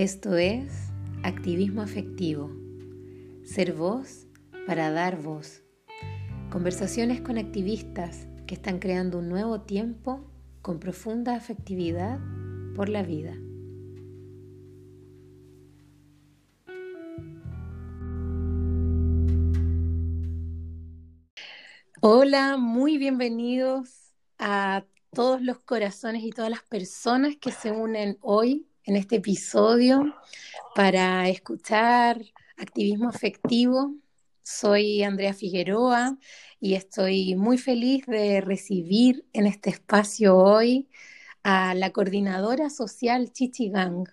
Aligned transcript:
Esto 0.00 0.38
es 0.38 0.72
activismo 1.24 1.82
afectivo. 1.82 2.50
Ser 3.44 3.74
voz 3.74 4.26
para 4.66 4.90
dar 4.90 5.20
voz. 5.20 5.62
Conversaciones 6.50 7.20
con 7.20 7.36
activistas 7.36 8.26
que 8.46 8.54
están 8.54 8.78
creando 8.78 9.18
un 9.18 9.28
nuevo 9.28 9.60
tiempo 9.60 10.24
con 10.62 10.80
profunda 10.80 11.34
afectividad 11.36 12.18
por 12.74 12.88
la 12.88 13.02
vida. 13.02 13.36
Hola, 22.00 22.56
muy 22.56 22.96
bienvenidos 22.96 24.14
a 24.38 24.86
todos 25.12 25.42
los 25.42 25.58
corazones 25.58 26.22
y 26.22 26.30
todas 26.30 26.50
las 26.50 26.62
personas 26.62 27.36
que 27.36 27.52
se 27.52 27.70
unen 27.70 28.16
hoy 28.22 28.69
en 28.90 28.96
este 28.96 29.16
episodio 29.16 30.16
para 30.74 31.28
escuchar 31.28 32.20
activismo 32.56 33.08
afectivo. 33.08 33.94
Soy 34.42 35.04
Andrea 35.04 35.32
Figueroa 35.32 36.18
y 36.58 36.74
estoy 36.74 37.36
muy 37.36 37.56
feliz 37.56 38.04
de 38.06 38.40
recibir 38.40 39.24
en 39.32 39.46
este 39.46 39.70
espacio 39.70 40.36
hoy 40.36 40.88
a 41.44 41.72
la 41.76 41.92
coordinadora 41.92 42.68
social 42.68 43.32
Chichigang. 43.32 44.06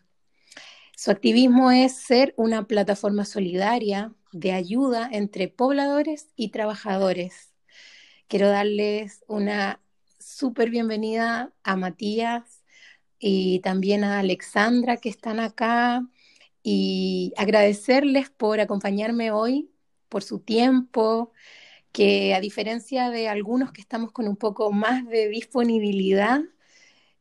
Su 0.95 1.09
activismo 1.09 1.71
es 1.71 1.93
ser 1.93 2.35
una 2.37 2.67
plataforma 2.67 3.25
solidaria 3.25 4.13
de 4.31 4.51
ayuda 4.51 5.09
entre 5.11 5.47
pobladores 5.47 6.27
y 6.35 6.49
trabajadores. 6.49 7.51
Quiero 8.27 8.47
darles 8.49 9.23
una 9.27 9.81
súper 10.19 10.69
bienvenida 10.69 11.51
a 11.63 11.75
Matías 11.77 12.56
y 13.19 13.59
también 13.59 14.03
a 14.03 14.19
Alexandra 14.19 14.97
que 14.97 15.09
están 15.09 15.39
acá 15.39 16.05
y 16.63 17.33
agradecerles 17.37 18.29
por 18.29 18.59
acompañarme 18.59 19.31
hoy, 19.31 19.69
por 20.09 20.23
su 20.23 20.39
tiempo, 20.39 21.31
que 21.91 22.35
a 22.35 22.41
diferencia 22.41 23.09
de 23.09 23.29
algunos 23.29 23.71
que 23.71 23.81
estamos 23.81 24.11
con 24.11 24.27
un 24.27 24.35
poco 24.35 24.71
más 24.71 25.07
de 25.07 25.29
disponibilidad, 25.29 26.41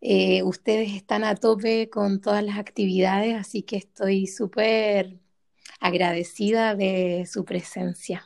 eh, 0.00 0.42
ustedes 0.42 0.92
están 0.92 1.24
a 1.24 1.34
tope 1.34 1.88
con 1.88 2.20
todas 2.20 2.44
las 2.44 2.58
actividades, 2.58 3.34
así 3.36 3.62
que 3.62 3.76
estoy 3.76 4.26
súper 4.26 5.18
agradecida 5.80 6.74
de 6.74 7.26
su 7.30 7.44
presencia. 7.44 8.24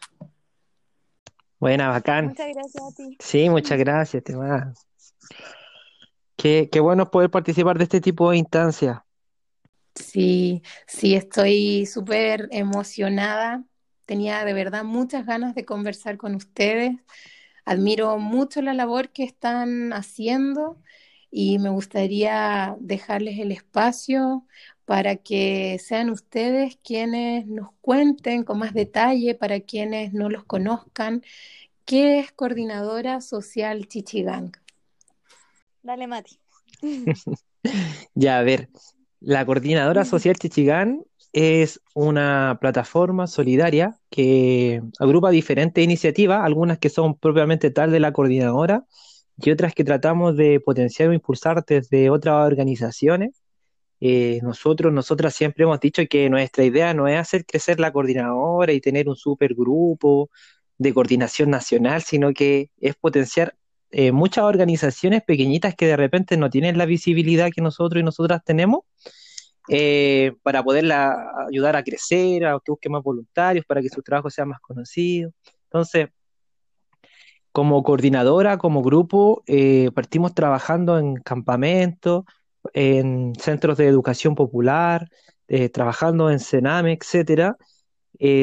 Buena, 1.59 1.89
bacán. 1.89 2.29
Muchas 2.29 2.49
gracias 2.55 2.83
a 2.83 2.95
ti. 2.95 3.17
Sí, 3.21 3.51
muchas 3.51 3.79
gracias, 3.79 4.25
te 4.25 4.35
Qué, 6.41 6.71
bueno 6.81 7.11
poder 7.11 7.31
participar 7.31 7.77
de 7.77 7.85
este 7.85 8.01
tipo 8.01 8.31
de 8.31 8.39
instancias. 8.39 9.01
Sí, 9.95 10.63
sí, 10.87 11.15
estoy 11.15 11.85
súper 11.85 12.49
emocionada. 12.51 13.63
Tenía 14.07 14.43
de 14.47 14.55
verdad 14.55 14.83
muchas 14.85 15.27
ganas 15.27 15.55
de 15.55 15.67
conversar 15.67 16.17
con 16.17 16.35
ustedes. 16.35 16.93
Admiro 17.67 18.17
mucho 18.19 18.63
la 18.63 18.73
labor 18.73 19.11
que 19.11 19.25
están 19.25 19.93
haciendo 19.93 20.79
y 21.31 21.59
me 21.59 21.69
gustaría 21.69 22.75
dejarles 22.81 23.39
el 23.39 23.53
espacio 23.53 24.47
para 24.87 25.17
que 25.17 25.79
sean 25.79 26.09
ustedes 26.09 26.79
quienes 26.83 27.47
nos 27.47 27.69
cuenten 27.83 28.45
con 28.45 28.59
más 28.61 28.73
detalle, 28.73 29.35
para 29.35 29.61
quienes 29.61 30.15
no 30.15 30.31
los 30.31 30.45
conozcan, 30.45 31.23
qué 31.85 32.21
es 32.21 32.33
Coordinadora 32.33 33.21
Social 33.21 33.87
Chichigang. 33.89 34.53
Dale, 35.83 36.07
Mati. 36.07 36.39
Ya, 38.15 38.39
a 38.39 38.43
ver, 38.43 38.71
la 39.21 39.45
Coordinadora 39.45 40.07
Social 40.07 40.37
Chichigán 40.37 41.05
es 41.33 41.81
una 41.95 42.59
plataforma 42.61 43.27
solidaria 43.27 43.99
que 44.11 44.83
agrupa 44.99 45.31
diferentes 45.31 45.85
iniciativas, 45.85 46.41
algunas 46.43 46.79
que 46.79 46.89
son 46.89 47.19
propiamente 47.19 47.71
tal 47.71 47.93
de 47.93 48.01
la 48.01 48.13
coordinadora 48.13 48.85
y 49.37 49.51
otras 49.51 49.75
que 49.75 49.85
tratamos 49.85 50.37
de 50.37 50.61
potenciar 50.61 51.11
o 51.11 51.13
impulsar 51.13 51.65
desde 51.67 52.11
otras 52.11 52.47
organizaciones. 52.47 53.43
Eh, 54.01 54.41
nosotros, 54.43 54.93
nosotras 54.93 55.35
siempre 55.35 55.65
hemos 55.65 55.81
dicho 55.81 56.03
que 56.09 56.31
nuestra 56.31 56.65
idea 56.65 56.95
no 56.95 57.07
es 57.07 57.19
hacer 57.19 57.45
crecer 57.45 57.79
la 57.79 57.93
coordinadora 57.93 58.73
y 58.73 58.81
tener 58.81 59.09
un 59.09 59.17
supergrupo 59.17 60.31
de 60.79 60.95
coordinación 60.95 61.51
nacional, 61.51 62.03
sino 62.03 62.33
que 62.33 62.71
es 62.81 62.97
potenciar 62.97 63.55
eh, 63.93 64.13
muchas 64.13 64.45
organizaciones 64.45 65.23
pequeñitas 65.25 65.75
que 65.75 65.87
de 65.87 65.97
repente 65.97 66.37
no 66.37 66.49
tienen 66.49 66.79
la 66.79 66.87
visibilidad 66.87 67.51
que 67.51 67.61
nosotros 67.61 68.01
y 68.01 68.05
nosotras 68.05 68.43
tenemos, 68.45 68.83
eh, 69.69 70.33
para 70.43 70.63
poderla 70.63 71.33
ayudar 71.49 71.77
a 71.77 71.83
crecer, 71.83 72.47
a 72.47 72.59
que 72.65 72.71
busque 72.71 72.89
más 72.89 73.03
voluntarios, 73.03 73.65
para 73.67 73.81
que 73.83 73.89
su 73.89 74.03
trabajo 74.03 74.31
sea 74.31 74.45
más 74.45 74.61
conocido. 74.61 75.33
Entonces, 75.65 76.09
como 77.53 77.83
coordinadora, 77.83 78.59
como 78.59 78.83
grupo, 78.83 79.43
eh, 79.47 79.91
partimos 79.93 80.35
trabajando 80.35 80.99
en 80.99 81.17
campamentos, 81.17 82.25
en 82.75 83.35
centros 83.37 83.77
de 83.79 83.87
educación 83.87 84.35
popular, 84.35 85.09
trabajando 85.73 86.31
en 86.31 86.39
Sename, 86.39 86.93
etcétera. 86.93 87.57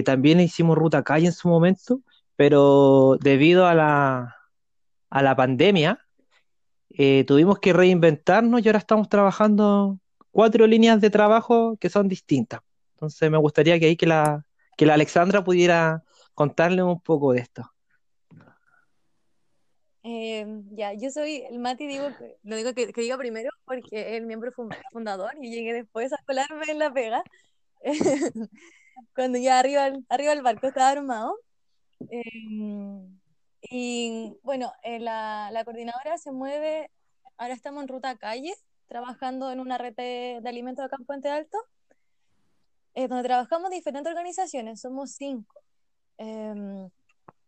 también 0.03 0.41
hicimos 0.41 0.77
ruta 0.77 1.03
calle 1.03 1.27
en 1.27 1.31
su 1.31 1.47
momento, 1.47 2.01
pero 2.35 3.17
debido 3.21 3.65
a 3.65 3.73
la, 3.73 4.36
a 5.17 5.23
la 5.23 5.35
pandemia, 5.35 6.05
eh, 6.89 7.23
tuvimos 7.25 7.59
que 7.59 7.73
reinventarnos 7.73 8.61
y 8.61 8.67
ahora 8.67 8.79
estamos 8.79 9.09
trabajando 9.09 9.99
cuatro 10.31 10.67
líneas 10.67 11.01
de 11.01 11.09
trabajo 11.09 11.77
que 11.77 11.89
son 11.89 12.07
distintas. 12.07 12.61
Entonces 12.93 13.29
me 13.31 13.37
gustaría 13.37 13.79
que 13.79 13.87
ahí 13.87 13.95
que 13.95 14.07
la, 14.07 14.45
que 14.77 14.85
la 14.85 14.93
Alexandra 14.93 15.43
pudiera 15.43 16.03
contarle 16.33 16.83
un 16.83 17.01
poco 17.01 17.33
de 17.33 17.39
esto. 17.39 17.63
Em, 20.03 20.63
ya, 20.71 20.93
yo 20.93 21.09
soy 21.09 21.43
el 21.49 21.59
Mati, 21.59 21.85
digo, 21.85 22.09
lo 22.43 22.55
digo 22.55 22.73
que, 22.73 22.87
diga 22.95 23.17
primero 23.17 23.49
porque 23.65 23.99
es 24.01 24.17
el 24.17 24.25
miembro 24.25 24.51
fundador 24.91 25.31
y 25.41 25.51
llegué 25.51 25.73
después 25.73 26.13
a 26.13 26.17
colarme 26.25 26.65
en 26.69 26.79
la 26.79 26.93
pega. 26.93 27.23
Cuando 29.15 29.37
ya 29.37 29.59
arriba, 29.59 29.91
arriba 30.09 30.33
el 30.33 30.41
barco 30.43 30.67
estaba 30.67 30.91
armado. 30.91 31.37
Em, 32.09 33.19
y 33.69 34.37
bueno, 34.43 34.71
eh, 34.83 34.99
la, 34.99 35.49
la, 35.51 35.65
coordinadora 35.65 36.17
se 36.17 36.31
mueve, 36.31 36.89
ahora 37.37 37.53
estamos 37.53 37.83
en 37.83 37.89
ruta 37.89 38.17
calle, 38.17 38.53
trabajando 38.87 39.51
en 39.51 39.59
una 39.59 39.77
red 39.77 39.93
de, 39.95 40.41
alimentos 40.45 40.83
de 40.83 40.89
Campo 40.89 41.05
Puente 41.05 41.29
Alto, 41.29 41.57
eh, 42.95 43.07
donde 43.07 43.23
trabajamos 43.23 43.69
diferentes 43.69 44.09
organizaciones, 44.09 44.81
somos 44.81 45.11
cinco. 45.11 45.61
Em, 46.17 46.89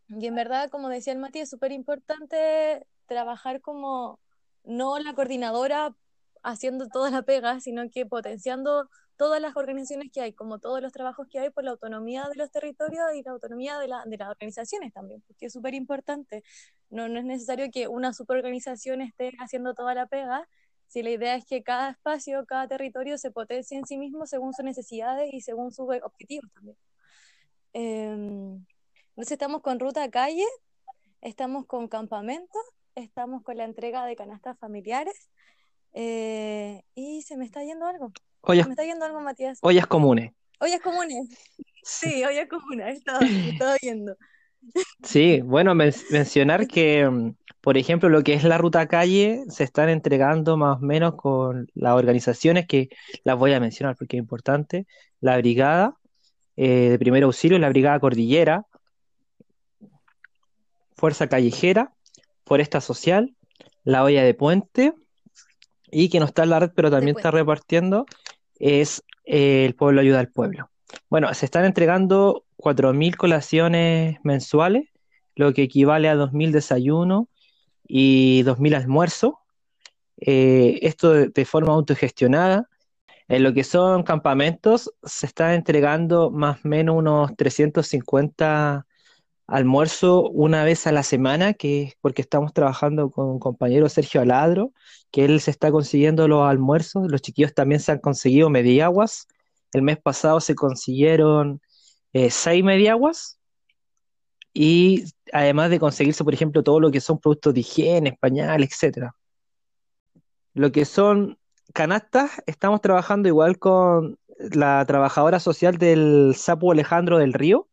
y 0.10 0.28
en 0.28 0.36
verdad, 0.36 0.70
como 0.70 0.90
decía 0.90 1.14
el 1.14 1.20
Mati, 1.20 1.40
es 1.40 1.50
súper 1.50 1.72
importante 1.72 2.86
trabajar 3.08 3.62
como 3.62 4.20
no 4.64 5.00
la 5.00 5.14
coordinadora 5.14 5.96
haciendo 6.44 6.88
toda 6.88 7.10
la 7.10 7.22
pega, 7.24 7.60
sino 7.60 7.90
que 7.90 8.06
potenciando 8.06 8.90
todas 9.20 9.42
las 9.42 9.58
organizaciones 9.58 10.14
que 10.14 10.22
hay, 10.22 10.32
como 10.32 10.60
todos 10.60 10.82
los 10.82 10.94
trabajos 10.94 11.28
que 11.30 11.40
hay 11.40 11.50
por 11.50 11.66
la 11.66 11.72
autonomía 11.72 12.26
de 12.30 12.36
los 12.38 12.52
territorios 12.52 13.06
y 13.14 13.22
la 13.22 13.32
autonomía 13.32 13.78
de, 13.78 13.90
la, 13.90 14.06
de 14.06 14.16
las 14.18 14.30
organizaciones 14.30 14.94
también, 14.94 15.22
porque 15.28 15.48
es 15.48 15.54
súper 15.54 15.74
importante. 15.74 16.42
No, 16.90 17.10
no 17.10 17.20
es 17.20 17.26
necesario 17.26 17.70
que 17.70 17.90
una 17.90 18.14
superorganización 18.14 19.02
esté 19.02 19.34
haciendo 19.42 19.74
toda 19.74 19.94
la 19.94 20.08
pega, 20.08 20.48
si 20.88 21.04
la 21.04 21.10
idea 21.10 21.36
es 21.36 21.46
que 21.46 21.64
cada 21.64 21.90
espacio, 21.92 22.46
cada 22.46 22.70
territorio 22.70 23.18
se 23.18 23.30
potencie 23.30 23.78
en 23.78 23.86
sí 23.86 23.98
mismo 23.98 24.26
según 24.26 24.54
sus 24.54 24.64
necesidades 24.64 25.34
y 25.34 25.42
según 25.42 25.74
sus 25.74 25.88
objetivos 26.02 26.50
también. 26.54 26.78
Em, 27.74 28.66
entonces 29.10 29.34
estamos 29.34 29.62
con 29.62 29.82
ruta 29.82 30.02
a 30.02 30.10
calle, 30.10 30.46
estamos 31.20 31.66
con 31.66 31.90
campamentos, 31.90 32.62
estamos 32.96 33.44
con 33.44 33.58
la 33.58 33.66
entrega 33.66 34.06
de 34.06 34.16
canastas 34.16 34.58
familiares 34.60 35.30
eh, 35.92 36.84
y 36.96 37.22
se 37.24 37.36
me 37.36 37.44
está 37.44 37.66
yendo 37.66 37.86
algo. 37.86 38.14
Ollas, 38.42 38.68
Me 38.68 38.74
está 38.74 38.84
yendo 38.84 39.06
algo, 39.06 39.20
Matías. 39.22 39.60
Ollas 39.62 39.88
comunes. 39.88 40.32
Ollas 40.60 40.82
comunes. 40.82 41.28
Sí, 41.84 42.24
ollas 42.24 42.48
comunes. 42.48 42.98
Estaba, 42.98 43.20
estaba 43.26 43.76
viendo. 43.82 44.16
Sí, 45.04 45.42
bueno, 45.42 45.76
mencionar 46.12 46.68
que, 46.68 47.10
mm, 47.10 47.36
por 47.62 47.78
ejemplo, 47.78 48.10
lo 48.10 48.24
que 48.24 48.34
es 48.34 48.44
la 48.44 48.58
ruta 48.58 48.88
calle 48.88 49.44
se 49.50 49.64
están 49.64 49.90
entregando 49.90 50.58
más 50.58 50.78
o 50.78 50.82
menos 50.82 51.16
con 51.16 51.70
las 51.74 51.94
organizaciones 51.94 52.68
que 52.68 52.90
las 53.24 53.38
voy 53.38 53.54
a 53.54 53.60
mencionar 53.60 53.96
porque 53.96 54.18
es 54.18 54.22
importante. 54.22 54.86
La 55.20 55.38
Brigada 55.38 55.96
eh, 56.56 56.90
de 56.90 57.00
Primer 57.00 57.24
Auxilio, 57.24 57.58
la 57.60 57.70
Brigada 57.70 58.00
Cordillera, 58.00 58.66
Fuerza 60.96 61.28
Callejera, 61.28 61.94
Foresta 62.46 62.82
Social, 62.82 63.34
la 63.84 64.04
Olla 64.04 64.24
de 64.24 64.34
Puente, 64.34 64.94
y 65.92 66.10
que 66.10 66.20
no 66.20 66.26
está 66.26 66.44
en 66.44 66.50
la 66.50 66.60
red, 66.60 66.72
pero 66.76 66.92
también 66.92 67.16
está 67.16 67.32
repartiendo, 67.32 68.06
es 68.60 69.04
eh, 69.26 69.66
el 69.66 69.76
pueblo 69.76 70.02
ayuda 70.02 70.20
al 70.20 70.30
pueblo. 70.30 70.70
Bueno, 71.10 71.34
se 71.34 71.46
están 71.46 71.66
entregando 71.66 72.46
4.000 72.58 73.16
colaciones 73.16 74.18
mensuales, 74.24 74.90
lo 75.36 75.54
que 75.54 75.64
equivale 75.64 76.10
a 76.10 76.16
2.000 76.16 76.52
desayunos 76.52 77.26
y 77.88 78.44
2.000 78.44 78.76
almuerzos. 78.76 79.34
Eh, 80.18 80.80
esto 80.82 81.14
de, 81.14 81.46
forma 81.46 81.74
autogestionada. 81.74 82.68
En 83.28 83.44
lo 83.44 83.54
que 83.54 83.64
son 83.64 84.04
campamentos, 84.04 84.92
se 85.04 85.28
están 85.28 85.54
entregando 85.54 86.32
más 86.32 86.66
o 86.66 86.68
menos 86.68 86.96
unos 86.98 87.36
350 87.36 88.86
almuerzos 89.52 90.30
una 90.34 90.64
vez 90.64 90.88
a 90.88 90.92
la 90.92 91.04
semana, 91.04 91.54
que 91.54 91.84
es 91.84 91.94
porque 92.02 92.22
estamos 92.22 92.54
trabajando 92.54 93.10
con 93.12 93.28
un 93.28 93.40
compañero 93.40 93.90
Sergio 93.90 94.22
Aladro, 94.22 94.74
que 95.12 95.26
él 95.26 95.42
se 95.42 95.52
está 95.52 95.72
consiguiendo 95.72 96.28
los 96.28 96.48
almuerzos. 96.48 97.10
Los 97.12 97.22
chiquillos 97.22 97.54
también 97.54 97.82
se 97.82 97.92
han 97.92 98.00
conseguido 98.00 98.50
mediaguas. 98.50 99.28
El 99.74 99.82
mes 99.82 99.98
pasado 99.98 100.40
se 100.40 100.56
consiguieron 100.56 101.62
eh, 102.14 102.30
seis 102.30 102.64
mediaguas. 102.64 103.40
Y 104.54 105.06
además 105.32 105.70
de 105.70 105.80
conseguirse, 105.80 106.24
por 106.24 106.34
ejemplo, 106.34 106.64
todo 106.64 106.80
lo 106.80 106.92
que 106.92 107.02
son 107.02 107.20
productos 107.20 107.54
de 107.54 107.62
higiene, 107.62 108.18
pañales, 108.20 108.70
etcétera. 108.72 109.16
Lo 110.54 110.72
que 110.72 110.86
son 110.86 111.38
canastas, 111.74 112.32
estamos 112.48 112.82
trabajando 112.82 113.28
igual 113.30 113.60
con 113.60 114.18
la 114.38 114.84
trabajadora 114.86 115.40
social 115.40 115.78
del 115.78 116.34
Sapo 116.36 116.72
Alejandro 116.72 117.20
del 117.20 117.34
Río, 117.34 117.69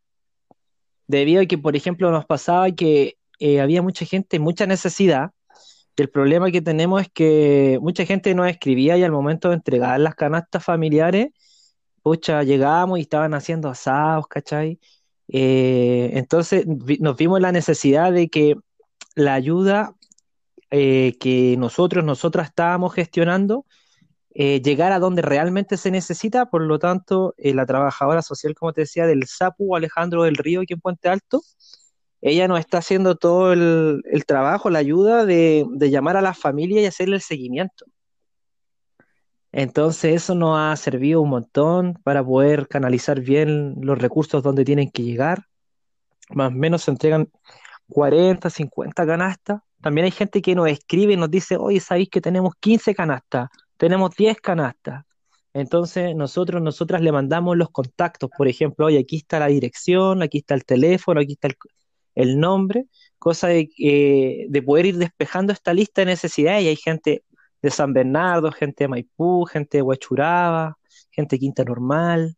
debido 1.07 1.41
a 1.41 1.45
que, 1.45 1.57
por 1.57 1.75
ejemplo, 1.75 2.11
nos 2.11 2.25
pasaba 2.25 2.71
que 2.71 3.17
eh, 3.39 3.61
había 3.61 3.81
mucha 3.81 4.05
gente, 4.05 4.39
mucha 4.39 4.65
necesidad. 4.65 5.31
El 5.95 6.09
problema 6.09 6.51
que 6.51 6.61
tenemos 6.61 7.01
es 7.01 7.09
que 7.09 7.79
mucha 7.81 8.05
gente 8.05 8.35
nos 8.35 8.47
escribía 8.49 8.97
y 8.97 9.03
al 9.03 9.11
momento 9.11 9.49
de 9.49 9.55
entregar 9.55 9.99
las 9.99 10.15
canastas 10.15 10.63
familiares, 10.63 11.29
pucha, 12.03 12.43
llegábamos 12.43 12.99
y 12.99 13.01
estaban 13.01 13.33
haciendo 13.33 13.69
asados, 13.69 14.27
¿cachai? 14.27 14.79
Eh, 15.29 16.11
entonces 16.13 16.65
nos 16.67 17.17
vimos 17.17 17.41
la 17.41 17.51
necesidad 17.51 18.13
de 18.13 18.29
que 18.29 18.55
la 19.15 19.33
ayuda 19.33 19.95
eh, 20.71 21.17
que 21.19 21.55
nosotros, 21.57 22.03
nosotras 22.03 22.49
estábamos 22.49 22.93
gestionando, 22.93 23.65
eh, 24.39 24.61
llegar 24.61 24.91
a 24.91 24.99
donde 24.99 25.23
realmente 25.23 25.77
se 25.77 25.89
necesita, 25.89 26.45
por 26.45 26.61
lo 26.61 26.77
tanto, 26.77 27.33
eh, 27.37 27.55
la 27.55 27.65
trabajadora 27.65 28.21
social, 28.21 28.53
como 28.53 28.71
te 28.71 28.81
decía, 28.81 29.07
del 29.07 29.25
SAPU, 29.25 29.75
Alejandro 29.75 30.23
del 30.23 30.35
Río, 30.35 30.61
aquí 30.61 30.73
en 30.73 30.79
Puente 30.79 31.09
Alto, 31.09 31.41
ella 32.21 32.47
nos 32.47 32.59
está 32.59 32.77
haciendo 32.77 33.15
todo 33.15 33.51
el, 33.51 34.03
trabajo, 34.27 34.69
la 34.69 34.77
ayuda 34.77 35.25
de, 35.25 35.65
llamar 35.89 36.17
a 36.17 36.21
la 36.21 36.35
familia 36.35 36.81
y 36.81 36.85
hacerle 36.85 37.15
el 37.15 37.23
seguimiento. 37.23 37.85
Entonces 39.51 40.13
eso 40.13 40.35
nos 40.35 40.59
ha 40.59 40.75
servido 40.75 41.21
un 41.21 41.29
montón 41.31 41.95
para 42.03 42.23
poder 42.23 42.67
canalizar 42.67 43.21
bien 43.21 43.73
los 43.81 43.97
recursos 43.97 44.43
donde 44.43 44.63
tienen 44.63 44.91
que 44.91 45.01
llegar. 45.01 45.45
Más 46.29 46.49
o 46.49 46.51
menos 46.51 46.83
se 46.83 46.91
entregan 46.91 47.31
40, 47.89 48.51
50 48.51 49.03
canastas. 49.03 49.61
También 49.81 50.05
hay 50.05 50.11
gente 50.11 50.43
que 50.43 50.53
nos 50.53 50.69
escribe 50.69 51.13
y 51.13 51.17
nos 51.17 51.31
dice, 51.31 51.57
oye, 51.57 51.79
¿sabéis 51.79 52.09
que 52.09 52.21
tenemos 52.21 52.53
15 52.59 52.93
canastas? 52.93 53.49
Tenemos 53.77 54.15
10 54.15 54.41
canastas. 54.41 55.05
Entonces, 55.53 56.15
nosotros, 56.15 56.61
nosotras 56.61 57.01
le 57.01 57.11
mandamos 57.11 57.57
los 57.57 57.69
contactos, 57.69 58.29
por 58.37 58.47
ejemplo, 58.47 58.85
oye, 58.87 58.99
aquí 58.99 59.17
está 59.17 59.39
la 59.39 59.47
dirección, 59.47 60.21
aquí 60.21 60.39
está 60.39 60.53
el 60.53 60.65
teléfono, 60.65 61.19
aquí 61.19 61.33
está 61.33 61.49
el, 62.15 62.39
nombre, 62.39 62.85
cosa 63.17 63.47
de, 63.47 63.69
de 64.49 64.61
poder 64.61 64.87
ir 64.87 64.97
despejando 64.97 65.53
esta 65.53 65.73
lista 65.73 66.01
de 66.01 66.07
necesidades. 66.07 66.63
Y 66.63 66.67
hay 66.67 66.75
gente 66.75 67.23
de 67.61 67.71
San 67.71 67.93
Bernardo, 67.93 68.51
gente 68.51 68.83
de 68.83 68.87
Maipú, 68.87 69.45
gente 69.45 69.79
de 69.79 69.81
Huachuraba, 69.81 70.77
gente 71.11 71.35
de 71.35 71.39
Quinta 71.39 71.63
Normal, 71.63 72.37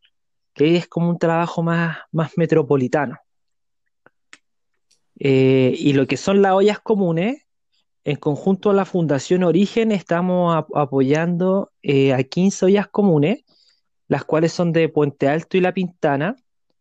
que 0.53 0.77
es 0.77 0.87
como 0.87 1.09
un 1.09 1.19
trabajo 1.19 1.63
más, 1.63 1.97
más 2.11 2.37
metropolitano. 2.37 3.17
Eh, 5.19 5.73
y 5.77 5.93
lo 5.93 6.07
que 6.07 6.17
son 6.17 6.41
las 6.41 6.53
ollas 6.53 6.79
comunes, 6.79 7.45
en 8.09 8.15
conjunto 8.15 8.71
a 8.71 8.73
la 8.73 8.85
Fundación 8.85 9.43
Origen 9.43 9.91
estamos 9.91 10.65
apoyando 10.73 11.71
eh, 11.83 12.11
a 12.11 12.23
15 12.23 12.65
ollas 12.65 12.87
comunes, 12.87 13.45
las 14.07 14.25
cuales 14.25 14.51
son 14.51 14.71
de 14.71 14.89
Puente 14.89 15.27
Alto 15.27 15.57
y 15.57 15.61
La 15.61 15.75
Pintana, 15.75 16.35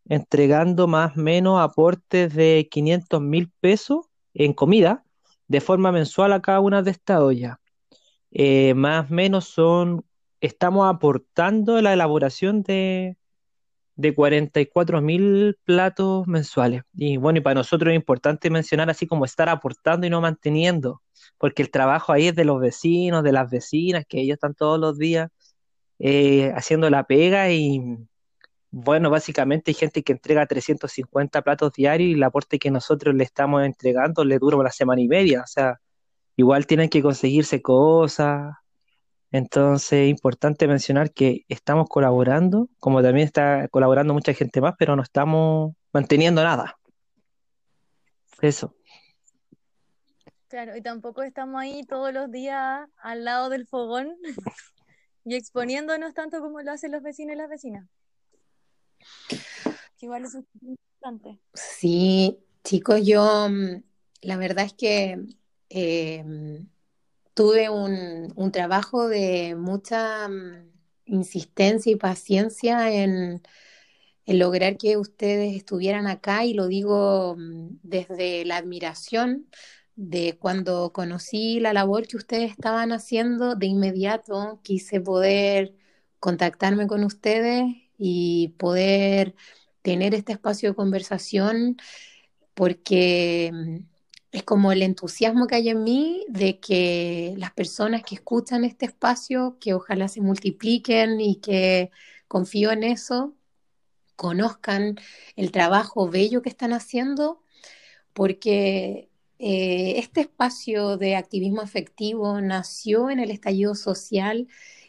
entregando 0.05 0.87
más 0.87 1.15
o 1.15 1.19
menos 1.19 1.59
aportes 1.61 2.33
de 2.33 2.67
500 2.71 3.21
mil 3.21 3.51
pesos 3.59 4.07
en 4.33 4.53
comida 4.53 5.03
de 5.47 5.61
forma 5.61 5.91
mensual 5.91 6.33
a 6.33 6.41
cada 6.41 6.61
una 6.61 6.81
de 6.81 6.89
estas 6.89 7.19
ollas. 7.19 7.57
Eh, 8.31 8.73
más 8.73 9.11
o 9.11 9.13
menos 9.13 9.45
son, 9.45 10.03
estamos 10.41 10.89
aportando 10.89 11.79
la 11.79 11.93
elaboración 11.93 12.63
de, 12.63 13.17
de 13.99 14.15
44 14.15 15.01
mil 15.01 15.57
platos 15.65 16.25
mensuales. 16.25 16.83
Y 16.93 17.17
bueno, 17.17 17.39
y 17.39 17.41
para 17.41 17.55
nosotros 17.55 17.91
es 17.91 17.97
importante 17.97 18.49
mencionar 18.49 18.89
así 18.89 19.05
como 19.05 19.25
estar 19.25 19.49
aportando 19.49 20.07
y 20.07 20.09
no 20.09 20.21
manteniendo, 20.21 21.01
porque 21.37 21.61
el 21.61 21.69
trabajo 21.69 22.13
ahí 22.13 22.27
es 22.27 22.35
de 22.35 22.45
los 22.45 22.61
vecinos, 22.61 23.23
de 23.25 23.33
las 23.33 23.51
vecinas, 23.51 24.05
que 24.07 24.21
ellos 24.21 24.35
están 24.35 24.55
todos 24.55 24.79
los 24.79 24.97
días 24.97 25.29
eh, 25.99 26.53
haciendo 26.55 26.89
la 26.89 27.03
pega 27.03 27.51
y 27.51 27.81
bueno, 28.71 29.09
básicamente 29.09 29.71
hay 29.71 29.75
gente 29.75 30.01
que 30.03 30.13
entrega 30.13 30.45
350 30.45 31.41
platos 31.41 31.73
diarios 31.73 32.09
y 32.09 32.13
el 32.13 32.23
aporte 32.23 32.57
que 32.59 32.71
nosotros 32.71 33.13
le 33.15 33.25
estamos 33.25 33.65
entregando 33.65 34.23
le 34.23 34.39
dura 34.39 34.57
una 34.57 34.71
semana 34.71 35.01
y 35.01 35.09
media, 35.09 35.41
o 35.41 35.47
sea, 35.47 35.79
igual 36.37 36.67
tienen 36.67 36.89
que 36.89 37.01
conseguirse 37.01 37.61
cosas, 37.61 38.53
entonces, 39.31 39.93
es 39.93 40.09
importante 40.09 40.67
mencionar 40.67 41.11
que 41.11 41.45
estamos 41.49 41.87
colaborando, 41.87 42.67
como 42.79 43.03
también 43.03 43.27
está 43.27 43.67
colaborando 43.67 44.13
mucha 44.13 44.33
gente 44.33 44.59
más, 44.59 44.73
pero 44.77 44.95
no 44.95 45.03
estamos 45.03 45.75
manteniendo 45.93 46.43
nada. 46.43 46.79
Eso. 48.41 48.75
Claro, 50.47 50.75
y 50.75 50.81
tampoco 50.81 51.21
estamos 51.21 51.61
ahí 51.61 51.83
todos 51.83 52.11
los 52.11 52.31
días 52.31 52.89
al 52.97 53.23
lado 53.23 53.49
del 53.49 53.67
fogón 53.67 54.15
y 55.25 55.35
exponiéndonos 55.35 56.15
tanto 56.15 56.39
como 56.41 56.61
lo 56.61 56.71
hacen 56.71 56.91
los 56.91 57.03
vecinos 57.03 57.35
y 57.35 57.37
las 57.37 57.49
vecinas. 57.49 57.87
igual 59.99 60.25
es 60.25 60.33
importante. 60.33 61.39
Sí, 61.53 62.39
chicos, 62.63 63.05
yo 63.05 63.47
mm, 63.47 63.83
la 64.21 64.37
verdad 64.37 64.65
es 64.65 64.73
que 64.73 65.19
eh, 65.69 66.23
tuve 67.39 67.69
un, 67.69 68.51
trabajo 68.51 69.07
de 69.07 69.55
mucha 69.55 70.27
mm, 70.27 70.73
insistencia 71.05 71.89
y 71.89 71.95
paciencia 71.95 72.91
en, 72.91 73.41
lograr 74.27 74.75
que 74.77 74.97
ustedes 74.97 75.55
estuvieran 75.55 76.05
acá 76.07 76.43
y 76.43 76.53
lo 76.53 76.67
digo 76.67 77.37
mm, 77.37 77.79
desde 77.81 78.43
la 78.43 78.57
admiración 78.57 79.47
de 79.95 80.37
cuando 80.37 80.91
conocí 80.91 81.61
la 81.61 81.71
labor 81.71 82.07
que 82.07 82.17
ustedes 82.17 82.51
estaban 82.51 82.91
haciendo, 82.91 83.55
de 83.55 83.67
inmediato 83.67 84.59
quise 84.61 84.99
poder 84.99 85.73
contactarme 86.19 86.87
con 86.87 87.05
ustedes 87.05 87.63
y 87.97 88.49
poder 88.57 89.33
tener 89.81 90.13
este 90.13 90.33
espacio 90.33 90.71
de 90.71 90.75
conversación 90.75 91.77
porque 92.53 93.51
mm, 93.53 93.88
es 94.31 94.43
como 94.43 94.71
el 94.71 94.81
entusiasmo 94.83 95.47
que 95.47 95.55
hay 95.55 95.69
en 95.69 95.83
mí 95.83 96.25
de 96.29 96.59
que 96.59 97.33
las 97.37 97.51
personas 97.51 98.03
que 98.03 98.15
escuchan 98.15 98.63
este 98.63 98.85
espacio, 98.85 99.57
que 99.59 99.73
ojalá 99.73 100.07
se 100.07 100.21
multipliquen 100.21 101.19
y 101.19 101.37
que 101.37 101.91
confío 102.27 102.71
en 102.71 102.83
eso, 102.83 103.35
conozcan 104.15 104.97
el 105.35 105.51
trabajo 105.51 106.09
bello 106.09 106.41
que 106.41 106.49
están 106.49 106.73
haciendo, 106.73 107.41
porque 108.13 109.09
eh, 109.39 109.99
este 109.99 110.21
espacio 110.21 110.97
de 110.97 111.15
activismo 111.15 111.61
afectivo 111.61 112.41
nació 112.41 113.09
en 113.09 113.19
el 113.19 113.31
estallido 113.31 113.75
social 113.75 114.47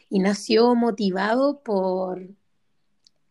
y 0.09 0.19
nació 0.19 0.75
motivado 0.75 1.63
por 1.63 2.27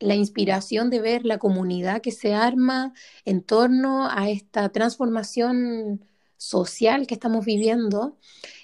la 0.00 0.14
inspiración 0.14 0.90
de 0.90 1.00
ver 1.00 1.24
la 1.24 1.38
comunidad 1.38 2.00
que 2.02 2.12
se 2.12 2.34
arma 2.34 2.94
en 3.24 3.42
torno 3.42 4.08
a 4.10 4.30
esta 4.30 4.70
transformación 4.70 6.04
social 6.36 7.06
que 7.06 7.14
estamos 7.14 7.44
viviendo. 7.44 8.18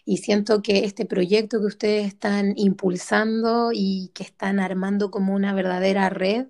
Y 0.05 0.19
siento 0.19 0.63
que 0.63 0.85
este 0.85 1.07
proyecto 1.07 1.61
que 1.61 1.67
ustedes 1.67 2.07
están 2.09 2.55
impulsando 2.57 3.71
y 3.73 4.11
que 4.15 4.25
están 4.25 4.61
armando 4.61 5.11
como 5.11 5.35
una 5.35 5.55
verdadera 5.55 6.09
red 6.11 6.47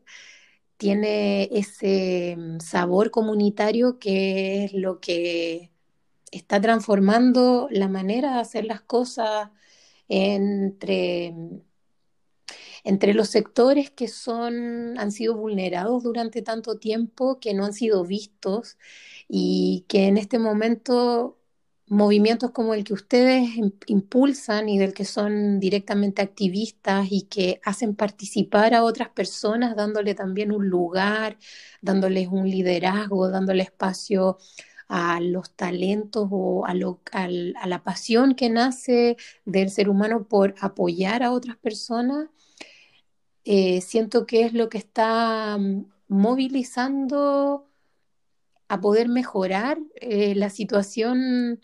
tiene 0.76 1.48
ese 1.52 2.36
mm, 2.38 2.60
sabor 2.60 3.10
comunitario 3.10 3.98
que 3.98 4.64
es 4.64 4.72
lo 4.74 5.00
que 5.00 5.72
está 6.30 6.60
transformando 6.60 7.68
la 7.70 7.88
manera 7.88 8.34
de 8.34 8.40
hacer 8.40 8.64
las 8.66 8.82
cosas 8.82 9.50
entre 10.08 11.34
entre 12.86 13.14
los 13.14 13.28
sectores 13.28 13.90
que 13.90 14.08
son, 14.08 14.98
han 14.98 15.12
sido 15.12 15.36
vulnerados 15.36 16.02
durante 16.04 16.42
tanto 16.42 16.78
tiempo, 16.78 17.40
que 17.40 17.54
no 17.54 17.64
han 17.66 17.74
sido 17.74 18.04
vistos 18.04 18.78
y 19.28 19.84
que 19.88 20.06
en 20.06 20.16
este 20.18 20.38
momento 20.38 21.38
movimientos 21.88 22.50
como 22.50 22.74
el 22.74 22.82
que 22.84 22.94
ustedes 22.94 23.50
impulsan 23.86 24.68
y 24.68 24.78
del 24.78 24.92
que 24.94 25.04
son 25.04 25.60
directamente 25.60 26.20
activistas 26.22 27.06
y 27.10 27.22
que 27.22 27.60
hacen 27.64 27.94
participar 27.94 28.74
a 28.74 28.82
otras 28.84 29.08
personas, 29.10 29.76
dándole 29.76 30.14
también 30.14 30.50
un 30.52 30.68
lugar, 30.68 31.38
dándoles 31.82 32.28
un 32.28 32.48
liderazgo, 32.50 33.28
dándole 33.30 33.62
espacio 33.62 34.38
a 34.88 35.20
los 35.20 35.52
talentos 35.56 36.28
o 36.30 36.66
a, 36.66 36.72
a 36.72 37.66
la 37.66 37.82
pasión 37.82 38.34
que 38.34 38.50
nace 38.50 39.16
del 39.44 39.70
ser 39.70 39.88
humano 39.88 40.26
por 40.28 40.54
apoyar 40.60 41.22
a 41.22 41.32
otras 41.32 41.56
personas, 41.56 42.28
eh, 43.46 43.80
siento 43.80 44.26
que 44.26 44.44
es 44.44 44.52
lo 44.54 44.68
que 44.68 44.78
está 44.78 45.56
mm, 45.58 45.86
movilizando 46.08 47.68
a 48.68 48.80
poder 48.80 49.08
mejorar 49.08 49.78
eh, 50.00 50.34
la 50.34 50.50
situación 50.50 51.60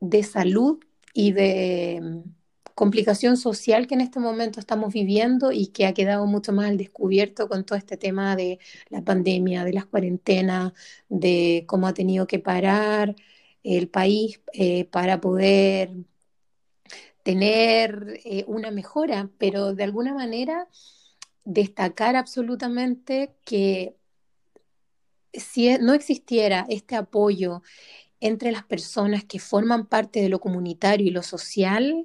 de 0.00 0.22
salud 0.22 0.80
y 1.14 1.32
de 1.32 2.00
mm, 2.02 2.30
complicación 2.74 3.36
social 3.36 3.86
que 3.86 3.94
en 3.94 4.00
este 4.00 4.20
momento 4.20 4.58
estamos 4.60 4.92
viviendo 4.94 5.52
y 5.52 5.68
que 5.68 5.86
ha 5.86 5.92
quedado 5.94 6.26
mucho 6.26 6.52
más 6.52 6.70
al 6.70 6.78
descubierto 6.78 7.48
con 7.48 7.64
todo 7.64 7.76
este 7.78 7.96
tema 7.98 8.36
de 8.36 8.58
la 8.88 9.02
pandemia, 9.04 9.64
de 9.64 9.74
las 9.74 9.86
cuarentenas, 9.86 10.72
de 11.10 11.64
cómo 11.68 11.88
ha 11.88 11.94
tenido 11.94 12.26
que 12.26 12.38
parar 12.38 13.16
el 13.62 13.88
país 13.88 14.40
eh, 14.54 14.86
para 14.86 15.20
poder 15.20 15.90
tener 17.22 18.20
eh, 18.24 18.44
una 18.46 18.70
mejora, 18.70 19.30
pero 19.38 19.74
de 19.74 19.84
alguna 19.84 20.14
manera 20.14 20.68
destacar 21.44 22.16
absolutamente 22.16 23.34
que 23.44 23.96
si 25.32 25.68
e, 25.68 25.78
no 25.78 25.94
existiera 25.94 26.66
este 26.68 26.96
apoyo 26.96 27.62
entre 28.20 28.52
las 28.52 28.64
personas 28.64 29.24
que 29.24 29.38
forman 29.38 29.86
parte 29.86 30.20
de 30.20 30.28
lo 30.28 30.40
comunitario 30.40 31.06
y 31.06 31.10
lo 31.10 31.22
social, 31.22 32.04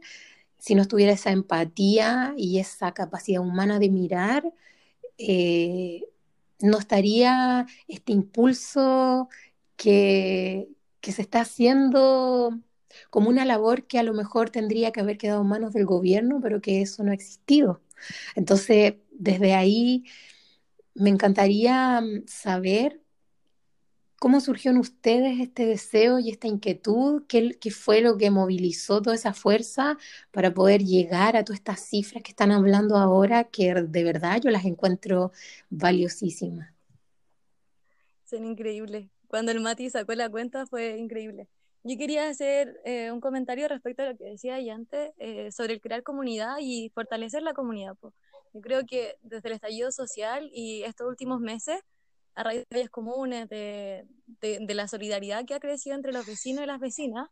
si 0.58 0.76
no 0.76 0.82
estuviera 0.82 1.14
esa 1.14 1.32
empatía 1.32 2.34
y 2.38 2.60
esa 2.60 2.94
capacidad 2.94 3.42
humana 3.42 3.80
de 3.80 3.90
mirar, 3.90 4.54
eh, 5.18 6.04
no 6.60 6.80
estaría 6.80 7.66
este 7.88 8.14
impulso 8.14 9.30
que, 9.76 10.70
que 11.02 11.12
se 11.12 11.22
está 11.22 11.42
haciendo 11.42 12.60
como 13.10 13.30
una 13.30 13.46
labor 13.46 13.88
que 13.88 14.00
a 14.00 14.04
lo 14.04 14.14
mejor 14.14 14.50
tendría 14.50 14.92
que 14.92 15.02
haber 15.02 15.18
quedado 15.18 15.42
en 15.42 15.48
manos 15.48 15.74
del 15.74 15.86
gobierno, 15.86 16.40
pero 16.42 16.62
que 16.62 16.82
eso 16.82 17.04
no 17.04 17.12
ha 17.12 17.16
existido. 17.16 17.82
Entonces, 18.36 18.96
desde 19.12 19.54
ahí 19.54 20.06
me 20.96 21.10
encantaría 21.10 22.02
mm, 22.02 22.24
saber 22.28 23.02
cómo 24.18 24.40
surgió 24.40 24.72
en 24.72 24.78
ustedes 24.78 25.40
este 25.40 25.66
deseo 25.66 26.20
y 26.20 26.32
esta 26.32 26.48
inquietud, 26.48 27.24
qué, 27.28 27.58
qué 27.60 27.70
fue 27.72 28.02
lo 28.02 28.18
que 28.18 28.32
movilizó 28.32 29.02
toda 29.02 29.16
esa 29.16 29.34
fuerza 29.34 29.98
para 30.32 30.54
poder 30.54 30.84
llegar 30.84 31.36
a 31.36 31.44
todas 31.44 31.60
estas 31.60 31.82
cifras 31.82 32.24
que 32.24 32.32
están 32.32 32.52
hablando 32.52 32.98
ahora, 32.98 33.44
que 33.46 33.74
de 33.74 34.04
verdad 34.04 34.42
yo 34.44 34.50
las 34.50 34.66
encuentro 34.66 35.32
valiosísimas. 35.70 36.74
Son 38.24 38.44
increíbles. 38.44 39.10
Cuando 39.28 39.52
el 39.52 39.60
Mati 39.60 39.90
sacó 39.90 40.14
la 40.14 40.30
cuenta 40.30 40.66
fue 40.66 40.98
increíble. 40.98 41.48
Yo 41.88 42.00
quería 42.00 42.28
hacer 42.28 42.82
eh, 42.84 43.12
un 43.12 43.22
comentario 43.22 43.68
respecto 43.68 44.02
a 44.02 44.08
lo 44.08 44.18
que 44.18 44.24
decía 44.24 44.56
ahí 44.56 44.72
antes 44.72 45.12
eh, 45.20 45.52
sobre 45.52 45.76
el 45.76 45.82
crear 45.82 46.02
comunidad 46.02 46.56
y 46.60 46.90
fortalecer 46.90 47.44
la 47.44 47.54
comunidad. 47.54 47.94
Yo 48.54 48.62
creo 48.62 48.88
que 48.88 49.18
desde 49.22 49.50
el 49.50 49.54
estallido 49.54 49.92
social 49.92 50.50
y 50.52 50.82
estos 50.82 51.08
últimos 51.08 51.42
meses, 51.42 51.80
a 52.34 52.42
raíz 52.42 52.64
de 52.68 52.76
valles 52.78 52.90
comunes, 52.90 53.48
de, 53.50 54.08
de, 54.42 54.74
la 54.74 54.88
solidaridad 54.88 55.46
que 55.46 55.54
ha 55.54 55.60
crecido 55.60 55.96
entre 55.96 56.12
los 56.12 56.26
vecinos 56.26 56.64
y 56.64 56.68
las 56.68 56.80
vecinas, 56.80 57.30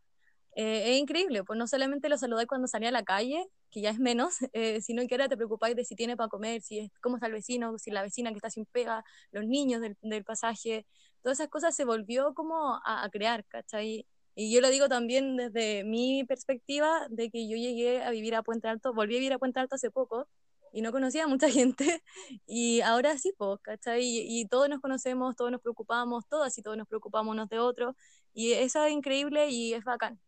eh, 0.54 0.92
es 0.92 1.00
increíble, 1.00 1.42
pues 1.42 1.58
no 1.58 1.66
solamente 1.66 2.08
lo 2.08 2.16
saludáis 2.16 2.46
cuando 2.46 2.68
salía 2.68 2.90
a 2.90 2.92
la 2.92 3.02
calle, 3.02 3.44
que 3.72 3.80
ya 3.80 3.90
es 3.90 3.98
menos, 3.98 4.36
sino 4.82 5.04
que 5.08 5.14
ahora 5.16 5.28
te 5.28 5.36
preocupáis 5.36 5.74
de 5.74 5.84
si 5.84 5.96
tiene 5.96 6.16
para 6.16 6.28
comer, 6.28 6.62
si 6.62 6.78
es, 6.78 6.92
cómo 7.00 7.16
está 7.16 7.26
el 7.26 7.32
vecino, 7.32 7.76
si 7.78 7.90
la 7.90 8.02
vecina 8.02 8.30
que 8.30 8.36
está 8.36 8.50
sin 8.50 8.66
pega, 8.66 9.04
los 9.32 9.46
niños 9.46 9.80
del, 9.80 9.96
del 10.00 10.22
pasaje, 10.22 10.86
todas 11.22 11.40
esas 11.40 11.50
cosas 11.50 11.74
se 11.74 11.84
volvió 11.84 12.34
como 12.34 12.76
a, 12.84 13.02
a 13.02 13.10
crear, 13.10 13.44
¿cachai? 13.46 14.06
Y 14.34 14.52
yo 14.52 14.60
lo 14.60 14.68
digo 14.70 14.88
también 14.88 15.36
desde 15.36 15.84
mi 15.84 16.24
perspectiva, 16.24 17.06
de 17.10 17.30
que 17.30 17.48
yo 17.48 17.56
llegué 17.56 18.02
a 18.02 18.10
vivir 18.10 18.34
a 18.34 18.42
Puente 18.42 18.68
Alto, 18.68 18.92
volví 18.92 19.14
a 19.14 19.18
vivir 19.18 19.32
a 19.32 19.38
Puente 19.38 19.60
Alto 19.60 19.76
hace 19.76 19.90
poco 19.90 20.28
y 20.72 20.82
no 20.82 20.90
conocía 20.90 21.24
a 21.24 21.28
mucha 21.28 21.48
gente 21.50 22.02
y 22.46 22.80
ahora 22.80 23.16
sí, 23.18 23.32
pues, 23.38 23.60
¿cachai? 23.62 24.02
Y, 24.02 24.40
y, 24.40 24.46
todos 24.48 24.68
nos 24.68 24.80
conocemos, 24.80 25.36
todos 25.36 25.52
nos 25.52 25.60
preocupamos, 25.60 26.26
todas 26.28 26.56
y 26.58 26.62
todos 26.62 26.76
nos 26.76 26.88
preocupamos 26.88 27.32
unos 27.32 27.48
de 27.48 27.60
otros 27.60 27.94
y 28.32 28.52
eso 28.52 28.84
es 28.84 28.92
increíble 28.92 29.48
y 29.50 29.74
es 29.74 29.84
bacán. 29.84 30.20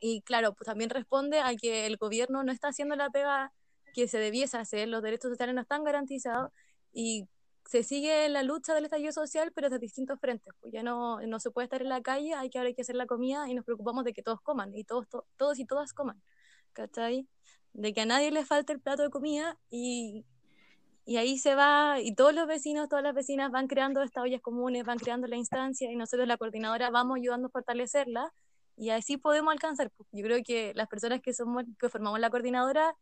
Y 0.00 0.22
claro, 0.22 0.54
pues 0.54 0.66
también 0.66 0.90
responde 0.90 1.40
a 1.40 1.54
que 1.56 1.86
el 1.86 1.96
gobierno 1.96 2.44
no 2.44 2.52
está 2.52 2.68
haciendo 2.68 2.96
la 2.96 3.10
pega 3.10 3.52
que 3.94 4.08
se 4.08 4.18
debiese 4.18 4.56
hacer, 4.58 4.88
los 4.88 5.02
derechos 5.02 5.30
sociales 5.30 5.54
no 5.54 5.60
están 5.62 5.84
garantizados 5.84 6.50
y 6.92 7.28
se 7.68 7.82
sigue 7.82 8.28
la 8.28 8.42
lucha 8.42 8.74
del 8.74 8.84
estallido 8.84 9.12
social, 9.12 9.52
pero 9.54 9.70
de 9.70 9.78
distintos 9.78 10.18
frentes. 10.20 10.52
Pues 10.60 10.72
ya 10.72 10.82
no, 10.82 11.20
no 11.20 11.40
se 11.40 11.50
puede 11.50 11.64
estar 11.66 11.82
en 11.82 11.88
la 11.88 12.02
calle, 12.02 12.34
hay 12.34 12.50
que 12.50 12.58
ahora 12.58 12.68
hay 12.68 12.74
que 12.74 12.82
hacer 12.82 12.96
la 12.96 13.06
comida 13.06 13.48
y 13.48 13.54
nos 13.54 13.64
preocupamos 13.64 14.04
de 14.04 14.12
que 14.12 14.22
todos 14.22 14.40
coman 14.40 14.74
y 14.74 14.84
todos, 14.84 15.06
todos 15.36 15.58
y 15.58 15.66
todas 15.66 15.92
coman. 15.92 16.22
¿Cachai? 16.72 17.28
De 17.72 17.92
que 17.94 18.02
a 18.02 18.06
nadie 18.06 18.30
le 18.30 18.44
falte 18.44 18.72
el 18.72 18.80
plato 18.80 19.02
de 19.02 19.10
comida 19.10 19.58
y, 19.70 20.24
y 21.04 21.16
ahí 21.16 21.38
se 21.38 21.54
va, 21.54 22.00
y 22.00 22.14
todos 22.14 22.34
los 22.34 22.46
vecinos, 22.46 22.88
todas 22.88 23.04
las 23.04 23.14
vecinas 23.14 23.50
van 23.50 23.68
creando 23.68 24.02
estas 24.02 24.24
ollas 24.24 24.40
comunes, 24.42 24.84
van 24.84 24.98
creando 24.98 25.26
la 25.26 25.36
instancia 25.36 25.90
y 25.90 25.96
nosotros 25.96 26.28
la 26.28 26.36
coordinadora 26.36 26.90
vamos 26.90 27.16
ayudando 27.18 27.48
a 27.48 27.50
fortalecerla 27.50 28.32
y 28.76 28.90
así 28.90 29.16
podemos 29.16 29.52
alcanzar. 29.52 29.90
Pues 29.90 30.08
yo 30.12 30.22
creo 30.24 30.42
que 30.44 30.72
las 30.74 30.88
personas 30.88 31.20
que 31.22 31.32
somos, 31.32 31.64
que 31.78 31.88
formamos 31.88 32.20
la 32.20 32.30
coordinadora 32.30 32.94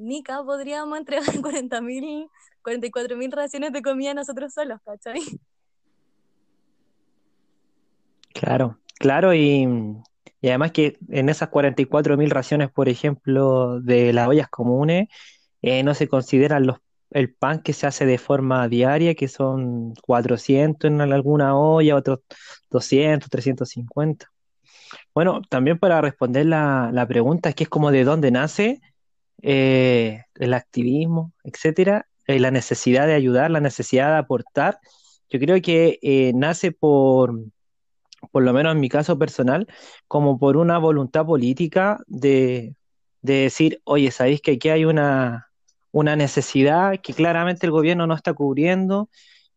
Nica, 0.00 0.42
podríamos 0.42 0.98
entregar 0.98 1.26
40.000, 1.42 2.30
44.000 2.62 3.32
raciones 3.32 3.72
de 3.72 3.82
comida 3.82 4.14
nosotros 4.14 4.52
solos, 4.54 4.80
¿cachai? 4.84 5.20
Claro, 8.32 8.78
claro, 8.98 9.34
y, 9.34 9.68
y 10.40 10.48
además 10.48 10.72
que 10.72 10.96
en 11.10 11.28
esas 11.28 11.50
44.000 11.50 12.30
raciones, 12.30 12.70
por 12.70 12.88
ejemplo, 12.88 13.80
de 13.80 14.14
las 14.14 14.28
ollas 14.28 14.48
comunes, 14.48 15.08
eh, 15.60 15.82
no 15.82 15.92
se 15.92 16.08
consideran 16.08 16.66
los, 16.66 16.78
el 17.10 17.34
pan 17.34 17.60
que 17.60 17.74
se 17.74 17.86
hace 17.86 18.06
de 18.06 18.16
forma 18.16 18.66
diaria, 18.68 19.14
que 19.14 19.28
son 19.28 19.92
400 20.06 20.90
en 20.90 21.00
alguna 21.02 21.58
olla, 21.58 21.96
otros 21.96 22.20
200, 22.70 23.28
350. 23.28 24.32
Bueno, 25.14 25.42
también 25.50 25.78
para 25.78 26.00
responder 26.00 26.46
la, 26.46 26.90
la 26.90 27.06
pregunta, 27.06 27.52
que 27.52 27.64
es 27.64 27.68
como 27.68 27.90
de 27.90 28.04
dónde 28.04 28.30
nace, 28.30 28.80
eh, 29.42 30.24
el 30.36 30.54
activismo, 30.54 31.32
etcétera, 31.44 32.06
eh, 32.26 32.38
la 32.38 32.50
necesidad 32.50 33.06
de 33.06 33.14
ayudar, 33.14 33.50
la 33.50 33.60
necesidad 33.60 34.10
de 34.12 34.18
aportar, 34.18 34.78
yo 35.30 35.38
creo 35.38 35.60
que 35.62 35.98
eh, 36.02 36.32
nace 36.34 36.72
por, 36.72 37.34
por 38.32 38.42
lo 38.42 38.52
menos 38.52 38.72
en 38.74 38.80
mi 38.80 38.88
caso 38.88 39.18
personal, 39.18 39.66
como 40.08 40.38
por 40.38 40.56
una 40.56 40.78
voluntad 40.78 41.24
política 41.26 41.98
de, 42.06 42.74
de 43.22 43.34
decir, 43.34 43.80
oye, 43.84 44.10
¿sabéis 44.10 44.40
que 44.42 44.52
aquí 44.52 44.68
hay 44.68 44.84
una, 44.84 45.50
una 45.92 46.16
necesidad 46.16 47.00
que 47.00 47.14
claramente 47.14 47.66
el 47.66 47.72
gobierno 47.72 48.06
no 48.06 48.14
está 48.14 48.34
cubriendo, 48.34 49.08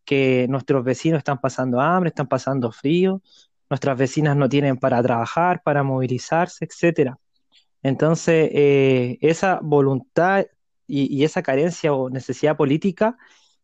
que 0.05 0.47
nuestros 0.49 0.83
vecinos 0.83 1.19
están 1.19 1.39
pasando 1.39 1.79
hambre, 1.81 2.09
están 2.09 2.27
pasando 2.27 2.71
frío, 2.71 3.21
nuestras 3.69 3.97
vecinas 3.97 4.35
no 4.37 4.49
tienen 4.49 4.77
para 4.77 5.01
trabajar, 5.01 5.61
para 5.63 5.83
movilizarse, 5.83 6.65
etcétera. 6.65 7.17
Entonces, 7.83 8.49
eh, 8.53 9.17
esa 9.21 9.59
voluntad 9.61 10.45
y, 10.87 11.23
esa 11.23 11.43
carencia 11.43 11.93
o 11.93 12.09
necesidad 12.09 12.57
política 12.57 13.17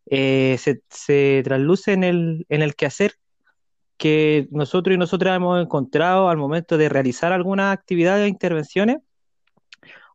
eh, 0.06 0.58
se, 0.60 0.82
se, 0.90 1.42
trasluce 1.44 1.94
en 1.94 2.04
el, 2.04 2.46
en 2.50 2.62
el 2.62 2.76
quehacer 2.76 3.14
que 3.98 4.48
nosotros 4.52 4.96
y 4.96 4.98
nosotras 4.98 5.36
hemos 5.36 5.62
encontrado 5.62 6.30
al 6.30 6.38
momento 6.38 6.78
de 6.78 6.90
realizar 6.90 7.34
alguna 7.34 7.72
actividad 7.72 8.22
o 8.22 8.28
intervenciones 8.28 9.00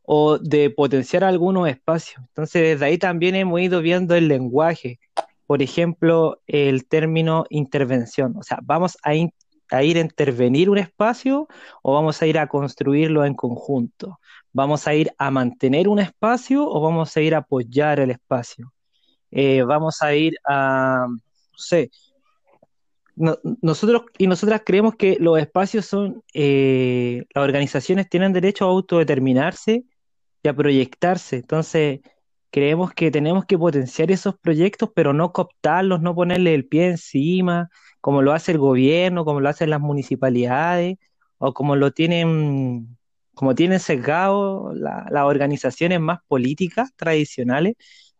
o 0.03 0.37
de 0.39 0.69
potenciar 0.69 1.23
algunos 1.23 1.67
espacios. 1.69 2.23
Entonces, 2.27 2.61
desde 2.61 2.85
ahí 2.85 2.97
también 2.97 3.35
hemos 3.35 3.61
ido 3.61 3.81
viendo 3.81 4.15
el 4.15 4.27
lenguaje. 4.27 4.99
Por 5.47 5.61
ejemplo, 5.61 6.41
el 6.47 6.87
término 6.87 7.45
intervención. 7.49 8.35
O 8.37 8.43
sea, 8.43 8.59
vamos 8.63 8.97
a, 9.03 9.15
in 9.15 9.31
a 9.71 9.83
ir 9.83 9.97
a 9.97 10.01
intervenir 10.01 10.69
un 10.69 10.77
espacio 10.77 11.47
o 11.81 11.93
vamos 11.93 12.21
a 12.21 12.27
ir 12.27 12.37
a 12.37 12.47
construirlo 12.47 13.25
en 13.25 13.33
conjunto? 13.33 14.19
¿Vamos 14.53 14.87
a 14.87 14.93
ir 14.93 15.11
a 15.17 15.31
mantener 15.31 15.87
un 15.87 15.99
espacio 15.99 16.67
o 16.67 16.81
vamos 16.81 17.15
a 17.17 17.21
ir 17.21 17.35
a 17.35 17.39
apoyar 17.39 17.99
el 17.99 18.11
espacio? 18.11 18.71
Eh, 19.31 19.63
¿Vamos 19.63 20.01
a 20.01 20.15
ir 20.15 20.35
a, 20.47 21.05
no 21.09 21.19
sé, 21.57 21.89
nosotros 23.15 24.03
y 24.17 24.27
nosotras 24.27 24.61
creemos 24.65 24.95
que 24.95 25.17
los 25.19 25.39
espacios 25.39 25.85
son, 25.85 26.21
eh, 26.33 27.23
las 27.33 27.43
organizaciones 27.43 28.09
tienen 28.09 28.33
derecho 28.33 28.65
a 28.65 28.69
autodeterminarse 28.69 29.85
y 30.43 30.47
a 30.47 30.53
proyectarse. 30.53 31.37
Entonces, 31.37 32.01
creemos 32.55 32.93
que 32.93 33.11
tenemos 33.11 33.43
que 33.45 33.57
potenciar 33.57 34.11
esos 34.11 34.39
proyectos, 34.39 34.89
pero 34.95 35.11
no 35.11 35.33
cooptarlos, 35.33 36.01
no 36.01 36.15
ponerle 36.15 36.55
el 36.55 36.65
pie 36.65 36.87
encima, 36.87 37.69
como 37.99 38.21
lo 38.21 38.31
hace 38.31 38.53
el 38.53 38.59
gobierno, 38.59 39.25
como 39.25 39.41
lo 39.41 39.49
hacen 39.49 39.69
las 39.69 39.81
municipalidades, 39.81 40.97
o 41.37 41.53
como 41.53 41.75
lo 41.75 41.91
tienen, 41.91 42.97
como 43.33 43.55
tienen 43.55 43.81
sesgado 43.81 44.71
las 44.73 45.23
organizaciones 45.25 45.99
más 45.99 46.19
políticas 46.29 46.93
tradicionales, 46.95 47.73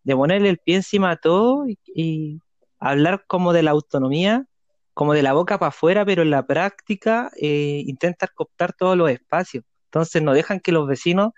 de 0.03 0.15
ponerle 0.17 0.49
el 0.49 0.57
pie 0.57 0.75
encima 0.77 1.11
a 1.11 1.15
todo 1.15 1.65
y, 1.67 2.41
hablar 2.77 3.23
como 3.27 3.53
de 3.53 3.63
la 3.63 3.71
autonomía, 3.71 4.45
como 4.93 5.13
de 5.13 5.23
la 5.23 5.31
boca 5.31 5.59
para 5.59 5.69
afuera, 5.69 6.05
pero 6.05 6.23
en 6.23 6.29
la 6.31 6.45
práctica 6.45 7.31
eh, 7.41 7.83
intentar 7.87 8.33
cooptar 8.33 8.73
todos 8.73 8.97
los 8.97 9.09
espacios. 9.09 9.63
Entonces 9.85 10.21
no 10.21 10.33
dejan 10.33 10.59
que 10.59 10.73
los 10.73 10.87
vecinos 10.87 11.31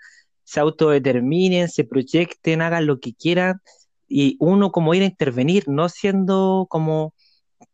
se 0.48 0.60
autodeterminen, 0.60 1.68
se 1.68 1.84
proyecten, 1.84 2.62
hagan 2.62 2.86
lo 2.86 3.00
que 3.00 3.12
quieran, 3.12 3.60
y 4.08 4.38
uno 4.40 4.72
como 4.72 4.94
ir 4.94 5.02
a 5.02 5.04
intervenir, 5.04 5.68
no 5.68 5.90
siendo 5.90 6.66
como 6.70 7.12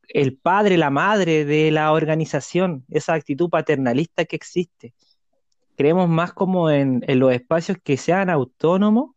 el 0.09 0.37
padre, 0.37 0.77
la 0.77 0.91
madre 0.91 1.45
de 1.45 1.71
la 1.71 1.93
organización, 1.93 2.85
esa 2.91 3.15
actitud 3.15 3.49
paternalista 3.49 4.25
que 4.25 4.35
existe. 4.35 4.93
Creemos 5.77 6.09
más 6.09 6.33
como 6.33 6.69
en, 6.69 7.05
los 7.07 7.33
espacios 7.33 7.79
que 7.81 7.97
sean 7.97 8.29
autónomos, 8.29 9.13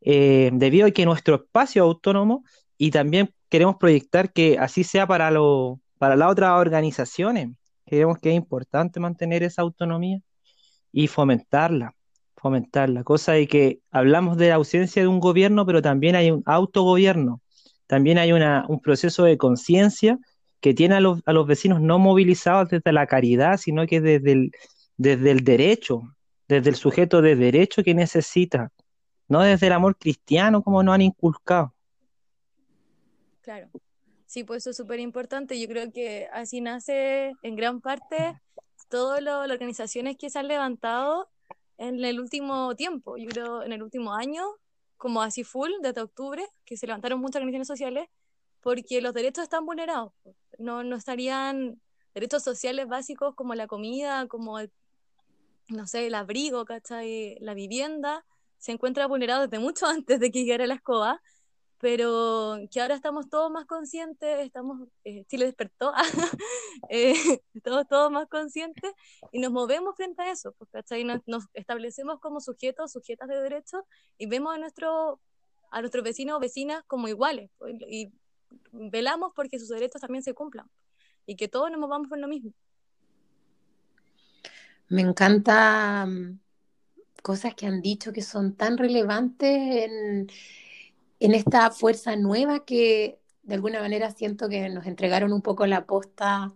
eh, 0.00 0.50
debido 0.54 0.86
a 0.86 0.90
que 0.90 1.04
nuestro 1.04 1.34
espacio 1.34 1.82
es 1.82 1.86
autónomo 1.86 2.42
y 2.78 2.90
también 2.90 3.34
queremos 3.50 3.76
proyectar 3.76 4.32
que 4.32 4.58
así 4.58 4.82
sea 4.82 5.06
para, 5.06 5.30
lo, 5.30 5.78
para 5.98 6.16
las 6.16 6.30
otras 6.32 6.52
organizaciones. 6.52 7.50
Creemos 7.84 8.16
que 8.18 8.30
es 8.30 8.36
importante 8.36 8.98
mantener 8.98 9.42
esa 9.42 9.60
autonomía 9.60 10.20
y 10.90 11.06
fomentarla, 11.06 11.94
fomentarla. 12.44 13.04
Cosa 13.04 13.32
de 13.32 13.48
que 13.48 13.80
hablamos 13.90 14.36
de 14.36 14.48
la 14.48 14.56
ausencia 14.56 15.00
de 15.00 15.08
un 15.08 15.18
gobierno, 15.18 15.64
pero 15.64 15.80
también 15.80 16.14
hay 16.14 16.30
un 16.30 16.42
autogobierno, 16.44 17.40
también 17.86 18.18
hay 18.18 18.32
un 18.32 18.80
proceso 18.82 19.24
de 19.24 19.38
conciencia 19.38 20.18
que 20.60 20.74
tiene 20.74 20.96
a 20.96 21.00
los, 21.00 21.22
a 21.24 21.32
los, 21.32 21.46
vecinos 21.46 21.80
no 21.80 21.98
movilizados 21.98 22.68
desde 22.68 22.92
la 22.92 23.06
caridad, 23.06 23.56
sino 23.56 23.86
que 23.86 24.02
desde 24.02 24.32
el, 24.32 24.50
desde 24.98 25.30
el 25.30 25.42
derecho, 25.42 26.02
desde 26.46 26.68
el 26.68 26.76
sujeto 26.76 27.22
de 27.22 27.34
derecho 27.34 27.82
que 27.82 27.94
necesita, 27.94 28.70
no 29.26 29.40
desde 29.40 29.68
el 29.68 29.72
amor 29.72 29.96
cristiano 29.96 30.62
como 30.62 30.82
nos 30.82 30.96
han 30.96 31.00
inculcado. 31.00 31.72
Claro, 33.40 33.70
sí, 34.26 34.44
pues 34.44 34.64
eso 34.64 34.70
es 34.70 34.76
súper 34.76 35.00
importante. 35.00 35.58
Yo 35.58 35.66
creo 35.66 35.90
que 35.90 36.28
así 36.30 36.60
nace 36.60 37.32
en 37.42 37.56
gran 37.56 37.80
parte 37.80 38.38
todas 38.90 39.22
las 39.22 39.50
organizaciones 39.50 40.18
que 40.18 40.28
se 40.28 40.38
han 40.38 40.48
levantado 40.48 41.30
en 41.78 42.04
el 42.04 42.20
último 42.20 42.74
tiempo, 42.76 43.16
yo 43.16 43.28
creo 43.28 43.62
en 43.62 43.72
el 43.72 43.82
último 43.82 44.14
año, 44.14 44.44
como 44.96 45.22
así 45.22 45.44
full, 45.44 45.70
desde 45.82 46.02
octubre, 46.02 46.46
que 46.64 46.76
se 46.76 46.86
levantaron 46.86 47.20
muchas 47.20 47.36
organizaciones 47.36 47.68
sociales, 47.68 48.08
porque 48.60 49.00
los 49.00 49.12
derechos 49.12 49.44
están 49.44 49.66
vulnerados. 49.66 50.12
No, 50.58 50.82
no 50.84 50.96
estarían 50.96 51.80
derechos 52.14 52.42
sociales 52.42 52.88
básicos 52.88 53.34
como 53.34 53.54
la 53.54 53.66
comida, 53.66 54.26
como 54.28 54.58
el, 54.58 54.70
no 55.68 55.86
sé, 55.86 56.06
el 56.06 56.14
abrigo, 56.14 56.64
¿cachai? 56.64 57.36
La 57.40 57.54
vivienda, 57.54 58.24
se 58.58 58.72
encuentra 58.72 59.06
vulnerado 59.06 59.42
desde 59.42 59.58
mucho 59.58 59.86
antes 59.86 60.20
de 60.20 60.30
que 60.30 60.44
llegara 60.44 60.66
la 60.66 60.74
escoba, 60.74 61.20
pero 61.84 62.56
que 62.70 62.80
ahora 62.80 62.94
estamos 62.94 63.28
todos 63.28 63.50
más 63.50 63.66
conscientes, 63.66 64.40
estamos, 64.40 64.88
eh, 65.04 65.26
Chile 65.26 65.44
despertó, 65.44 65.92
eh, 66.88 67.12
estamos 67.52 67.86
todos 67.86 68.10
más 68.10 68.26
conscientes 68.26 68.90
y 69.32 69.38
nos 69.38 69.52
movemos 69.52 69.94
frente 69.94 70.22
a 70.22 70.32
eso, 70.32 70.54
pues, 70.56 70.70
¿cachai? 70.70 71.04
Nos, 71.04 71.20
nos, 71.26 71.44
establecemos 71.52 72.20
como 72.20 72.40
sujetos, 72.40 72.90
sujetas 72.92 73.28
de 73.28 73.38
derechos 73.38 73.82
y 74.16 74.24
vemos 74.24 74.54
a, 74.54 74.58
nuestro, 74.58 75.20
a 75.70 75.80
nuestros 75.82 76.02
vecinos 76.02 76.38
o 76.38 76.40
vecinas 76.40 76.82
como 76.86 77.06
iguales 77.06 77.50
y 77.86 78.10
velamos 78.72 79.32
porque 79.36 79.58
sus 79.58 79.68
derechos 79.68 80.00
también 80.00 80.22
se 80.22 80.32
cumplan 80.32 80.66
y 81.26 81.36
que 81.36 81.48
todos 81.48 81.70
nos 81.70 81.78
movamos 81.78 82.08
por 82.08 82.16
lo 82.16 82.28
mismo. 82.28 82.54
Me 84.88 85.02
encanta 85.02 86.06
mm, 86.06 86.38
cosas 87.22 87.54
que 87.54 87.66
han 87.66 87.82
dicho 87.82 88.10
que 88.14 88.22
son 88.22 88.54
tan 88.54 88.78
relevantes 88.78 89.84
en, 89.84 90.28
en 91.24 91.34
esta 91.34 91.70
fuerza 91.70 92.16
nueva 92.16 92.66
que 92.66 93.18
de 93.44 93.54
alguna 93.54 93.80
manera 93.80 94.10
siento 94.10 94.48
que 94.48 94.68
nos 94.68 94.86
entregaron 94.86 95.32
un 95.32 95.40
poco 95.40 95.66
la 95.66 95.86
posta 95.86 96.52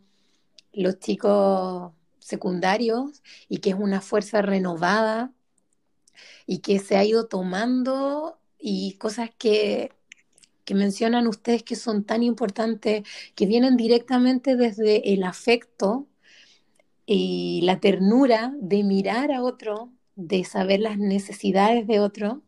los 0.75 0.99
chicos 0.99 1.93
secundarios 2.19 3.23
y 3.49 3.59
que 3.59 3.71
es 3.71 3.77
una 3.77 4.03
fuerza 4.03 4.43
renovada 4.43 5.33
y 6.47 6.59
que 6.59 6.79
se 6.81 6.97
ha 6.99 7.05
ido 7.05 7.29
tomando 7.29 8.39
y 8.59 8.95
cosas 8.99 9.31
que 9.39 9.93
que 10.67 10.75
mencionan 10.75 11.27
ustedes 11.29 11.63
que 11.63 11.77
son 11.77 12.05
tan 12.05 12.23
importantes, 12.23 13.03
que 13.35 13.47
vienen 13.47 13.79
directamente 13.79 14.55
desde 14.55 15.15
el 15.15 15.23
afecto 15.23 16.07
y 17.07 17.63
la 17.63 17.81
ternura 17.81 18.53
de 18.61 18.85
mirar 18.85 19.33
a 19.33 19.43
otro, 19.43 19.91
de 20.15 20.45
saber 20.45 20.81
las 20.81 20.99
necesidades 20.99 21.87
de 21.87 22.01
otro 22.01 22.43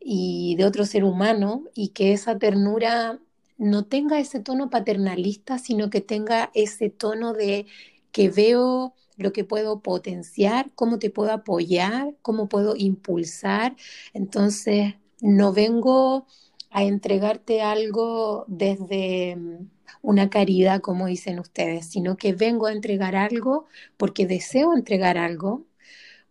y 0.00 0.56
de 0.56 0.64
otro 0.64 0.84
ser 0.86 1.04
humano, 1.04 1.64
y 1.74 1.88
que 1.88 2.12
esa 2.12 2.38
ternura 2.38 3.20
no 3.58 3.84
tenga 3.86 4.20
ese 4.20 4.40
tono 4.40 4.70
paternalista, 4.70 5.58
sino 5.58 5.90
que 5.90 6.00
tenga 6.00 6.50
ese 6.54 6.90
tono 6.90 7.32
de 7.32 7.66
que 8.12 8.30
veo 8.30 8.94
lo 9.16 9.32
que 9.32 9.44
puedo 9.44 9.80
potenciar, 9.82 10.70
cómo 10.74 10.98
te 10.98 11.10
puedo 11.10 11.32
apoyar, 11.32 12.14
cómo 12.22 12.48
puedo 12.48 12.74
impulsar. 12.76 13.76
Entonces, 14.14 14.94
no 15.20 15.52
vengo 15.52 16.26
a 16.70 16.84
entregarte 16.84 17.62
algo 17.62 18.44
desde 18.48 19.36
mm, 19.36 19.70
una 20.02 20.30
caridad, 20.30 20.80
como 20.80 21.06
dicen 21.06 21.38
ustedes, 21.40 21.86
sino 21.86 22.16
que 22.16 22.32
vengo 22.32 22.66
a 22.66 22.72
entregar 22.72 23.16
algo 23.16 23.66
porque 23.96 24.26
deseo 24.26 24.74
entregar 24.74 25.18
algo, 25.18 25.66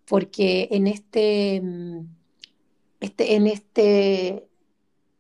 porque 0.06 0.70
en 0.72 0.88
este, 0.88 1.62
mm, 1.62 2.17
este, 3.00 3.36
en 3.36 3.48
este, 3.48 4.48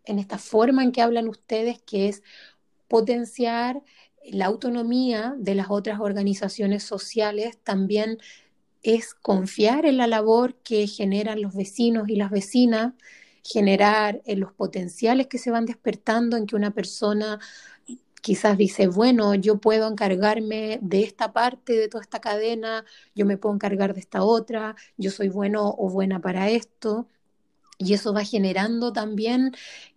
en 0.05 0.19
esta 0.19 0.37
forma 0.37 0.83
en 0.83 0.91
que 0.91 1.01
hablan 1.01 1.27
ustedes, 1.27 1.81
que 1.81 2.09
es 2.09 2.23
potenciar 2.87 3.83
la 4.25 4.45
autonomía 4.45 5.35
de 5.37 5.55
las 5.55 5.67
otras 5.69 5.99
organizaciones 5.99 6.83
sociales, 6.83 7.57
también 7.63 8.17
es 8.83 9.13
confiar 9.13 9.85
en 9.85 9.97
la 9.97 10.07
labor 10.07 10.55
que 10.63 10.87
generan 10.87 11.41
los 11.41 11.55
vecinos 11.55 12.09
y 12.09 12.15
las 12.15 12.31
vecinas, 12.31 12.93
generar 13.43 14.21
en 14.25 14.39
los 14.41 14.53
potenciales 14.53 15.27
que 15.27 15.37
se 15.37 15.51
van 15.51 15.65
despertando 15.65 16.37
en 16.37 16.45
que 16.47 16.55
una 16.55 16.71
persona 16.71 17.39
quizás 18.21 18.57
dice, 18.57 18.87
bueno, 18.87 19.35
yo 19.35 19.59
puedo 19.59 19.87
encargarme 19.87 20.79
de 20.81 21.03
esta 21.03 21.31
parte 21.33 21.73
de 21.73 21.87
toda 21.87 22.03
esta 22.03 22.19
cadena, 22.19 22.83
yo 23.15 23.25
me 23.25 23.37
puedo 23.37 23.55
encargar 23.55 23.93
de 23.93 24.01
esta 24.01 24.23
otra, 24.23 24.75
yo 24.97 25.11
soy 25.11 25.29
bueno 25.29 25.73
o 25.77 25.89
buena 25.89 26.19
para 26.19 26.49
esto. 26.49 27.07
Y 27.77 27.93
eso 27.93 28.13
va 28.13 28.23
generando 28.23 28.91
también 28.93 29.51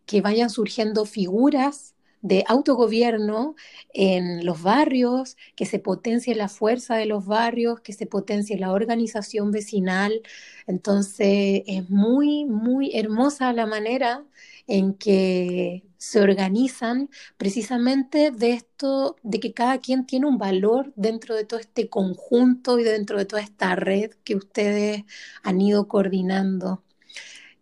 que 0.06 0.20
vayan 0.20 0.50
surgiendo 0.50 1.04
figuras 1.06 1.94
de 2.22 2.44
autogobierno 2.48 3.54
en 3.94 4.44
los 4.44 4.62
barrios, 4.62 5.36
que 5.56 5.64
se 5.66 5.78
potencie 5.78 6.34
la 6.34 6.48
fuerza 6.48 6.96
de 6.96 7.06
los 7.06 7.24
barrios, 7.26 7.80
que 7.80 7.92
se 7.94 8.06
potencie 8.06 8.58
la 8.58 8.72
organización 8.72 9.50
vecinal. 9.52 10.22
Entonces 10.66 11.62
es 11.66 11.88
muy, 11.90 12.44
muy 12.44 12.90
hermosa 12.94 13.52
la 13.54 13.66
manera 13.66 14.24
en 14.66 14.94
que 14.94 15.84
se 15.98 16.20
organizan 16.20 17.10
precisamente 17.36 18.30
de 18.30 18.52
esto, 18.52 19.16
de 19.22 19.40
que 19.40 19.52
cada 19.52 19.78
quien 19.78 20.06
tiene 20.06 20.26
un 20.26 20.38
valor 20.38 20.92
dentro 20.96 21.34
de 21.34 21.44
todo 21.44 21.60
este 21.60 21.88
conjunto 21.88 22.78
y 22.78 22.84
dentro 22.84 23.18
de 23.18 23.26
toda 23.26 23.42
esta 23.42 23.74
red 23.76 24.12
que 24.24 24.36
ustedes 24.36 25.04
han 25.42 25.60
ido 25.60 25.88
coordinando. 25.88 26.82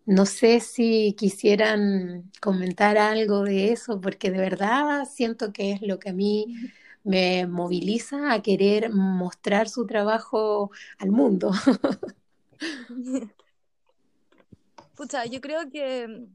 No 0.09 0.25
sé 0.25 0.61
si 0.61 1.13
quisieran 1.19 2.33
comentar 2.41 2.97
algo 2.97 3.43
de 3.43 3.73
eso, 3.73 4.01
porque 4.01 4.31
de 4.31 4.39
verdad 4.39 5.05
siento 5.05 5.53
que 5.53 5.73
es 5.73 5.83
lo 5.83 5.99
que 5.99 6.09
a 6.09 6.13
mí 6.15 6.57
me 7.05 7.47
moviliza 7.47 8.33
a 8.33 8.41
querer 8.41 8.89
mostrar 8.89 9.69
su 9.69 9.85
trabajo 9.87 10.71
al 10.97 11.11
mundo. 11.11 11.51
Pucha, 14.97 15.27
yo 15.27 15.43
creo 15.43 15.69
que, 15.71 16.27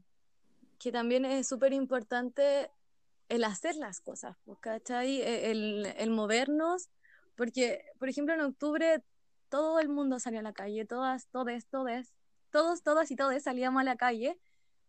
que 0.78 0.92
también 0.92 1.24
es 1.24 1.48
súper 1.48 1.72
importante 1.72 2.70
el 3.28 3.42
hacer 3.42 3.74
las 3.74 4.00
cosas, 4.00 4.36
¿cachai? 4.60 5.20
E, 5.20 5.50
el, 5.50 5.86
el 5.98 6.10
movernos, 6.10 6.90
porque, 7.34 7.84
por 7.98 8.08
ejemplo, 8.08 8.34
en 8.34 8.42
octubre 8.42 9.02
todo 9.48 9.80
el 9.80 9.88
mundo 9.88 10.20
salió 10.20 10.38
a 10.38 10.44
la 10.44 10.52
calle, 10.52 10.84
todas, 10.84 11.26
todes, 11.32 11.66
todes, 11.66 12.12
todos, 12.54 12.84
todas 12.84 13.10
y 13.10 13.16
todos 13.16 13.42
salíamos 13.42 13.80
a 13.80 13.84
la 13.84 13.96
calle 13.96 14.38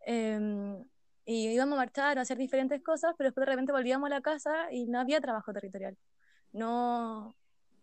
em, 0.01 0.85
y 1.25 1.47
íbamos 1.49 1.73
a 1.73 1.77
marchar, 1.77 2.19
a 2.19 2.21
hacer 2.21 2.37
diferentes 2.37 2.79
cosas, 2.83 3.15
pero 3.17 3.29
después 3.29 3.43
de 3.43 3.51
repente 3.53 3.71
volvíamos 3.71 4.05
a 4.05 4.11
la 4.11 4.21
casa 4.21 4.71
y 4.71 4.85
no 4.85 4.99
había 4.99 5.19
trabajo 5.19 5.51
territorial. 5.51 5.97
No, 6.51 7.35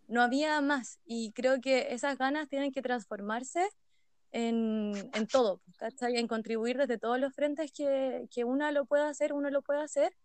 no 0.07 0.21
había 0.21 0.61
más. 0.61 1.01
Y 1.05 1.33
creo 1.33 1.59
que 1.59 1.93
esas 1.93 2.17
ganas 2.17 2.47
tienen 2.47 2.71
que 2.71 2.81
transformarse 2.81 3.69
en, 4.31 4.93
en 5.13 5.27
todo, 5.27 5.59
¿cachai? 5.77 6.15
En 6.15 6.29
contribuir 6.29 6.77
desde 6.77 6.97
todos 6.97 7.19
los 7.19 7.33
frentes 7.33 7.73
que, 7.73 8.25
que 8.31 8.45
una 8.45 8.71
lo 8.71 8.85
pueda 8.85 9.09
hacer, 9.09 9.33
uno 9.33 9.49
lo 9.49 9.61
pueda 9.63 9.83
hacer, 9.83 10.15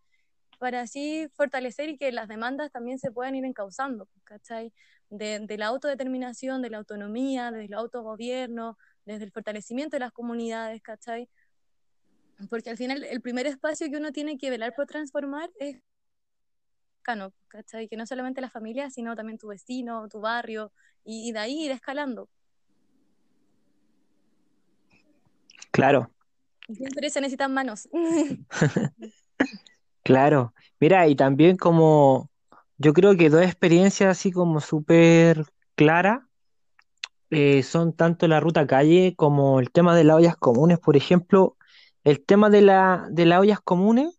para 0.60 0.82
así 0.82 1.28
fortalecer 1.34 1.88
y 1.88 1.98
que 1.98 2.12
las 2.12 2.28
demandas 2.28 2.70
también 2.70 3.00
se 3.00 3.10
puedan 3.10 3.34
ir 3.34 3.44
encauzando, 3.44 4.08
¿cachai? 4.22 4.72
De, 5.10 5.40
de 5.40 5.58
la 5.58 5.66
autodeterminación, 5.66 6.62
de 6.62 6.70
la 6.70 6.78
autonomía, 6.78 7.50
del 7.50 7.74
autogobierno, 7.74 8.78
desde 9.12 9.24
el 9.24 9.32
fortalecimiento 9.32 9.96
de 9.96 10.00
las 10.00 10.12
comunidades, 10.12 10.82
¿cachai? 10.82 11.28
Porque 12.50 12.70
al 12.70 12.76
final 12.76 13.04
el 13.04 13.20
primer 13.20 13.46
espacio 13.46 13.90
que 13.90 13.96
uno 13.96 14.12
tiene 14.12 14.38
que 14.38 14.50
velar 14.50 14.74
por 14.74 14.86
transformar 14.86 15.50
es 15.58 15.80
cano, 17.02 17.32
¿cachai? 17.48 17.88
Que 17.88 17.96
no 17.96 18.06
solamente 18.06 18.40
la 18.40 18.50
familia, 18.50 18.90
sino 18.90 19.16
también 19.16 19.38
tu 19.38 19.48
vecino, 19.48 20.08
tu 20.08 20.20
barrio, 20.20 20.72
y, 21.04 21.32
de 21.32 21.38
ahí 21.38 21.64
ir 21.64 21.70
escalando. 21.70 22.28
Claro, 25.70 26.10
Siempre 26.70 27.08
se 27.08 27.20
necesitan 27.20 27.52
manos. 27.52 27.88
Claro, 30.04 30.54
mira, 30.80 31.06
y 31.06 31.14
también 31.14 31.58
como 31.58 32.30
yo 32.78 32.94
creo 32.94 33.14
que 33.14 33.28
dos 33.28 33.42
experiencias 33.42 34.10
así 34.10 34.32
como 34.32 34.58
súper 34.62 35.44
claras 35.74 36.22
eh, 37.30 37.62
son 37.62 37.92
tanto 37.92 38.26
la 38.26 38.40
ruta 38.40 38.66
calle 38.66 39.14
como 39.16 39.60
el 39.60 39.70
tema 39.70 39.94
de 39.96 40.04
las 40.04 40.16
ollas 40.16 40.36
comunes. 40.36 40.78
Por 40.78 40.96
ejemplo, 40.96 41.56
el 42.04 42.24
tema 42.24 42.50
de 42.50 42.62
la, 42.62 43.06
de 43.10 43.26
las 43.26 43.40
ollas 43.40 43.60
comunes, 43.60 44.18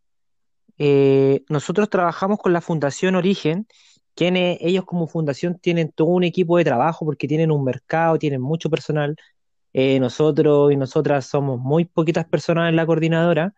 eh, 0.78 1.44
nosotros 1.50 1.90
trabajamos 1.90 2.40
con 2.40 2.54
la 2.54 2.62
Fundación 2.62 3.16
Origen, 3.16 3.68
quienes 4.16 4.60
ellos 4.62 4.86
como 4.86 5.08
fundación 5.08 5.58
tienen 5.60 5.92
todo 5.92 6.10
un 6.10 6.24
equipo 6.24 6.58
de 6.58 6.66
trabajo 6.66 7.06
porque 7.06 7.28
tienen 7.28 7.52
un 7.52 7.64
mercado, 7.64 8.20
tienen 8.20 8.42
mucho 8.42 8.70
personal. 8.70 9.16
Eh, 9.74 10.00
nosotros 10.00 10.72
y 10.72 10.78
nosotras 10.78 11.26
somos 11.28 11.60
muy 11.60 11.86
poquitas 11.86 12.26
personas 12.26 12.70
en 12.70 12.76
la 12.76 12.86
coordinadora. 12.86 13.54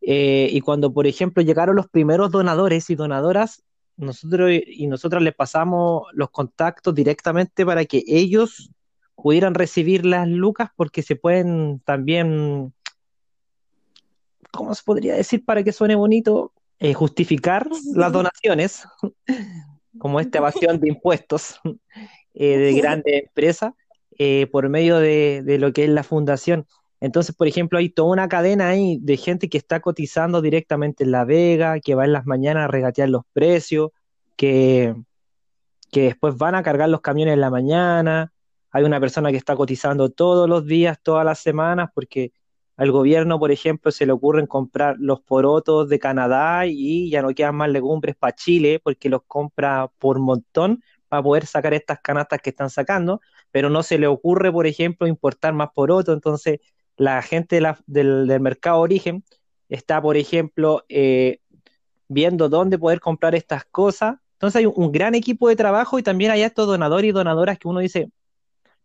y 0.00 0.60
cuando, 0.60 0.92
por 0.92 1.06
ejemplo, 1.06 1.42
llegaron 1.42 1.76
los 1.76 1.88
primeros 1.88 2.30
donadores 2.30 2.90
y 2.90 2.96
donadoras, 2.96 3.62
nosotros 3.96 4.50
y 4.66 4.86
nosotras 4.88 5.22
les 5.22 5.34
pasamos 5.34 6.04
los 6.12 6.30
contactos 6.30 6.94
directamente 6.94 7.64
para 7.66 7.84
que 7.84 8.02
ellos 8.06 8.70
pudieran 9.14 9.54
recibir 9.54 10.04
las 10.06 10.28
lucas 10.28 10.70
porque 10.76 11.02
se 11.02 11.16
pueden 11.16 11.80
también, 11.80 12.72
¿cómo 14.50 14.74
se 14.74 14.82
podría 14.84 15.14
decir 15.14 15.44
para 15.44 15.62
que 15.62 15.72
suene 15.72 15.94
bonito? 15.94 16.52
Eh, 16.78 16.94
justificar 16.94 17.68
las 17.94 18.12
donaciones, 18.12 18.84
como 19.98 20.18
esta 20.18 20.38
evasión 20.38 20.80
de 20.80 20.88
impuestos 20.88 21.60
eh, 22.34 22.58
de 22.58 22.72
grandes 22.74 23.22
empresas 23.24 23.72
eh, 24.18 24.48
por 24.50 24.68
medio 24.68 24.98
de, 24.98 25.42
de 25.44 25.58
lo 25.58 25.72
que 25.72 25.84
es 25.84 25.90
la 25.90 26.02
fundación. 26.02 26.66
Entonces, 27.00 27.34
por 27.34 27.48
ejemplo, 27.48 27.78
hay 27.78 27.88
toda 27.88 28.12
una 28.12 28.28
cadena 28.28 28.68
ahí 28.68 28.98
de 29.00 29.16
gente 29.16 29.48
que 29.48 29.58
está 29.58 29.80
cotizando 29.80 30.40
directamente 30.40 31.02
en 31.02 31.10
La 31.10 31.24
Vega, 31.24 31.80
que 31.80 31.96
va 31.96 32.04
en 32.04 32.12
las 32.12 32.26
mañanas 32.26 32.64
a 32.64 32.68
regatear 32.68 33.08
los 33.08 33.22
precios, 33.32 33.90
que, 34.36 34.94
que 35.90 36.02
después 36.02 36.36
van 36.36 36.54
a 36.54 36.62
cargar 36.62 36.88
los 36.88 37.00
camiones 37.00 37.34
en 37.34 37.40
la 37.40 37.50
mañana. 37.50 38.32
Hay 38.72 38.84
una 38.84 38.98
persona 39.00 39.30
que 39.30 39.36
está 39.36 39.54
cotizando 39.54 40.10
todos 40.10 40.48
los 40.48 40.66
días, 40.66 40.98
todas 41.02 41.24
las 41.24 41.38
semanas, 41.38 41.90
porque 41.94 42.32
al 42.76 42.90
gobierno, 42.90 43.38
por 43.38 43.52
ejemplo, 43.52 43.92
se 43.92 44.06
le 44.06 44.12
ocurren 44.12 44.46
comprar 44.46 44.96
los 44.98 45.20
porotos 45.20 45.88
de 45.88 45.98
Canadá 45.98 46.66
y 46.66 47.10
ya 47.10 47.22
no 47.22 47.34
quedan 47.34 47.54
más 47.54 47.70
legumbres 47.70 48.16
para 48.16 48.34
Chile, 48.34 48.80
porque 48.82 49.08
los 49.08 49.22
compra 49.26 49.90
por 49.98 50.18
montón 50.18 50.82
para 51.08 51.22
poder 51.22 51.46
sacar 51.46 51.74
estas 51.74 52.00
canastas 52.00 52.40
que 52.40 52.50
están 52.50 52.70
sacando, 52.70 53.20
pero 53.50 53.68
no 53.68 53.82
se 53.82 53.98
le 53.98 54.06
ocurre, 54.06 54.50
por 54.50 54.66
ejemplo, 54.66 55.06
importar 55.06 55.52
más 55.52 55.68
porotos. 55.74 56.14
Entonces, 56.14 56.60
la 56.96 57.20
gente 57.20 57.60
del, 57.86 58.40
mercado 58.40 58.80
origen 58.80 59.22
está, 59.68 60.00
por 60.00 60.16
ejemplo, 60.16 60.84
eh, 60.88 61.40
viendo 62.08 62.48
dónde 62.48 62.78
poder 62.78 63.00
comprar 63.00 63.34
estas 63.34 63.64
cosas. 63.66 64.16
Entonces 64.34 64.60
hay 64.60 64.66
un 64.66 64.92
gran 64.92 65.14
equipo 65.14 65.48
de 65.48 65.56
trabajo 65.56 65.98
y 65.98 66.02
también 66.02 66.30
hay 66.30 66.42
estos 66.42 66.66
donadores 66.66 67.08
y 67.10 67.12
donadoras 67.12 67.58
que 67.58 67.68
uno 67.68 67.80
dice, 67.80 68.10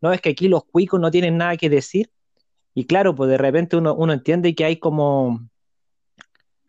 no, 0.01 0.13
es 0.13 0.21
que 0.21 0.29
aquí 0.29 0.47
los 0.47 0.65
cuicos 0.65 0.99
no 0.99 1.11
tienen 1.11 1.37
nada 1.37 1.57
que 1.57 1.69
decir. 1.69 2.11
Y 2.73 2.85
claro, 2.85 3.15
pues 3.15 3.29
de 3.29 3.37
repente 3.37 3.77
uno, 3.77 3.95
uno 3.95 4.13
entiende 4.13 4.55
que 4.55 4.65
hay 4.65 4.77
como, 4.79 5.49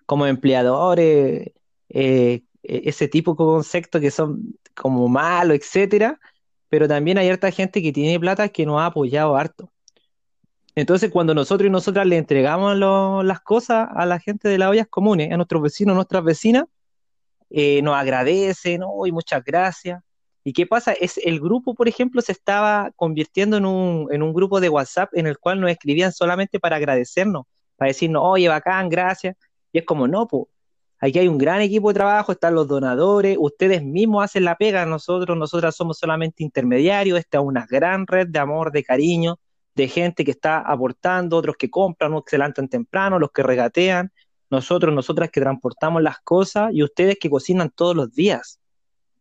como 0.06 0.26
empleadores, 0.26 1.52
eh, 1.90 2.42
e- 2.62 2.82
ese 2.84 3.08
tipo 3.08 3.32
de 3.32 3.36
conceptos 3.36 4.00
que 4.00 4.10
son 4.10 4.56
como 4.74 5.08
malos, 5.08 5.56
etcétera, 5.56 6.20
pero 6.68 6.88
también 6.88 7.18
hay 7.18 7.28
harta 7.28 7.50
gente 7.50 7.82
que 7.82 7.92
tiene 7.92 8.18
plata 8.20 8.48
que 8.48 8.66
nos 8.66 8.80
ha 8.80 8.86
apoyado 8.86 9.36
harto. 9.36 9.70
Entonces, 10.74 11.10
cuando 11.10 11.34
nosotros 11.34 11.66
y 11.66 11.70
nosotras 11.70 12.06
le 12.06 12.16
entregamos 12.16 12.76
las 13.24 13.40
cosas 13.40 13.88
a 13.94 14.06
la 14.06 14.20
gente 14.20 14.48
de 14.48 14.58
las 14.58 14.70
ollas 14.70 14.86
comunes, 14.88 15.32
a 15.32 15.36
nuestros 15.36 15.60
vecinos, 15.60 15.96
nuestras 15.96 16.22
vecinas, 16.22 16.64
eh, 17.50 17.82
nos 17.82 17.96
agradecen, 17.96 18.82
y 19.06 19.12
muchas 19.12 19.44
gracias. 19.44 20.02
¿Y 20.48 20.54
qué 20.54 20.66
pasa? 20.66 20.94
Es 20.94 21.18
el 21.18 21.40
grupo, 21.40 21.74
por 21.74 21.88
ejemplo, 21.88 22.22
se 22.22 22.32
estaba 22.32 22.90
convirtiendo 22.96 23.58
en 23.58 23.66
un, 23.66 24.08
en 24.10 24.22
un 24.22 24.32
grupo 24.32 24.62
de 24.62 24.70
WhatsApp 24.70 25.10
en 25.12 25.26
el 25.26 25.36
cual 25.36 25.60
nos 25.60 25.70
escribían 25.70 26.10
solamente 26.10 26.58
para 26.58 26.76
agradecernos, 26.76 27.44
para 27.76 27.90
decirnos, 27.90 28.22
oye, 28.24 28.48
bacán, 28.48 28.88
gracias. 28.88 29.36
Y 29.72 29.80
es 29.80 29.84
como, 29.84 30.08
no, 30.08 30.26
pues, 30.26 30.44
aquí 31.00 31.18
hay 31.18 31.28
un 31.28 31.36
gran 31.36 31.60
equipo 31.60 31.88
de 31.88 31.94
trabajo, 31.96 32.32
están 32.32 32.54
los 32.54 32.66
donadores, 32.66 33.36
ustedes 33.38 33.82
mismos 33.84 34.24
hacen 34.24 34.44
la 34.44 34.56
pega, 34.56 34.86
nosotros, 34.86 35.36
nosotras 35.36 35.76
somos 35.76 35.98
solamente 35.98 36.42
intermediarios, 36.42 37.18
esta 37.18 37.36
es 37.36 37.44
una 37.44 37.66
gran 37.68 38.06
red 38.06 38.28
de 38.28 38.38
amor, 38.38 38.72
de 38.72 38.84
cariño, 38.84 39.38
de 39.74 39.86
gente 39.86 40.24
que 40.24 40.30
está 40.30 40.60
aportando, 40.60 41.36
otros 41.36 41.56
que 41.58 41.68
compran, 41.68 42.12
otros 42.12 42.24
que 42.24 42.30
se 42.30 42.38
levantan 42.38 42.68
temprano, 42.68 43.18
los 43.18 43.32
que 43.32 43.42
regatean, 43.42 44.10
nosotros, 44.48 44.94
nosotras 44.94 45.28
que 45.30 45.42
transportamos 45.42 46.00
las 46.00 46.20
cosas 46.20 46.70
y 46.72 46.82
ustedes 46.82 47.18
que 47.20 47.28
cocinan 47.28 47.68
todos 47.68 47.94
los 47.94 48.14
días. 48.14 48.57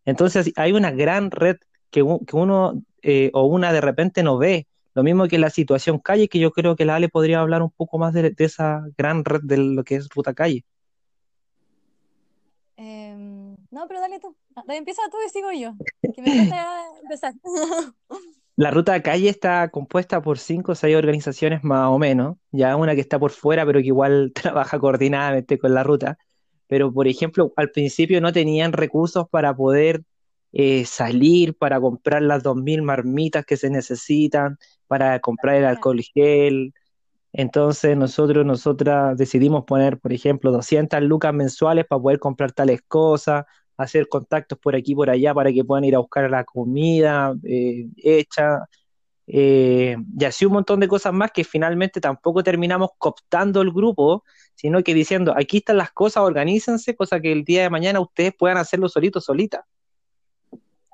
Entonces 0.07 0.53
hay 0.55 0.71
una 0.71 0.91
gran 0.91 1.31
red 1.31 1.57
que, 1.91 2.01
uno 2.01 2.81
eh, 3.01 3.29
o 3.33 3.43
una 3.43 3.73
de 3.73 3.81
repente 3.81 4.23
no 4.23 4.37
ve. 4.37 4.65
Lo 4.95 5.03
mismo 5.03 5.27
que 5.27 5.37
la 5.37 5.49
situación 5.49 5.99
calle, 5.99 6.29
que 6.29 6.39
yo 6.39 6.51
creo 6.51 6.77
que 6.77 6.85
la 6.85 6.95
Ale 6.95 7.09
podría 7.09 7.41
hablar 7.41 7.61
un 7.61 7.71
poco 7.71 7.99
más 7.99 8.13
de, 8.13 8.31
de 8.31 8.45
esa 8.45 8.85
gran 8.97 9.25
red 9.25 9.41
de 9.43 9.57
lo 9.57 9.83
que 9.83 9.95
es 9.95 10.07
Ruta 10.09 10.33
Calle. 10.33 10.63
Em, 12.77 13.57
no, 13.69 13.85
pero 13.87 13.99
dale 13.99 14.19
tú. 14.19 14.33
Ah, 14.55 14.63
Dale, 14.65 14.79
empieza 14.79 15.01
tú 15.11 15.17
y 15.25 15.29
sigo 15.29 15.51
yo. 15.51 15.73
Que 16.15 16.21
me 16.21 16.31
empezar. 17.03 17.33
La 18.55 18.71
Ruta 18.71 19.03
Calle 19.03 19.29
está 19.29 19.69
compuesta 19.69 20.21
por 20.21 20.39
cinco 20.39 20.71
o 20.71 20.75
seis 20.75 20.95
organizaciones 20.95 21.63
más 21.63 21.89
o 21.89 21.99
menos, 21.99 22.37
ya 22.51 22.75
una 22.75 22.95
que 22.95 23.01
está 23.01 23.19
por 23.19 23.31
fuera, 23.31 23.65
pero 23.65 23.81
que 23.81 23.87
igual 23.87 24.31
trabaja 24.33 24.79
coordinadamente 24.79 25.59
con 25.59 25.73
la 25.73 25.83
ruta. 25.83 26.17
Pero, 26.67 26.91
por 26.91 27.07
ejemplo, 27.07 27.53
al 27.55 27.71
principio 27.71 28.21
no 28.21 28.33
tenían 28.33 28.73
recursos 28.73 29.27
para 29.29 29.55
poder 29.55 30.03
eh, 30.53 30.85
salir, 30.85 31.55
para 31.55 31.79
comprar 31.79 32.21
las 32.21 32.43
2.000 32.43 32.81
marmitas 32.81 33.45
que 33.45 33.57
se 33.57 33.69
necesitan, 33.69 34.57
para 34.87 35.19
comprar 35.19 35.55
el 35.57 35.65
alcohol 35.65 36.01
gel. 36.01 36.73
Entonces 37.33 37.95
nosotros, 37.97 38.45
nosotras 38.45 39.17
decidimos 39.17 39.65
poner, 39.65 39.99
por 39.99 40.13
ejemplo, 40.13 40.51
200 40.51 41.01
lucas 41.03 41.33
mensuales 41.33 41.85
para 41.85 42.01
poder 42.01 42.19
comprar 42.19 42.51
tales 42.51 42.81
cosas, 42.87 43.45
hacer 43.77 44.07
contactos 44.07 44.57
por 44.59 44.75
aquí 44.75 44.93
y 44.93 44.95
por 44.95 45.09
allá 45.09 45.33
para 45.33 45.53
que 45.53 45.63
puedan 45.63 45.83
ir 45.85 45.95
a 45.95 45.99
buscar 45.99 46.29
la 46.29 46.43
comida 46.43 47.35
eh, 47.43 47.87
hecha, 47.97 48.59
eh, 49.29 49.97
y 50.17 50.25
así 50.25 50.45
un 50.45 50.53
montón 50.53 50.79
de 50.79 50.87
cosas 50.87 51.13
más 51.13 51.31
que 51.31 51.43
finalmente 51.43 51.99
tampoco 51.99 52.43
terminamos 52.43 52.91
cooptando 52.97 53.61
el 53.61 53.71
grupo, 53.71 54.23
sino 54.55 54.81
que 54.83 54.93
diciendo, 54.93 55.33
aquí 55.35 55.57
están 55.57 55.77
las 55.77 55.91
cosas, 55.91 56.23
organícense, 56.23 56.95
cosa 56.95 57.19
que 57.19 57.33
el 57.33 57.43
día 57.43 57.63
de 57.63 57.69
mañana 57.69 57.99
ustedes 57.99 58.33
puedan 58.33 58.57
hacerlo 58.57 58.87
solitos, 58.87 59.25
solitas. 59.25 59.65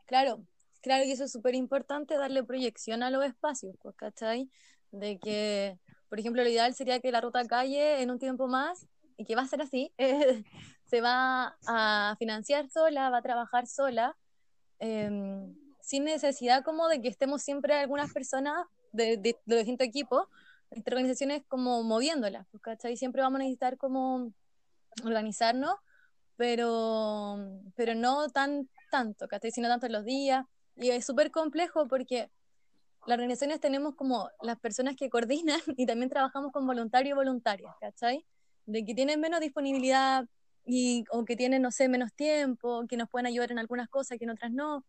Claro, 0.07 0.41
claro, 0.81 1.05
y 1.05 1.11
eso 1.11 1.25
es 1.25 1.31
súper 1.31 1.53
importante, 1.53 2.17
darle 2.17 2.43
proyección 2.43 3.03
a 3.03 3.11
los 3.11 3.23
espacios, 3.23 3.75
pues, 3.81 3.95
¿cachai? 3.95 4.49
De 4.91 5.19
que, 5.19 5.77
por 6.09 6.19
ejemplo, 6.19 6.43
lo 6.43 6.49
ideal 6.49 6.73
sería 6.73 6.99
que 6.99 7.11
la 7.11 7.21
ruta 7.21 7.45
calle 7.45 8.01
en 8.01 8.09
un 8.09 8.17
tiempo 8.17 8.47
más, 8.47 8.87
y 9.15 9.25
que 9.25 9.35
va 9.35 9.43
a 9.43 9.47
ser 9.47 9.61
así, 9.61 9.93
se 10.85 11.01
va 11.01 11.55
a 11.67 12.15
financiar 12.17 12.67
sola, 12.69 13.11
va 13.11 13.19
a 13.19 13.21
trabajar 13.21 13.67
sola, 13.67 14.17
em, 14.79 15.53
sin 15.83 16.05
necesidad 16.05 16.63
como 16.63 16.87
de 16.87 17.01
que 17.01 17.09
estemos 17.09 17.41
siempre 17.41 17.75
algunas 17.75 18.13
personas 18.13 18.65
de, 18.93 19.17
de, 19.17 19.37
de 19.45 19.55
distintos 19.57 19.85
equipos, 19.85 20.27
nuestra 20.71 20.95
organización 20.95 21.31
es 21.31 21.43
como 21.47 21.83
moviéndola, 21.83 22.47
pues, 22.51 22.63
¿cachai? 22.63 22.95
Siempre 22.95 23.21
vamos 23.21 23.41
a 23.41 23.43
necesitar 23.43 23.77
como 23.77 24.31
organizarnos, 25.03 25.75
pero, 26.37 27.37
pero 27.75 27.95
no 27.95 28.29
tan 28.29 28.69
tanto, 28.89 29.27
¿cachai? 29.27 29.51
Sino 29.51 29.67
tanto 29.67 29.87
en 29.87 29.91
los 29.91 30.05
días. 30.05 30.45
Y 30.77 30.89
es 30.89 31.05
súper 31.05 31.31
complejo 31.31 31.87
porque 31.89 32.31
las 33.05 33.15
organizaciones 33.15 33.59
tenemos 33.59 33.95
como 33.95 34.29
las 34.41 34.57
personas 34.59 34.95
que 34.95 35.09
coordinan 35.09 35.59
y 35.77 35.85
también 35.85 36.09
trabajamos 36.09 36.53
con 36.53 36.65
voluntarios 36.65 37.11
y 37.11 37.15
voluntarias, 37.15 37.75
¿cachai? 37.81 38.25
De 38.65 38.85
que 38.85 38.95
tienen 38.95 39.19
menos 39.19 39.41
disponibilidad 39.41 40.25
y, 40.65 41.03
o 41.11 41.25
que 41.25 41.35
tienen, 41.35 41.61
no 41.61 41.71
sé, 41.71 41.89
menos 41.89 42.13
tiempo, 42.13 42.85
que 42.87 42.95
nos 42.95 43.09
pueden 43.09 43.25
ayudar 43.25 43.51
en 43.51 43.59
algunas 43.59 43.89
cosas, 43.89 44.17
que 44.17 44.23
en 44.23 44.31
otras 44.31 44.51
no. 44.51 44.85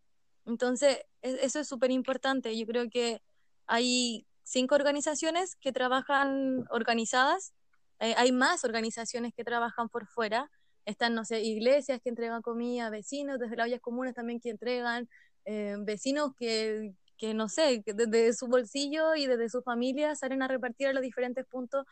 Entonces, 0.46 0.98
es- 1.22 1.38
eso 1.42 1.60
es 1.60 1.68
súper 1.68 1.90
importante. 1.90 2.56
Yo 2.58 2.66
creo 2.66 2.88
que 2.90 3.22
hay 3.66 4.26
cinco 4.42 4.74
organizaciones 4.74 5.56
que 5.56 5.72
trabajan 5.72 6.64
organizadas, 6.70 7.54
eh, 8.00 8.14
hay 8.16 8.32
más 8.32 8.64
organizaciones 8.64 9.32
que 9.34 9.44
trabajan 9.44 9.88
por 9.88 10.06
fuera, 10.06 10.50
están, 10.84 11.14
no 11.14 11.24
sé, 11.24 11.40
iglesias 11.42 12.00
que 12.02 12.10
entregan 12.10 12.42
comida, 12.42 12.90
vecinos 12.90 13.38
desde 13.38 13.56
las 13.56 13.66
ollas 13.66 13.80
comunes 13.80 14.14
también 14.14 14.40
que 14.40 14.50
entregan, 14.50 15.08
eh, 15.46 15.76
vecinos 15.80 16.32
que, 16.36 16.92
que, 17.16 17.32
no 17.34 17.48
sé, 17.48 17.82
que 17.82 17.94
desde 17.94 18.34
su 18.34 18.48
bolsillo 18.48 19.14
y 19.14 19.26
desde 19.26 19.48
su 19.48 19.62
familia 19.62 20.14
salen 20.14 20.42
a 20.42 20.48
repartir 20.48 20.88
a 20.88 20.92
los 20.92 21.02
diferentes 21.02 21.46
puntos. 21.46 21.86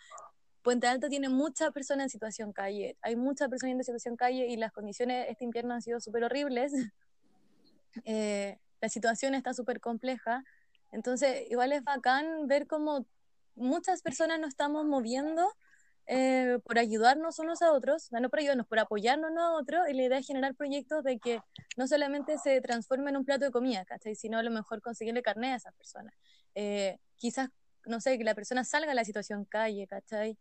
Puente 0.62 0.86
Alto 0.88 1.08
tiene 1.08 1.28
muchas 1.28 1.72
personas 1.72 2.04
en 2.06 2.10
situación 2.10 2.52
calle, 2.52 2.96
hay 3.02 3.16
muchas 3.16 3.48
personas 3.48 3.74
en 3.76 3.84
situación 3.84 4.16
calle 4.16 4.46
y 4.48 4.56
las 4.56 4.72
condiciones 4.72 5.26
este 5.30 5.44
invierno 5.44 5.74
han 5.74 5.82
sido 5.82 6.00
súper 6.00 6.24
horribles. 6.24 6.72
Eh, 8.04 8.58
la 8.80 8.88
situación 8.88 9.34
está 9.34 9.54
súper 9.54 9.80
compleja, 9.80 10.44
entonces 10.90 11.44
igual 11.50 11.72
es 11.72 11.84
bacán 11.84 12.46
ver 12.46 12.66
cómo 12.66 13.06
muchas 13.54 14.02
personas 14.02 14.40
nos 14.40 14.50
estamos 14.50 14.84
moviendo 14.84 15.48
eh, 16.06 16.58
por 16.64 16.78
ayudarnos 16.78 17.38
unos 17.38 17.62
a 17.62 17.72
otros, 17.72 18.10
no 18.10 18.28
por 18.28 18.40
ayudarnos, 18.40 18.66
por 18.66 18.78
apoyarnos 18.78 19.30
unos 19.30 19.44
a 19.44 19.52
otros, 19.52 19.88
y 19.88 19.94
la 19.94 20.02
idea 20.02 20.18
es 20.18 20.26
generar 20.26 20.54
proyectos 20.54 21.04
de 21.04 21.18
que 21.18 21.40
no 21.76 21.86
solamente 21.86 22.38
se 22.38 22.60
transforme 22.60 23.10
en 23.10 23.18
un 23.18 23.24
plato 23.24 23.44
de 23.44 23.50
comida, 23.52 23.84
¿cachai? 23.84 24.16
Sino 24.16 24.38
a 24.38 24.42
lo 24.42 24.50
mejor 24.50 24.82
conseguirle 24.82 25.22
carne 25.22 25.52
a 25.52 25.56
esas 25.56 25.74
personas. 25.74 26.14
Eh, 26.54 26.98
quizás, 27.16 27.50
no 27.86 28.00
sé, 28.00 28.18
que 28.18 28.24
la 28.24 28.34
persona 28.34 28.64
salga 28.64 28.88
de 28.88 28.94
la 28.96 29.04
situación 29.04 29.44
calle, 29.44 29.86
¿cachai? 29.86 30.36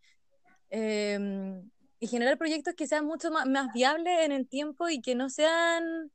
Em, 0.70 1.70
y 2.00 2.08
generar 2.08 2.38
proyectos 2.38 2.74
que 2.74 2.88
sean 2.88 3.06
mucho 3.06 3.30
más, 3.30 3.46
más, 3.46 3.72
viables 3.74 4.26
en 4.26 4.32
el 4.32 4.48
tiempo 4.48 4.90
y 4.90 5.02
que 5.02 5.14
no 5.14 5.30
sean 5.30 6.12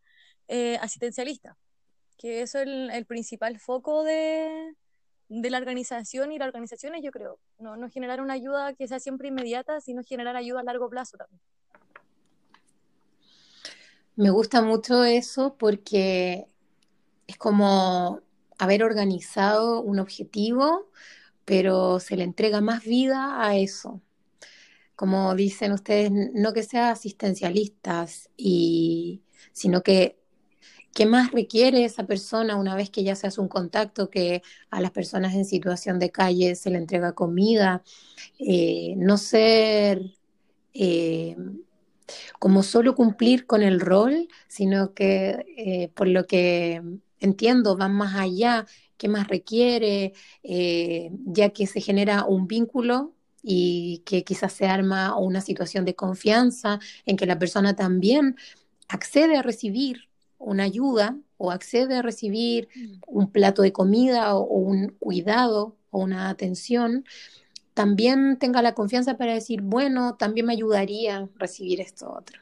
eh, 0.49 0.79
asistencialistas, 0.81 1.57
que 2.19 2.43
es 2.43 2.55
el, 2.55 2.91
el 2.91 3.07
principal 3.07 3.59
foco 3.59 4.05
de, 4.05 4.75
de 5.29 5.51
la 5.51 5.59
organización 5.59 6.33
y 6.33 6.39
las 6.39 6.49
organizaciones, 6.49 7.03
yo 7.03 7.11
creo. 7.11 7.39
No, 7.59 7.77
no 7.77 7.91
generar 7.91 8.21
una 8.21 8.35
ayuda 8.35 8.75
que 8.75 8.87
sea 8.89 9.01
siempre 9.01 9.29
inmediata, 9.29 9.81
sino 9.81 10.03
generar 10.03 10.37
ayuda 10.37 10.61
a 10.61 10.65
largo 10.65 10.89
plazo 10.89 11.17
también. 11.17 11.41
Me 14.15 14.31
gusta 14.31 14.63
mucho 14.63 15.05
eso 15.05 15.57
porque 15.59 16.49
es 17.27 17.37
como 17.37 18.23
haber 18.59 18.83
organizado 18.83 19.83
un 19.83 19.99
objetivo, 19.99 20.91
pero 21.45 22.01
se 22.01 22.17
le 22.17 22.25
entrega 22.25 22.61
más 22.61 22.85
vida 22.85 23.47
a 23.47 23.57
eso. 23.57 24.01
Como 24.95 25.35
dicen 25.35 25.73
ustedes, 25.73 26.11
no 26.11 26.55
que 26.55 26.63
sea 26.63 26.91
asistencialistas, 26.91 28.31
y, 28.39 29.23
sino 29.53 29.83
que 29.83 30.19
¿Qué 30.97 31.05
más 31.05 31.31
requiere 31.31 31.85
esa 31.85 32.07
persona 32.07 32.57
una 32.57 32.75
vez 32.75 32.89
que 32.89 33.05
ya 33.05 33.15
se 33.17 33.27
hace 33.27 33.43
un 33.43 33.49
contacto, 33.49 34.09
que 34.09 34.43
a 34.71 34.81
las 34.81 34.93
personas 34.93 35.35
en 35.35 35.45
situación 35.45 35.99
de 35.99 36.11
calle 36.11 36.55
se 36.55 36.71
le 36.71 36.79
entrega 36.79 37.13
comida? 37.13 37.83
Eh, 38.39 38.95
no 38.97 39.19
ser 39.19 40.01
eh, 40.73 41.37
como 42.39 42.63
solo 42.63 42.95
cumplir 42.95 43.47
con 43.47 43.63
el 43.63 43.79
rol, 43.79 44.27
sino 44.49 44.95
que 44.95 45.45
eh, 45.59 45.91
por 45.95 46.09
lo 46.09 46.27
que 46.27 46.83
entiendo 47.21 47.77
van 47.77 47.93
más 47.93 48.15
allá, 48.17 48.65
qué 48.97 49.09
más 49.09 49.29
requiere, 49.29 50.15
ya 50.43 51.51
que 51.51 51.67
se 51.67 51.83
genera 51.83 52.25
un 52.25 52.47
vínculo 52.47 53.13
y 53.43 54.03
que 54.07 54.25
quizás 54.25 54.55
se 54.55 54.67
arma 54.67 55.19
una 55.19 55.43
situación 55.43 55.85
de 55.85 55.95
confianza 55.95 56.81
en 57.05 57.19
que 57.19 57.27
la 57.27 57.39
persona 57.39 57.77
también 57.77 58.37
accede 58.89 59.37
a 59.37 59.43
recibir 59.43 60.07
una 60.39 60.65
ayuda 60.65 61.17
o 61.39 61.51
accede 61.51 61.97
a 61.97 62.03
recibir 62.03 62.69
mm. 62.75 63.01
un 63.07 63.31
plato 63.31 63.63
de 63.63 63.73
comida 63.73 64.35
o, 64.35 64.43
un 64.45 64.89
cuidado 64.99 65.77
o 65.91 66.01
una 66.01 66.29
atención, 66.29 67.05
también 67.75 68.39
tenga 68.39 68.63
la 68.63 68.75
confianza 68.75 69.17
para 69.17 69.35
decir, 69.35 69.61
bueno, 69.63 70.17
también 70.17 70.47
me 70.47 70.55
ayudaría 70.55 71.19
a 71.19 71.29
recibir 71.37 71.81
esto 71.81 72.11
otro. 72.11 72.41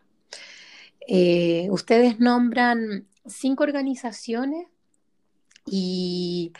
Eh, 1.07 1.68
ustedes 1.70 2.20
nombran 2.20 3.07
cinco 3.26 3.64
organizaciones 3.64 4.68
y 5.66 6.52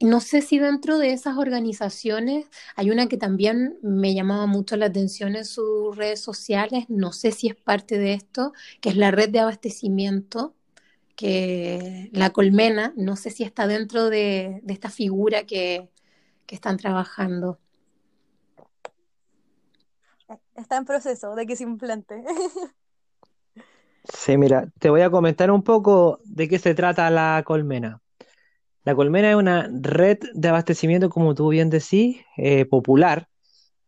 no 0.00 0.20
sé 0.20 0.42
si 0.42 0.58
dentro 0.58 0.98
de 0.98 1.12
esas 1.12 1.36
organizaciones 1.38 2.46
hay 2.76 2.90
una 2.90 3.08
que 3.08 3.16
también 3.16 3.78
me 3.82 4.14
llamaba 4.14 4.46
mucho 4.46 4.76
la 4.76 4.86
atención 4.86 5.36
en 5.36 5.44
sus 5.44 5.96
redes 5.96 6.20
sociales, 6.20 6.84
no 6.88 7.12
sé 7.12 7.32
si 7.32 7.48
es 7.48 7.56
parte 7.56 7.98
de 7.98 8.14
esto, 8.14 8.52
que 8.80 8.90
es 8.90 8.96
la 8.96 9.10
red 9.10 9.30
de 9.30 9.40
abastecimiento, 9.40 10.54
que 11.16 12.10
la 12.12 12.30
colmena, 12.30 12.92
no 12.96 13.16
sé 13.16 13.30
si 13.30 13.42
está 13.42 13.66
dentro 13.66 14.08
de, 14.08 14.62
esta 14.68 14.90
figura 14.90 15.44
que, 15.44 15.88
que 16.46 16.54
están 16.54 16.76
trabajando. 16.76 17.58
Está 20.54 20.76
en 20.76 20.84
proceso 20.84 21.34
de 21.34 21.46
que 21.46 21.56
se 21.56 21.64
implante. 21.64 22.22
Sí, 24.10 24.38
mira, 24.38 24.68
te 24.78 24.88
voy 24.88 25.02
a 25.02 25.10
comentar 25.10 25.50
un 25.50 25.62
poco 25.62 26.20
de 26.24 26.48
qué 26.48 26.58
se 26.58 26.74
trata 26.74 27.10
la 27.10 27.42
colmena. 27.44 28.00
La 28.84 28.94
Colmena 28.94 29.30
es 29.30 29.36
una 29.36 29.68
red 29.70 30.18
de 30.34 30.48
abastecimiento, 30.48 31.10
como 31.10 31.34
tú 31.34 31.48
bien 31.48 31.70
decís, 31.70 32.18
eh, 32.36 32.64
popular, 32.64 33.28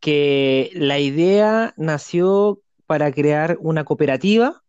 que 0.00 0.70
la 0.74 0.98
idea 0.98 1.74
nació 1.76 2.60
para 2.86 3.12
crear 3.12 3.56
una 3.60 3.84
cooperativa 3.84 4.62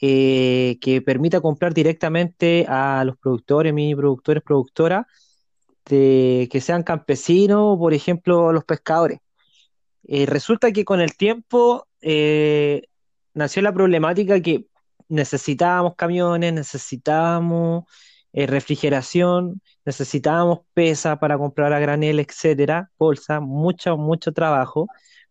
eh, 0.00 0.78
que 0.80 1.02
permita 1.02 1.40
comprar 1.40 1.74
directamente 1.74 2.66
a 2.68 3.04
los 3.04 3.18
productores, 3.18 3.72
mini 3.74 3.94
productores, 3.94 4.42
productoras, 4.42 5.06
que 5.84 6.60
sean 6.60 6.84
campesinos, 6.84 7.76
por 7.76 7.92
ejemplo, 7.94 8.52
los 8.52 8.64
pescadores. 8.64 9.18
Eh, 10.06 10.24
resulta 10.26 10.70
que 10.72 10.84
con 10.84 11.00
el 11.00 11.16
tiempo 11.16 11.86
nació 13.34 13.62
la 13.62 13.74
problemática 13.74 14.40
que 14.40 14.66
necesitábamos 15.08 15.94
camiones, 15.96 16.52
necesitábamos 16.52 17.84
eh, 18.32 18.46
refrigeración, 18.46 19.60
necesitábamos 19.84 20.60
pesa 20.74 21.18
para 21.18 21.38
comprar 21.38 21.72
a 21.72 21.80
granel, 21.80 22.20
etcétera, 22.20 22.90
bolsa, 22.98 23.40
mucho, 23.40 23.96
mucho 23.96 24.32
trabajo. 24.32 24.86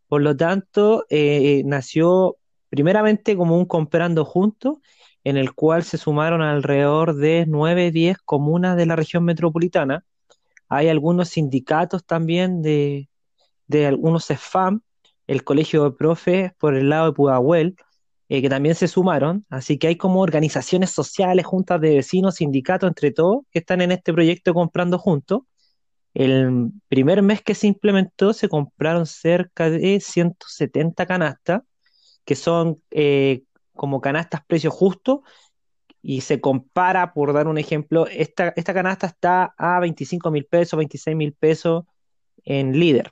Por 0.08 0.22
lo 0.22 0.36
tanto, 0.36 1.06
eh, 1.10 1.64
nació 1.66 2.38
primeramente 2.70 3.36
como 3.38 3.58
un 3.58 3.66
comprando 3.66 4.26
juntos, 4.26 4.78
en 5.24 5.38
el 5.38 5.54
cual 5.54 5.84
se 5.84 5.98
sumaron 5.98 6.42
alrededor 6.42 7.16
de 7.16 7.46
9, 7.48 7.92
10 7.92 8.18
comunas 8.20 8.78
de 8.78 8.86
la 8.86 8.96
región 8.96 9.24
metropolitana. 9.26 10.06
Hay 10.70 10.88
algunos 10.90 11.30
sindicatos 11.30 12.06
también 12.06 12.62
de, 12.62 13.10
de 13.68 13.88
algunos 13.88 14.26
SFAM, 14.26 14.82
el 15.28 15.44
Colegio 15.44 15.84
de 15.84 15.92
Profes 15.92 16.54
por 16.58 16.76
el 16.76 16.90
lado 16.90 17.08
de 17.08 17.14
Pudahuel, 17.14 17.76
eh, 18.30 18.42
que 18.44 18.50
también 18.50 18.76
se 18.76 18.88
sumaron, 18.88 19.46
así 19.50 19.80
que 19.80 19.88
hay 19.88 19.96
como 19.98 20.22
organizaciones 20.22 20.92
sociales, 20.92 21.46
juntas 21.48 21.82
de 21.82 21.96
vecinos, 21.96 22.36
sindicatos, 22.36 22.88
entre 22.88 23.12
todos, 23.12 23.40
que 23.52 23.60
están 23.60 23.82
en 23.82 23.92
este 23.92 24.14
proyecto 24.14 24.54
comprando 24.54 25.00
juntos. 25.00 25.42
El 26.14 26.72
primer 26.88 27.24
mes 27.24 27.42
que 27.42 27.56
se 27.56 27.66
implementó 27.68 28.34
se 28.34 28.48
compraron 28.48 29.08
cerca 29.08 29.72
de 29.72 30.00
170 30.00 31.08
canastas, 31.08 31.64
que 32.24 32.36
son 32.36 32.82
eh, 32.92 33.44
como 33.74 34.00
canastas 34.00 34.42
precio 34.46 34.70
justo, 34.70 35.24
y 36.02 36.22
se 36.22 36.40
compara, 36.40 37.14
por 37.14 37.34
dar 37.34 37.48
un 37.48 37.58
ejemplo, 37.58 38.06
esta, 38.08 38.54
esta 38.56 38.74
canasta 38.76 39.08
está 39.08 39.56
a 39.58 39.80
25 39.80 40.30
mil 40.30 40.46
pesos, 40.46 40.78
26 40.78 41.16
mil 41.18 41.34
pesos 41.34 41.86
en 42.46 42.80
líder. 42.80 43.12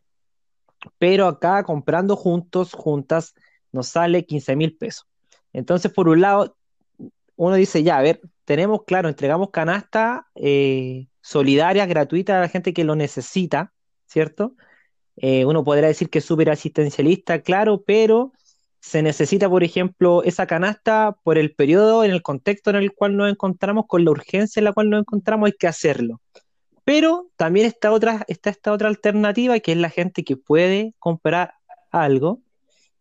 Pero 0.99 1.27
acá 1.27 1.63
comprando 1.63 2.15
juntos, 2.15 2.73
juntas, 2.73 3.33
nos 3.71 3.87
sale 3.89 4.25
15 4.25 4.55
mil 4.55 4.75
pesos. 4.77 5.07
Entonces, 5.53 5.91
por 5.91 6.07
un 6.09 6.21
lado, 6.21 6.57
uno 7.35 7.55
dice, 7.55 7.83
ya, 7.83 7.97
a 7.97 8.01
ver, 8.01 8.21
tenemos, 8.45 8.83
claro, 8.85 9.09
entregamos 9.09 9.49
canasta 9.51 10.27
eh, 10.35 11.07
solidaria, 11.21 11.85
gratuita 11.85 12.37
a 12.37 12.41
la 12.41 12.49
gente 12.49 12.73
que 12.73 12.83
lo 12.83 12.95
necesita, 12.95 13.73
¿cierto? 14.05 14.55
Eh, 15.17 15.45
uno 15.45 15.63
podrá 15.63 15.87
decir 15.87 16.09
que 16.09 16.19
es 16.19 16.25
súper 16.25 16.49
asistencialista, 16.49 17.41
claro, 17.41 17.83
pero 17.85 18.33
se 18.79 19.01
necesita, 19.01 19.49
por 19.49 19.63
ejemplo, 19.63 20.23
esa 20.23 20.47
canasta 20.47 21.17
por 21.23 21.37
el 21.37 21.53
periodo, 21.53 22.03
en 22.03 22.11
el 22.11 22.21
contexto 22.21 22.69
en 22.69 22.77
el 22.77 22.93
cual 22.93 23.17
nos 23.17 23.29
encontramos, 23.29 23.85
con 23.87 24.05
la 24.05 24.11
urgencia 24.11 24.59
en 24.59 24.65
la 24.65 24.73
cual 24.73 24.89
nos 24.89 25.01
encontramos, 25.01 25.47
hay 25.47 25.53
que 25.59 25.67
hacerlo. 25.67 26.21
Pero 26.83 27.29
también 27.35 27.65
está, 27.65 27.91
otra, 27.91 28.23
está 28.27 28.49
esta 28.49 28.71
otra 28.71 28.87
alternativa, 28.87 29.59
que 29.59 29.73
es 29.73 29.77
la 29.77 29.89
gente 29.89 30.23
que 30.23 30.37
puede 30.37 30.93
comprar 30.99 31.55
algo 31.91 32.39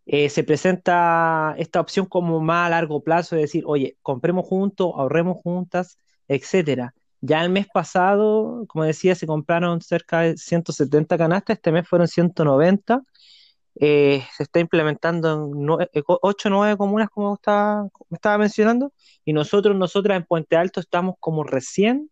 eh, 0.06 0.30
se 0.30 0.44
presenta 0.44 1.54
esta 1.58 1.80
opción 1.80 2.06
como 2.06 2.40
más 2.40 2.68
a 2.68 2.70
largo 2.70 3.02
plazo, 3.02 3.34
de 3.34 3.42
decir, 3.42 3.64
oye, 3.66 3.96
compremos 4.02 4.46
juntos, 4.46 4.92
ahorremos 4.96 5.38
juntas, 5.42 5.98
etcétera. 6.28 6.94
Ya 7.20 7.42
el 7.42 7.50
mes 7.50 7.66
pasado, 7.72 8.64
como 8.68 8.84
decía, 8.84 9.14
se 9.16 9.26
compraron 9.26 9.80
cerca 9.80 10.20
de 10.20 10.36
170 10.36 11.18
canastas, 11.18 11.56
este 11.56 11.72
mes 11.72 11.88
fueron 11.88 12.06
190. 12.08 13.02
Eh, 13.78 14.24
se 14.36 14.44
está 14.44 14.60
implementando 14.60 15.50
en 15.52 15.68
8 16.04 16.48
o 16.48 16.50
9 16.50 16.76
comunas, 16.76 17.10
como 17.10 17.34
estaba, 17.34 17.88
estaba 18.10 18.38
mencionando, 18.38 18.92
y 19.24 19.32
nosotros, 19.32 19.76
nosotras 19.76 20.16
en 20.16 20.24
Puente 20.24 20.56
Alto 20.56 20.80
estamos 20.80 21.16
como 21.20 21.44
recién 21.44 22.10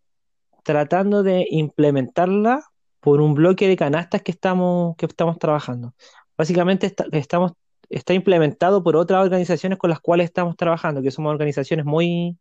tratando 0.65 1.23
de 1.23 1.47
implementarla 1.51 2.65
por 3.01 3.21
un 3.21 3.35
bloque 3.35 3.69
de 3.69 3.77
canastas 3.77 4.23
que 4.23 4.33
estamos, 4.33 4.97
que 4.97 5.07
estamos 5.07 5.39
trabajando. 5.39 5.95
Básicamente 6.37 6.93
estamos 7.13 7.53
está 7.91 8.15
implementado 8.15 8.83
por 8.83 8.97
otras 8.97 9.23
organizaciones 9.23 9.79
con 9.79 9.91
las 9.91 10.01
cuales 10.01 10.27
estamos 10.27 10.57
trabajando, 10.57 11.03
que 11.03 11.11
somos 11.11 11.31
organizaciones 11.31 11.85
muy, 11.85 12.37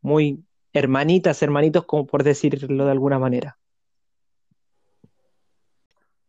muy 0.00 0.44
hermanitas, 0.72 1.42
hermanitos, 1.42 1.84
por 1.84 2.22
decirlo 2.22 2.84
de 2.84 2.90
alguna 2.90 3.18
manera. 3.18 3.58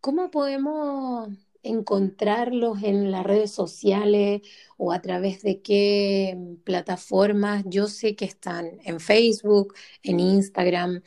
¿Cómo 0.02 0.30
podemos 0.32 1.30
encontrarlos 1.64 2.84
en 2.84 3.10
las 3.10 3.26
redes 3.26 3.52
sociales 3.52 4.42
o 4.76 4.92
a 4.92 5.02
través 5.02 5.42
de 5.44 5.62
qué 5.62 6.38
plataformas? 6.66 7.64
Yo 7.68 7.88
sé 7.88 8.16
que 8.16 8.26
están 8.26 8.80
en 8.84 9.00
Facebook, 9.00 9.74
en 10.04 10.20
Instagram, 10.20 11.02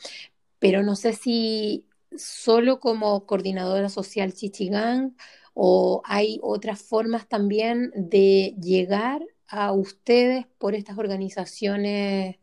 pero 0.59 0.83
no 0.83 0.97
sé 0.97 1.13
si 1.13 1.85
solo 2.17 2.81
como 2.81 3.27
coordinadora 3.27 3.91
social 3.91 4.33
Chichigán 4.33 5.15
¿O 5.59 6.03
hay 6.05 6.39
otras 6.43 6.83
formas 6.83 7.27
también 7.29 7.91
de 7.97 8.55
llegar 8.61 9.23
a 9.49 9.73
ustedes 9.73 10.47
por 10.59 10.75
estas 10.75 10.99
organizaciones 10.99 12.37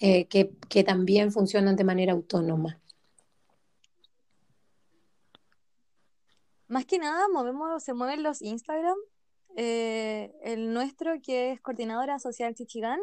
eh, 0.00 0.26
que, 0.26 0.50
que 0.68 0.82
también 0.82 1.30
funcionan 1.30 1.76
de 1.76 1.84
manera 1.84 2.14
autónoma? 2.14 2.80
Más 6.66 6.84
que 6.84 6.98
nada 6.98 7.28
movemos, 7.32 7.80
se 7.84 7.94
mueven 7.94 8.24
los 8.24 8.42
Instagram, 8.42 8.96
eh, 9.54 10.34
el 10.42 10.74
nuestro 10.74 11.22
que 11.22 11.52
es 11.52 11.60
coordinadora 11.60 12.18
social 12.18 12.56
Chichigán, 12.56 12.98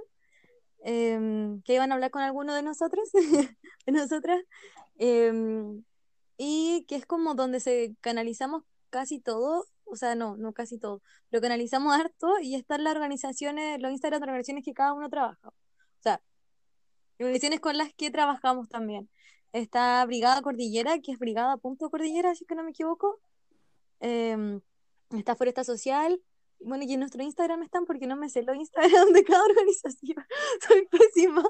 em, 0.84 1.62
que 1.62 1.76
iban 1.76 1.94
a 1.94 1.96
hablar 1.96 2.12
con 2.12 2.24
alguno 2.24 2.54
de 2.54 2.62
nosotros, 2.62 3.10
de 3.86 3.92
nosotras, 3.94 4.44
em, 4.98 5.86
y 6.38 6.86
que 6.90 6.98
es 6.98 7.06
como 7.06 7.36
donde 7.36 7.62
se 7.62 7.96
canalizamos 8.02 8.64
casi 8.96 9.20
todo, 9.20 9.66
o 9.84 9.96
sea, 9.98 10.16
no, 10.16 10.38
no 10.38 10.54
casi 10.54 10.78
todo, 10.80 11.02
pero 11.30 11.42
canalizamos 11.42 11.94
harto 11.94 12.40
y 12.42 12.56
están 12.56 12.84
las 12.86 12.96
organizaciones, 12.96 13.82
los 13.82 13.92
Instagram 13.92 14.22
de 14.22 14.24
organizaciones 14.26 14.64
que 14.64 14.74
cada 14.74 14.94
uno 14.94 15.10
trabaja. 15.10 15.50
O 15.50 16.02
sea, 16.02 16.22
organizaciones 17.20 17.60
con 17.60 17.78
las 17.78 17.94
que 17.94 18.10
trabajamos 18.10 18.70
también. 18.70 19.10
Está 19.52 20.06
Brigada 20.06 20.42
Cordillera, 20.42 21.00
que 21.00 21.12
es 21.12 21.20
Brigada 21.20 21.58
Punto 21.58 21.90
Cordillera, 21.90 22.36
si 22.36 22.46
que 22.46 22.56
no 22.56 22.64
me 22.64 22.72
equivoco, 22.72 23.20
Em, 24.00 24.62
está 25.18 25.36
Foresta 25.36 25.64
Social. 25.64 26.22
Bueno, 26.60 26.84
y 26.86 26.94
en 26.94 27.00
nuestro 27.00 27.24
Instagram 27.24 27.64
están 27.64 27.86
porque 27.86 28.08
no 28.08 28.16
me 28.16 28.30
sé 28.30 28.44
los 28.44 28.56
Instagram 28.56 29.12
de 29.14 29.24
cada 29.24 29.44
organización. 29.50 30.26
Soy 30.68 30.88
pésima. 30.88 31.44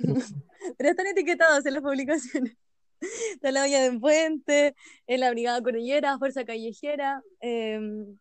Pero 0.78 0.90
están 0.90 1.06
etiquetados 1.06 1.66
en 1.66 1.74
las 1.74 1.82
publicaciones. 1.82 2.56
Está 3.32 3.50
la 3.52 3.64
Villa 3.64 3.80
de 3.80 3.98
Puente, 3.98 4.74
en 5.06 5.20
la 5.20 5.30
Brigada 5.30 5.62
Cordillera, 5.62 6.18
Fuerza 6.18 6.44
Callejera, 6.44 7.22
em, 7.40 8.18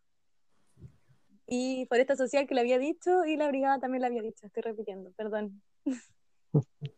y 1.48 1.86
Foresta 1.88 2.15
Social 2.15 2.48
que 2.48 2.56
lo 2.56 2.62
había 2.62 2.78
dicho, 2.78 3.26
y 3.26 3.38
la 3.38 3.48
Brigada 3.48 3.80
también 3.80 4.02
la 4.02 4.08
había 4.08 4.22
dicho, 4.22 4.46
estoy 4.46 4.63
repitiendo, 4.63 5.12
perdón. 5.12 5.62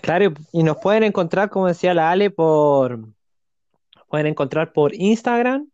Claro, 0.00 0.32
y 0.52 0.62
nos 0.62 0.78
pueden 0.78 1.02
encontrar, 1.02 1.50
como 1.50 1.66
decía 1.66 1.92
la 1.92 2.10
Ale, 2.10 2.30
por, 2.30 3.00
pueden 4.08 4.26
encontrar 4.26 4.72
por 4.72 4.94
Instagram, 4.94 5.70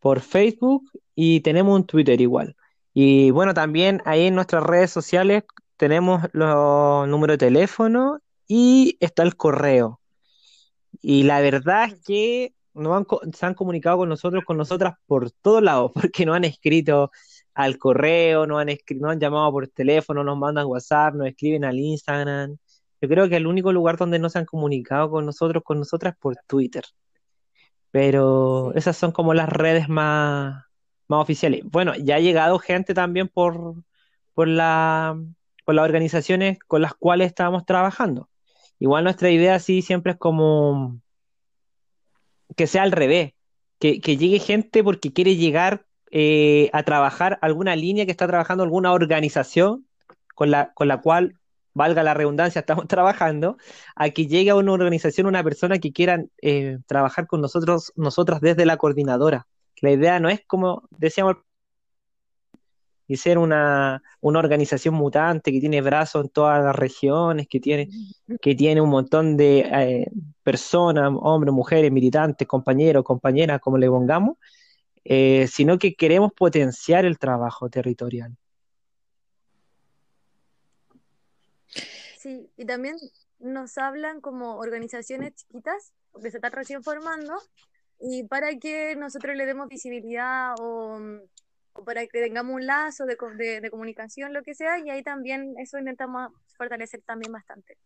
por 0.00 0.20
Facebook 0.20 0.90
y 1.14 1.40
tenemos 1.40 1.76
un 1.76 1.86
Twitter 1.86 2.20
igual. 2.20 2.56
Y 2.92 3.30
bueno, 3.30 3.54
también 3.54 4.02
ahí 4.04 4.26
en 4.26 4.34
nuestras 4.34 4.64
redes 4.64 4.90
sociales 4.90 5.44
tenemos 5.76 6.22
los 6.32 7.08
números 7.08 7.34
de 7.34 7.46
teléfono 7.46 8.20
y 8.46 8.96
está 9.00 9.22
el 9.22 9.36
correo. 9.36 9.99
Y 11.00 11.24
la 11.24 11.40
verdad 11.40 11.86
es 11.86 12.00
que 12.04 12.54
no 12.74 12.96
han, 12.96 13.06
se 13.32 13.46
han 13.46 13.54
comunicado 13.54 13.98
con 13.98 14.08
nosotros, 14.08 14.44
con 14.44 14.56
nosotras 14.56 14.94
por 15.06 15.30
todos 15.30 15.62
lados, 15.62 15.92
porque 15.94 16.26
no 16.26 16.34
han 16.34 16.44
escrito 16.44 17.10
al 17.54 17.78
correo, 17.78 18.46
no 18.46 18.58
han, 18.58 18.68
no 18.96 19.10
han 19.10 19.20
llamado 19.20 19.50
por 19.52 19.68
teléfono, 19.68 20.24
nos 20.24 20.38
mandan 20.38 20.66
WhatsApp, 20.66 21.14
nos 21.14 21.28
escriben 21.28 21.64
al 21.64 21.78
Instagram. 21.78 22.56
Yo 23.00 23.08
creo 23.08 23.28
que 23.28 23.36
el 23.36 23.46
único 23.46 23.72
lugar 23.72 23.96
donde 23.96 24.18
no 24.18 24.30
se 24.30 24.38
han 24.38 24.46
comunicado 24.46 25.10
con 25.10 25.26
nosotros, 25.26 25.62
con 25.64 25.78
nosotras, 25.78 26.14
por 26.18 26.36
Twitter. 26.46 26.84
Pero 27.90 28.72
esas 28.74 28.96
son 28.96 29.12
como 29.12 29.34
las 29.34 29.48
redes 29.48 29.88
más, 29.88 30.64
más 31.08 31.22
oficiales. 31.22 31.62
Bueno, 31.64 31.94
ya 31.96 32.16
ha 32.16 32.20
llegado 32.20 32.58
gente 32.58 32.94
también 32.94 33.28
por, 33.28 33.74
por, 34.34 34.48
la, 34.48 35.16
por 35.64 35.74
las 35.74 35.84
organizaciones 35.84 36.58
con 36.66 36.82
las 36.82 36.94
cuales 36.94 37.28
estábamos 37.28 37.66
trabajando. 37.66 38.29
Igual 38.80 39.04
nuestra 39.04 39.30
idea 39.30 39.58
sí 39.60 39.82
siempre 39.82 40.12
es 40.12 40.18
como 40.18 41.00
que 42.56 42.66
sea 42.66 42.82
al 42.82 42.92
revés, 42.92 43.34
que, 43.78 44.00
llegue 44.00 44.40
gente 44.40 44.82
porque 44.82 45.12
quiere 45.12 45.36
llegar 45.36 45.86
eh, 46.10 46.70
a 46.72 46.82
trabajar 46.82 47.38
alguna 47.42 47.76
línea 47.76 48.04
que 48.04 48.10
está 48.10 48.26
trabajando 48.26 48.64
alguna 48.64 48.92
organización 48.92 49.86
con 50.34 50.50
la, 50.50 50.72
con 50.72 50.88
la 50.88 51.00
cual 51.00 51.38
valga 51.74 52.02
la 52.02 52.14
redundancia, 52.14 52.60
estamos 52.60 52.88
trabajando, 52.88 53.58
a 53.94 54.10
que 54.10 54.26
llegue 54.26 54.50
a 54.50 54.56
una 54.56 54.72
organización 54.72 55.26
una 55.26 55.44
persona 55.44 55.78
que 55.78 55.92
quiera 55.92 56.24
eh, 56.42 56.78
trabajar 56.86 57.26
con 57.26 57.40
nosotros, 57.42 57.92
nosotras 57.96 58.40
desde 58.40 58.66
la 58.66 58.78
coordinadora. 58.78 59.46
La 59.82 59.92
idea 59.92 60.20
no 60.20 60.30
es 60.30 60.42
como 60.46 60.88
decíamos 60.90 61.36
y 63.10 63.16
ser 63.16 63.38
una, 63.38 64.00
organización 64.20 64.94
mutante 64.94 65.50
que 65.50 65.58
tiene 65.58 65.80
brazos 65.82 66.26
en 66.26 66.30
todas 66.30 66.62
las 66.62 66.76
regiones, 66.76 67.48
que 67.48 67.58
tiene, 67.58 67.88
que 68.40 68.54
tiene 68.54 68.80
un 68.80 68.88
montón 68.88 69.36
de 69.36 69.58
eh, 69.58 70.06
personas, 70.44 71.10
hombres, 71.20 71.52
mujeres, 71.52 71.90
militantes, 71.90 72.46
compañeros, 72.46 73.02
compañeras, 73.02 73.60
como 73.60 73.78
le 73.78 73.88
pongamos, 73.88 74.36
eh, 75.02 75.48
sino 75.48 75.76
que 75.76 75.96
queremos 75.96 76.32
potenciar 76.32 77.04
el 77.04 77.18
trabajo 77.18 77.68
territorial. 77.68 78.36
Sí, 82.16 82.48
y 82.56 82.64
también 82.64 82.94
nos 83.40 83.76
hablan 83.76 84.20
como 84.20 84.54
organizaciones 84.58 85.34
chiquitas, 85.34 85.92
que 86.22 86.30
se 86.30 86.36
están 86.36 86.52
recién 86.52 86.84
formando, 86.84 87.34
y 87.98 88.22
para 88.22 88.56
que 88.56 88.94
nosotros 88.94 89.34
le 89.36 89.46
demos 89.46 89.66
visibilidad 89.66 90.54
o, 90.60 91.00
para 91.84 92.06
que 92.06 92.20
tengamos 92.20 92.54
un 92.54 92.66
lazo 92.66 93.06
de, 93.06 93.16
de, 93.60 93.70
comunicación, 93.70 94.32
lo 94.32 94.42
que 94.42 94.54
sea, 94.54 94.78
y 94.78 94.90
ahí 94.90 95.02
también 95.02 95.54
eso 95.58 95.78
intentamos 95.78 96.32
fortalecer 96.56 97.02
también 97.02 97.32
bastante. 97.32 97.76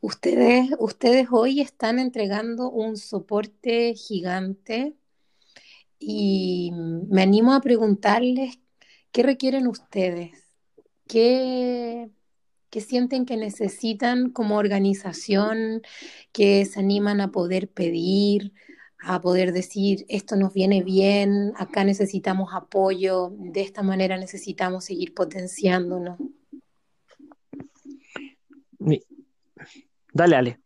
Ustedes, 0.00 0.70
ustedes 0.78 1.28
hoy 1.30 1.60
están 1.60 1.98
entregando 1.98 2.70
un 2.70 2.96
soporte 2.96 3.94
gigante 3.94 4.94
y 5.98 6.70
me 6.72 7.22
animo 7.22 7.52
a 7.52 7.60
preguntarles 7.60 8.60
qué 9.10 9.24
requieren 9.24 9.66
ustedes, 9.66 10.30
qué, 11.08 12.10
que 12.70 12.80
sienten 12.80 13.26
que 13.26 13.36
necesitan 13.36 14.30
como 14.30 14.56
organización, 14.56 15.82
que 16.32 16.64
se 16.64 16.78
animan 16.78 17.20
a 17.20 17.32
poder 17.32 17.68
pedir, 17.68 18.52
a 19.00 19.20
poder 19.20 19.52
decir, 19.52 20.04
esto 20.08 20.36
nos 20.36 20.52
viene 20.52 20.82
bien, 20.82 21.52
acá 21.56 21.84
necesitamos 21.84 22.50
apoyo, 22.52 23.32
de 23.38 23.60
esta 23.60 23.82
manera 23.82 24.16
necesitamos 24.16 24.84
seguir 24.84 25.14
potenciándonos. 25.14 26.18
Dale, 30.12 30.36
Ale. 30.36 30.60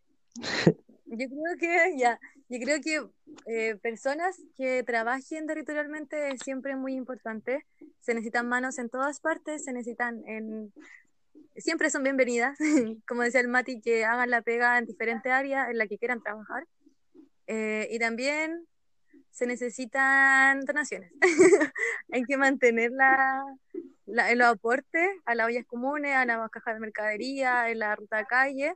Yo 1.05 1.27
creo 1.27 1.57
que 1.59 1.97
ya, 1.97 2.19
yo 2.49 2.59
creo 2.59 2.81
que 2.81 3.07
eh, 3.45 3.75
personas 3.75 4.41
que 4.57 4.83
trabajen 4.83 5.45
territorialmente 5.45 6.29
es 6.29 6.41
siempre 6.43 6.75
muy 6.75 6.95
importante. 6.95 7.65
Se 7.99 8.13
necesitan 8.13 8.47
manos 8.47 8.79
en 8.79 8.89
todas 8.89 9.19
partes, 9.19 9.65
se 9.65 9.73
necesitan 9.73 10.23
en 10.25 10.73
siempre 11.55 11.89
son 11.89 12.03
bienvenidas, 12.03 12.57
como 13.07 13.21
decía 13.21 13.41
el 13.41 13.47
Mati, 13.47 13.81
que 13.81 14.05
hagan 14.05 14.29
la 14.29 14.41
pega 14.41 14.77
en 14.77 14.85
diferentes 14.85 15.31
áreas 15.31 15.69
en 15.69 15.77
las 15.77 15.87
que 15.87 15.97
quieran 15.97 16.21
trabajar. 16.21 16.65
Eh, 17.47 17.87
y 17.91 17.99
también 17.99 18.67
se 19.31 19.47
necesitan 19.47 20.61
donaciones. 20.61 21.11
Hay 22.11 22.23
que 22.23 22.37
mantener 22.37 22.91
la, 22.91 23.43
los 24.05 24.47
aportes 24.47 25.09
a 25.25 25.35
las 25.35 25.47
ollas 25.47 25.65
comunes, 25.65 26.15
a 26.15 26.25
las 26.25 26.49
cajas 26.51 26.75
de 26.75 26.79
mercadería, 26.79 27.69
en 27.69 27.79
la 27.79 27.95
ruta 27.95 28.25
calle. 28.25 28.75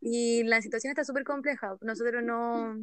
Y 0.00 0.44
la 0.44 0.60
situación 0.60 0.90
está 0.90 1.04
súper 1.04 1.24
compleja. 1.24 1.76
Nosotros 1.80 2.22
no, 2.22 2.76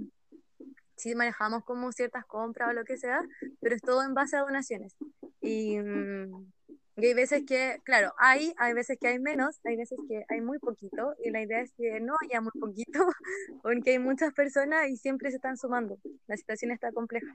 sí 0.96 1.16
manejamos 1.16 1.64
como 1.64 1.92
ciertas 1.92 2.26
compras 2.26 2.70
o 2.70 2.74
lo 2.74 2.84
que 2.84 2.98
sea, 2.98 3.22
pero 3.62 3.76
es 3.76 3.82
todo 3.82 4.04
en 4.04 4.14
base 4.14 4.38
a 4.38 4.42
donaciones. 4.42 4.96
Y, 5.42 5.78
mm, 5.78 6.52
y 6.96 7.06
hay 7.08 7.14
veces 7.14 7.44
que, 7.48 7.80
claro, 7.84 8.14
hay, 8.18 8.54
hay 8.58 8.74
veces 8.74 8.98
que 9.00 9.08
hay 9.08 9.20
menos, 9.20 9.60
hay 9.64 9.76
veces 9.76 9.98
que 10.08 10.24
hay 10.30 10.42
muy 10.42 10.60
poquito, 10.60 11.16
y 11.24 11.32
la 11.32 11.42
idea 11.42 11.62
es 11.62 11.72
que 11.74 12.00
no 12.00 12.14
haya 12.24 12.40
muy 12.40 12.52
poquito, 12.60 13.08
porque 13.64 13.92
hay 13.92 14.00
muchas 14.00 14.34
personas 14.34 14.90
y 14.90 14.98
siempre 14.98 15.32
se 15.32 15.38
están 15.38 15.58
sumando. 15.58 15.98
La 16.28 16.38
situación 16.38 16.72
está 16.72 16.92
compleja. 16.92 17.34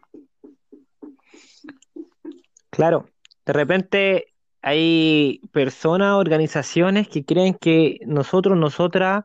Claro, 2.70 3.08
de 3.44 3.52
repente 3.52 4.34
hay 4.62 5.40
personas, 5.52 6.14
organizaciones 6.14 7.08
que 7.08 7.24
creen 7.24 7.54
que 7.54 7.98
nosotros, 8.06 8.56
nosotras, 8.56 9.24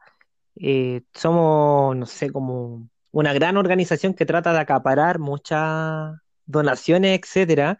eh, 0.55 1.01
somos, 1.13 1.95
no 1.95 2.05
sé, 2.07 2.31
como 2.31 2.89
una 3.11 3.33
gran 3.33 3.57
organización 3.57 4.15
que 4.15 4.25
trata 4.25 4.53
de 4.53 4.59
acaparar 4.59 5.19
muchas 5.19 6.15
donaciones, 6.45 7.19
etcétera, 7.19 7.77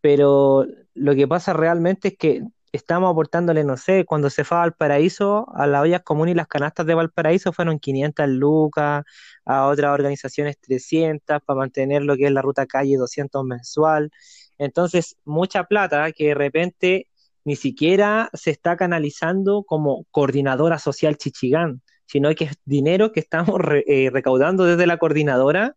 pero 0.00 0.66
lo 0.94 1.14
que 1.14 1.28
pasa 1.28 1.52
realmente 1.52 2.08
es 2.08 2.16
que 2.18 2.42
estamos 2.72 3.10
aportándole, 3.10 3.64
no 3.64 3.76
sé, 3.76 4.04
cuando 4.04 4.30
se 4.30 4.44
fue 4.44 4.58
a 4.58 4.60
Valparaíso, 4.60 5.46
a 5.54 5.66
las 5.66 5.82
ollas 5.82 6.02
comunes 6.02 6.32
y 6.32 6.36
las 6.36 6.48
canastas 6.48 6.86
de 6.86 6.94
Valparaíso 6.94 7.52
fueron 7.52 7.78
500 7.78 8.28
lucas, 8.28 9.04
a 9.44 9.66
otras 9.66 9.92
organizaciones 9.92 10.58
300 10.60 11.40
para 11.44 11.58
mantener 11.58 12.02
lo 12.02 12.16
que 12.16 12.26
es 12.26 12.32
la 12.32 12.42
ruta 12.42 12.66
calle 12.66 12.96
200 12.96 13.44
mensual. 13.44 14.10
Entonces, 14.58 15.16
mucha 15.24 15.64
plata 15.64 16.12
que 16.12 16.28
de 16.28 16.34
repente 16.34 17.08
ni 17.44 17.56
siquiera 17.56 18.28
se 18.34 18.50
está 18.50 18.76
canalizando 18.76 19.64
como 19.64 20.04
coordinadora 20.10 20.78
social 20.78 21.16
Chichigán, 21.16 21.82
sino 22.06 22.34
que 22.34 22.44
es 22.44 22.52
dinero 22.64 23.12
que 23.12 23.20
estamos 23.20 23.60
eh, 23.86 24.10
recaudando 24.12 24.64
desde 24.64 24.86
la 24.86 24.98
coordinadora 24.98 25.76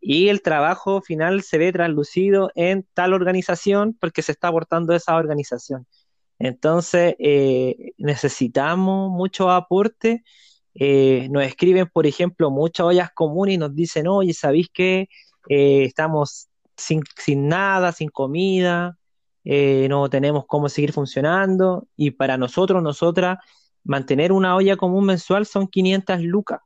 y 0.00 0.28
el 0.28 0.42
trabajo 0.42 1.00
final 1.02 1.42
se 1.42 1.58
ve 1.58 1.72
traslucido 1.72 2.50
en 2.54 2.86
tal 2.94 3.12
organización 3.12 3.96
porque 4.00 4.22
se 4.22 4.32
está 4.32 4.48
aportando 4.48 4.94
esa 4.94 5.16
organización. 5.16 5.86
Entonces, 6.38 7.16
eh, 7.18 7.92
necesitamos 7.98 9.10
mucho 9.10 9.50
aporte. 9.50 10.22
Eh, 10.74 11.28
nos 11.30 11.42
escriben, 11.44 11.88
por 11.92 12.06
ejemplo, 12.06 12.50
muchas 12.50 12.86
ollas 12.86 13.10
comunes 13.12 13.56
y 13.56 13.58
nos 13.58 13.74
dicen, 13.74 14.06
oye, 14.06 14.32
¿sabéis 14.34 14.68
que 14.72 15.08
eh, 15.48 15.84
estamos 15.84 16.48
sin, 16.76 17.02
sin, 17.16 17.48
nada, 17.48 17.92
sin 17.92 18.08
comida, 18.08 18.96
no 19.44 20.10
tenemos 20.10 20.44
cómo 20.46 20.68
seguir 20.68 20.92
funcionando? 20.92 21.88
Y 21.96 22.12
para 22.12 22.36
nosotros, 22.36 22.82
nosotras, 22.82 23.38
mantener 23.82 24.30
una 24.32 24.54
olla 24.54 24.76
común 24.76 25.06
mensual 25.06 25.46
son 25.46 25.66
500 25.66 26.20
lucas. 26.22 26.60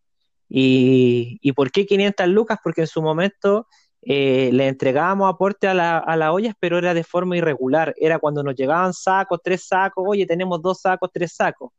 ¿Y, 0.55 1.38
¿Y 1.40 1.53
por 1.53 1.70
qué 1.70 1.86
500 1.86 2.28
lucas? 2.28 2.59
Porque 2.62 2.82
en 2.82 2.86
su 2.86 3.00
momento 3.00 3.66
eh, 4.03 4.50
le 4.53 4.68
entregábamos 4.68 5.32
aporte 5.32 5.66
a, 5.66 5.72
la, 5.72 5.96
a 5.96 6.14
las 6.14 6.28
ollas, 6.28 6.55
pero 6.61 6.76
era 6.76 6.92
de 6.92 7.05
forma 7.05 7.38
irregular. 7.38 7.94
Era 7.96 8.18
cuando 8.18 8.42
nos 8.42 8.55
llegaban 8.55 8.92
sacos, 8.92 9.40
tres 9.42 9.66
sacos, 9.66 10.05
oye, 10.07 10.26
tenemos 10.26 10.61
dos 10.61 10.82
sacos, 10.82 11.09
tres 11.11 11.32
sacos. 11.34 11.70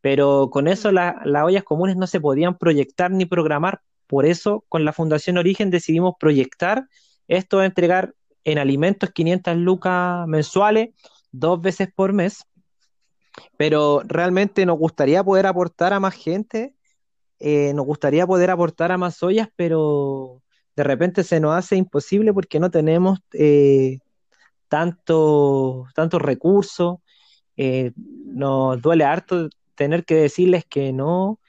Pero 0.00 0.48
con 0.50 0.68
eso 0.68 0.90
las 0.90 1.14
ollas 1.44 1.64
comunes 1.64 1.96
no 1.96 2.06
se 2.06 2.18
podían 2.18 2.56
proyectar 2.56 3.10
ni 3.10 3.26
programar. 3.26 3.82
Por 4.06 4.24
eso, 4.24 4.64
con 4.70 4.86
la 4.86 4.94
Fundación 4.94 5.36
Origen 5.36 5.68
decidimos 5.68 6.14
proyectar 6.18 6.88
esto 7.28 7.58
de 7.58 7.66
entregar 7.66 8.14
en 8.44 8.58
alimentos 8.58 9.10
500 9.10 9.56
lucas 9.56 10.26
mensuales, 10.26 10.94
dos 11.30 11.60
veces 11.60 11.88
por 11.94 12.14
mes. 12.14 12.46
Pero 13.58 14.00
realmente 14.06 14.64
nos 14.64 14.78
gustaría 14.78 15.22
poder 15.22 15.46
aportar 15.46 15.92
a 15.92 16.00
más 16.00 16.14
gente, 16.14 16.74
eh, 17.38 17.72
nos 17.74 17.86
gustaría 17.86 18.26
poder 18.26 18.50
aportar 18.50 18.92
a 18.92 18.98
más 18.98 19.22
ollas, 19.22 19.48
pero 19.56 20.42
de 20.76 20.84
repente 20.84 21.24
se 21.24 21.40
nos 21.40 21.54
hace 21.54 21.76
imposible 21.76 22.32
porque 22.32 22.60
no 22.60 22.70
tenemos 22.70 23.20
eh, 23.32 23.98
tantos 24.68 25.92
recursos, 26.22 26.96
eh, 27.56 27.92
nos 27.96 28.80
duele 28.82 29.04
harto 29.04 29.48
tener 29.74 30.04
que 30.04 30.16
decirles 30.16 30.64
que 30.64 30.92
no. 30.92 31.40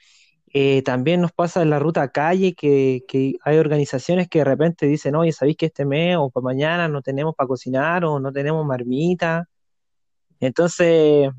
También 0.84 1.20
nos 1.20 1.32
pasa 1.32 1.60
en 1.60 1.68
la 1.68 1.78
ruta 1.78 2.08
calle 2.08 2.54
que, 2.54 3.04
hay 3.44 3.58
organizaciones 3.58 4.26
que 4.28 4.38
de 4.38 4.44
repente 4.46 4.86
dicen, 4.86 5.14
oye, 5.14 5.32
¿sabéis 5.32 5.58
que 5.58 5.66
este 5.66 5.84
mes 5.84 6.16
o 6.18 6.30
para 6.30 6.44
mañana 6.44 6.88
no 6.88 7.02
tenemos 7.02 7.34
para 7.34 7.48
cocinar 7.48 8.06
o 8.06 8.20
no 8.20 8.32
tenemos 8.32 8.64
marmita? 8.64 9.48
Entonces, 10.40 11.30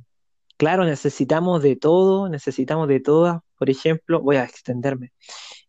claro, 0.57 0.85
necesitamos 0.85 1.63
de 1.63 1.75
todo, 1.75 2.29
necesitamos 2.29 2.87
de 2.87 2.99
todas. 2.99 3.41
Por 3.57 3.69
ejemplo, 3.69 4.21
voy 4.21 4.37
a 4.37 4.43
extenderme. 4.43 5.11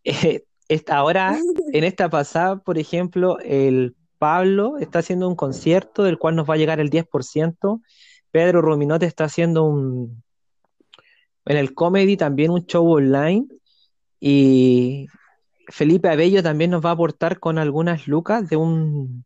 Esta, 0.68 0.96
ahora, 0.98 1.38
en 1.72 1.84
esta 1.84 2.10
pasada, 2.10 2.58
por 2.58 2.76
ejemplo, 2.76 3.38
el 3.40 3.96
Pablo 4.18 4.76
está 4.76 4.98
haciendo 4.98 5.26
un 5.26 5.34
concierto 5.34 6.02
del 6.02 6.18
cual 6.18 6.36
nos 6.36 6.48
va 6.48 6.54
a 6.54 6.56
llegar 6.58 6.78
el 6.78 6.90
10%. 6.90 7.80
Pedro 8.30 8.60
Rominote 8.60 9.06
está 9.06 9.24
haciendo 9.24 9.64
un, 9.64 10.22
en 11.46 11.56
el 11.56 11.74
comedy 11.74 12.18
también 12.18 12.50
un 12.50 12.66
show 12.66 12.86
online. 12.86 13.46
Y 14.20 15.06
Felipe 15.68 16.08
Abello 16.08 16.42
también 16.42 16.70
nos 16.70 16.84
va 16.84 16.90
a 16.90 16.92
aportar 16.92 17.38
con 17.40 17.58
algunas 17.58 18.06
lucas 18.06 18.48
de 18.48 18.56
un, 18.56 19.24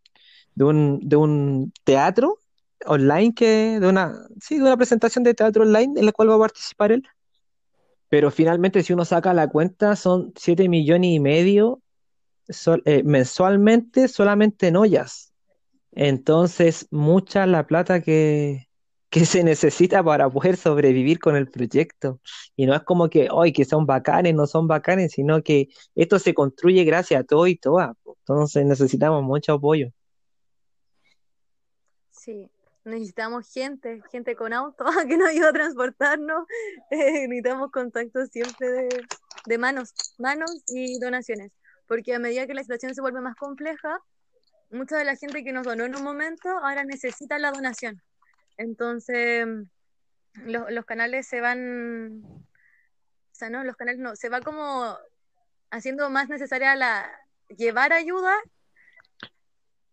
de 0.54 0.64
un, 0.64 1.00
de 1.02 1.16
un 1.16 1.72
teatro 1.84 2.38
online 2.86 3.34
que, 3.34 3.78
de 3.80 3.88
una, 3.88 4.14
sí, 4.40 4.56
de 4.56 4.62
una 4.62 4.76
presentación 4.76 5.24
de 5.24 5.34
teatro 5.34 5.62
online 5.64 5.98
en 5.98 6.06
la 6.06 6.12
cual 6.12 6.30
va 6.30 6.36
a 6.36 6.40
participar 6.40 6.92
él. 6.92 7.02
Pero 8.12 8.30
finalmente, 8.30 8.82
si 8.82 8.92
uno 8.92 9.06
saca 9.06 9.32
la 9.32 9.48
cuenta, 9.48 9.96
son 9.96 10.34
7 10.36 10.68
millones 10.68 11.12
y 11.12 11.18
medio 11.18 11.80
eh, 12.84 13.02
mensualmente 13.04 14.06
solamente 14.06 14.68
en 14.68 14.76
ollas. 14.76 15.32
Entonces, 15.92 16.88
mucha 16.90 17.46
la 17.46 17.66
plata 17.66 18.02
que, 18.02 18.68
se 19.10 19.42
necesita 19.42 20.04
para 20.04 20.28
poder 20.28 20.58
sobrevivir 20.58 21.20
con 21.20 21.36
el 21.36 21.48
proyecto. 21.48 22.20
Y 22.54 22.66
no 22.66 22.74
es 22.74 22.82
como 22.82 23.08
que 23.08 23.28
hoy 23.30 23.50
que 23.50 23.64
son 23.64 23.86
bacanes, 23.86 24.34
no 24.34 24.46
son 24.46 24.68
bacanes, 24.68 25.12
sino 25.12 25.42
que 25.42 25.68
esto 25.94 26.18
se 26.18 26.34
construye 26.34 26.84
gracias 26.84 27.22
a 27.22 27.24
todo 27.24 27.46
y 27.46 27.56
todas. 27.56 27.96
Entonces 28.04 28.66
necesitamos 28.66 29.22
mucho 29.22 29.54
apoyo. 29.54 29.88
Sí, 32.10 32.50
necesitamos 32.85 33.51
gente, 33.53 34.03
gente 34.11 34.37
con 34.37 34.53
auto 34.53 34.85
que 35.09 35.16
nos 35.16 35.28
ayude 35.28 35.49
a 35.49 35.53
transportarnos, 35.53 36.47
eh, 36.91 37.28
necesitamos 37.28 37.70
contacto 37.70 38.26
siempre 38.26 38.89
de, 39.47 39.59
manos, 39.59 39.95
manos 40.18 40.62
y 40.66 40.99
donaciones, 40.99 41.53
porque 41.87 42.14
a 42.14 42.18
medida 42.18 42.47
que 42.47 42.55
la 42.55 42.62
situación 42.62 42.95
se 42.95 43.01
vuelve 43.01 43.20
más 43.20 43.37
compleja, 43.37 43.99
mucha 44.70 44.97
de 44.97 45.05
la 45.05 45.16
gente 45.16 45.45
que 45.45 45.53
nos 45.53 45.64
donó 45.64 45.85
en 45.85 45.95
un 45.95 46.03
momento 46.03 46.49
ahora 46.49 46.85
necesita 46.85 47.39
la 47.39 47.53
donación. 47.53 48.03
Entonces, 48.57 49.47
los, 50.45 50.85
canales 50.87 51.26
se 51.26 51.41
van, 51.41 52.22
o 52.24 52.45
sea, 53.33 53.51
no, 53.51 53.64
los 53.64 53.76
canales 53.76 54.01
no, 54.01 54.16
se 54.16 54.28
va 54.28 54.41
como 54.41 54.97
haciendo 55.70 56.09
más 56.11 56.28
necesaria 56.28 56.74
la 56.76 57.11
llevar 57.49 57.93
ayuda 57.93 58.35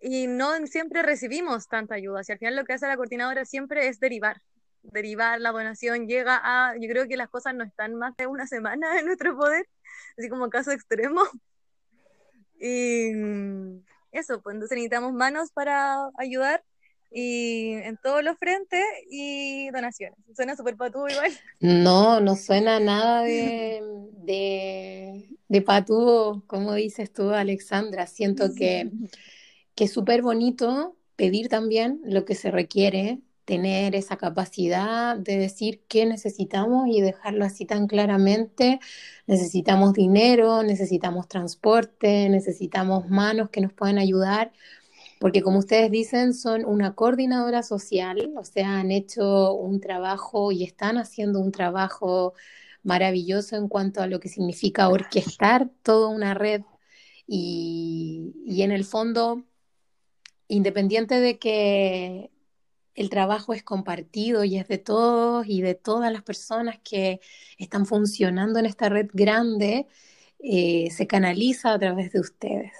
y 0.01 0.27
no 0.27 0.65
siempre 0.67 1.01
recibimos 1.03 1.67
tanta 1.67 1.95
ayuda. 1.95 2.23
Si 2.23 2.31
al 2.31 2.39
final 2.39 2.55
lo 2.55 2.65
que 2.65 2.73
hace 2.73 2.87
la 2.87 2.97
coordinadora 2.97 3.45
siempre 3.45 3.87
es 3.87 3.99
derivar, 3.99 4.41
derivar 4.81 5.39
la 5.41 5.51
donación, 5.51 6.07
llega 6.07 6.39
a, 6.41 6.75
yo 6.77 6.87
creo 6.89 7.07
que 7.07 7.17
las 7.17 7.29
cosas 7.29 7.53
no 7.55 7.63
están 7.63 7.95
más 7.95 8.15
de 8.17 8.27
una 8.27 8.47
semana 8.47 8.99
en 8.99 9.05
nuestro 9.05 9.37
poder, 9.37 9.67
así 10.17 10.29
como 10.29 10.49
caso 10.49 10.71
extremo. 10.71 11.21
Y 12.61 13.11
eso, 14.11 14.41
pues 14.41 14.55
entonces 14.55 14.75
necesitamos 14.75 15.13
manos 15.13 15.51
para 15.51 16.09
ayudar 16.17 16.63
y 17.11 17.71
en 17.73 17.97
todos 17.97 18.23
los 18.23 18.37
frentes 18.37 18.83
y 19.09 19.69
donaciones. 19.71 20.19
Suena 20.35 20.55
súper 20.55 20.75
patú 20.75 21.07
igual. 21.07 21.31
No, 21.59 22.19
no 22.19 22.35
suena 22.35 22.79
nada 22.79 23.23
de, 23.23 23.81
de, 24.23 25.37
de 25.47 25.61
patú, 25.61 26.43
como 26.47 26.73
dices 26.73 27.11
tú, 27.11 27.31
Alexandra. 27.31 28.07
Siento 28.07 28.53
que 28.55 28.91
que 29.79 29.85
es 29.85 29.93
súper 29.93 30.21
bonito 30.21 30.97
pedir 31.15 31.47
también 31.47 32.01
lo 32.03 32.25
que 32.25 32.35
se 32.35 32.51
requiere, 32.51 33.21
tener 33.45 33.95
esa 33.95 34.17
capacidad 34.17 35.15
de 35.15 35.37
decir 35.37 35.85
qué 35.87 36.05
necesitamos 36.05 36.89
y 36.89 36.99
dejarlo 36.99 37.45
así 37.45 37.63
tan 37.65 37.87
claramente. 37.87 38.81
Necesitamos 39.25 39.93
dinero, 39.93 40.63
necesitamos 40.63 41.29
transporte, 41.29 42.27
necesitamos 42.27 43.07
manos 43.07 43.51
que 43.51 43.61
nos 43.61 43.71
puedan 43.71 43.99
ayudar, 43.99 44.51
porque 45.19 45.41
como 45.41 45.59
ustedes 45.59 45.89
dicen, 45.91 46.33
son 46.33 46.65
una 46.65 46.93
coordinadora 46.95 47.63
social, 47.63 48.33
o 48.35 48.43
sea, 48.43 48.79
han 48.81 48.91
hecho 48.91 49.53
un 49.53 49.79
trabajo 49.79 50.51
y 50.51 50.65
están 50.65 50.97
haciendo 50.97 51.39
un 51.39 51.53
trabajo 51.53 52.33
maravilloso 52.83 53.55
en 53.55 53.69
cuanto 53.69 54.01
a 54.01 54.07
lo 54.07 54.19
que 54.19 54.27
significa 54.27 54.89
orquestar 54.89 55.69
toda 55.83 56.09
una 56.09 56.33
red 56.33 56.63
y, 57.27 58.33
y 58.45 58.63
en 58.63 58.71
el 58.73 58.83
fondo 58.85 59.45
independiente 60.49 61.21
de 61.21 61.39
que 61.39 62.31
el 62.95 63.09
trabajo 63.09 63.53
es 63.53 63.63
compartido 63.63 64.43
y 64.43 64.57
es 64.57 64.67
de 64.67 64.77
todos 64.77 65.47
y 65.47 65.61
de 65.61 65.75
todas 65.75 66.11
las 66.11 66.23
personas 66.23 66.79
que 66.83 67.21
están 67.57 67.85
funcionando 67.85 68.59
en 68.59 68.65
esta 68.65 68.89
red 68.89 69.09
grande, 69.13 69.87
eh, 70.39 70.89
se 70.91 71.07
canaliza 71.07 71.73
a 71.73 71.79
través 71.79 72.11
de 72.11 72.19
ustedes. 72.19 72.73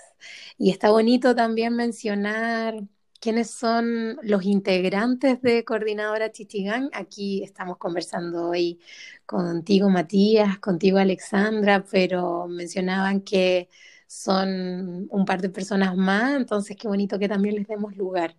Y 0.58 0.72
está 0.72 0.92
bonito 0.92 1.36
también 1.36 1.76
mencionar 1.76 2.76
quiénes 3.20 3.52
son 3.52 4.18
los 4.24 4.46
integrantes 4.46 5.42
de 5.42 5.64
Coordinadora 5.66 6.32
Chichigán. 6.32 6.90
Aquí 6.94 7.44
estamos 7.44 7.78
conversando 7.78 8.50
hoy 8.50 8.80
contigo, 9.26 9.90
Matías, 9.90 10.60
contigo, 10.60 10.98
Alexandra, 10.98 11.84
pero 11.90 12.48
mencionaban 12.48 13.22
que 13.22 13.70
son 14.10 15.06
un 15.12 15.24
par 15.24 15.40
de 15.40 15.50
personas 15.50 15.96
más, 15.96 16.36
entonces 16.36 16.76
qué 16.76 16.88
bonito 16.88 17.20
que 17.20 17.30
también 17.30 17.54
les 17.54 17.68
demos 17.68 17.96
lugar. 17.96 18.34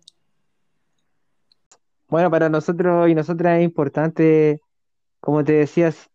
Bueno, 2.09 2.29
para 2.29 2.49
nosotros 2.49 3.09
y 3.09 3.15
nosotras 3.15 3.59
es 3.59 3.63
importante, 3.63 4.59
como 5.21 5.45
te 5.45 5.53
decías, 5.53 6.09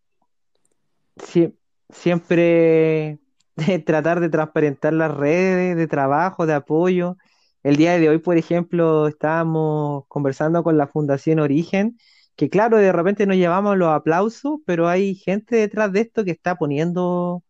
siempre 1.89 3.19
tratar 3.87 4.21
de 4.21 4.29
transparentar 4.29 4.93
las 4.93 5.15
redes 5.15 5.75
de 5.75 5.87
trabajo, 5.87 6.45
de 6.45 6.53
apoyo. 6.53 7.17
El 7.63 7.77
día 7.77 7.99
de 7.99 8.11
hoy, 8.11 8.19
por 8.19 8.37
ejemplo, 8.37 9.09
estábamos 9.09 10.05
conversando 10.09 10.63
con 10.63 10.77
la 10.77 10.87
Fundación 10.87 11.41
Origen, 11.41 11.97
que 12.37 12.51
claro, 12.51 12.77
de 12.77 12.93
repente 12.93 13.27
nos 13.27 13.39
llevamos 13.39 13.79
los 13.79 13.89
aplausos, 13.89 14.61
pero 14.67 14.87
hay 14.87 15.15
gente 15.15 15.57
detrás 15.57 15.93
de 15.93 16.01
esto 16.01 16.27
que 16.27 16.33
está 16.33 16.57
poniendo 16.57 17.43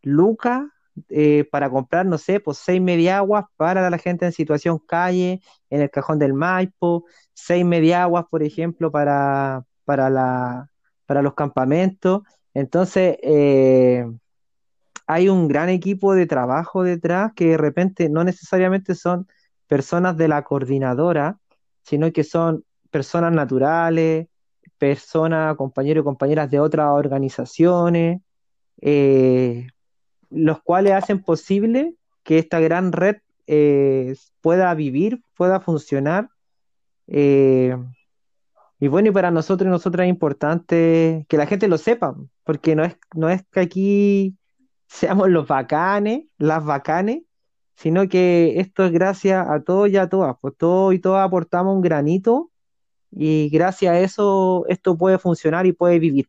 lucas 0.00 0.62
eh, 1.08 1.44
para 1.50 1.70
comprar, 1.70 2.06
no 2.06 2.18
sé, 2.18 2.40
pues 2.40 2.58
seis 2.58 2.80
mediaguas 2.80 3.44
para 3.56 3.88
la 3.88 3.98
gente 3.98 4.26
en 4.26 4.32
situación 4.32 4.78
calle, 4.78 5.40
en 5.70 5.80
el 5.82 5.90
cajón 5.90 6.18
del 6.18 6.34
Maipo, 6.34 7.04
seis 7.32 7.64
mediaguas, 7.64 8.26
por 8.30 8.42
ejemplo, 8.42 8.90
para, 8.90 9.64
para, 9.84 10.10
la, 10.10 10.70
para 11.06 11.22
los 11.22 11.34
campamentos. 11.34 12.22
Entonces, 12.54 13.16
eh, 13.22 14.06
hay 15.06 15.28
un 15.28 15.48
gran 15.48 15.68
equipo 15.68 16.14
de 16.14 16.26
trabajo 16.26 16.82
detrás 16.82 17.32
que 17.34 17.48
de 17.48 17.56
repente 17.56 18.08
no 18.08 18.24
necesariamente 18.24 18.94
son 18.94 19.26
personas 19.66 20.16
de 20.16 20.28
la 20.28 20.44
coordinadora, 20.44 21.38
sino 21.82 22.12
que 22.12 22.24
son 22.24 22.64
personas 22.90 23.32
naturales, 23.32 24.28
personas, 24.78 25.56
compañeros 25.56 26.02
y 26.02 26.04
compañeras 26.04 26.50
de 26.50 26.60
otras 26.60 26.88
organizaciones, 26.90 28.20
eh, 28.80 29.66
los 30.30 30.62
cuales 30.62 30.92
hacen 30.92 31.22
posible 31.22 31.94
que 32.22 32.38
esta 32.38 32.60
gran 32.60 32.92
red 32.92 33.16
eh, 33.46 34.16
pueda 34.40 34.72
vivir, 34.74 35.22
pueda 35.34 35.60
funcionar. 35.60 36.30
Eh, 37.08 37.76
y 38.78 38.88
bueno, 38.88 39.08
y 39.08 39.12
para 39.12 39.30
nosotros 39.30 39.66
y 39.66 39.70
nosotras 39.70 40.06
es 40.06 40.10
importante 40.10 41.26
que 41.28 41.36
la 41.36 41.46
gente 41.46 41.68
lo 41.68 41.76
sepa, 41.76 42.16
porque 42.44 42.74
no 42.74 42.84
es, 42.84 42.96
no 43.14 43.28
es 43.28 43.44
que 43.50 43.60
aquí 43.60 44.36
seamos 44.86 45.28
los 45.28 45.46
bacanes, 45.46 46.24
las 46.38 46.64
bacanes, 46.64 47.22
sino 47.74 48.08
que 48.08 48.60
esto 48.60 48.84
es 48.84 48.92
gracias 48.92 49.46
a 49.48 49.60
todos 49.62 49.88
y 49.90 49.96
a 49.96 50.08
todas, 50.08 50.36
pues 50.40 50.54
todos 50.56 50.94
y 50.94 50.98
todas 50.98 51.26
aportamos 51.26 51.74
un 51.74 51.82
granito 51.82 52.50
y 53.10 53.48
gracias 53.50 53.92
a 53.92 54.00
eso 54.00 54.64
esto 54.68 54.96
puede 54.96 55.18
funcionar 55.18 55.66
y 55.66 55.72
puede 55.72 55.98
vivir. 55.98 56.28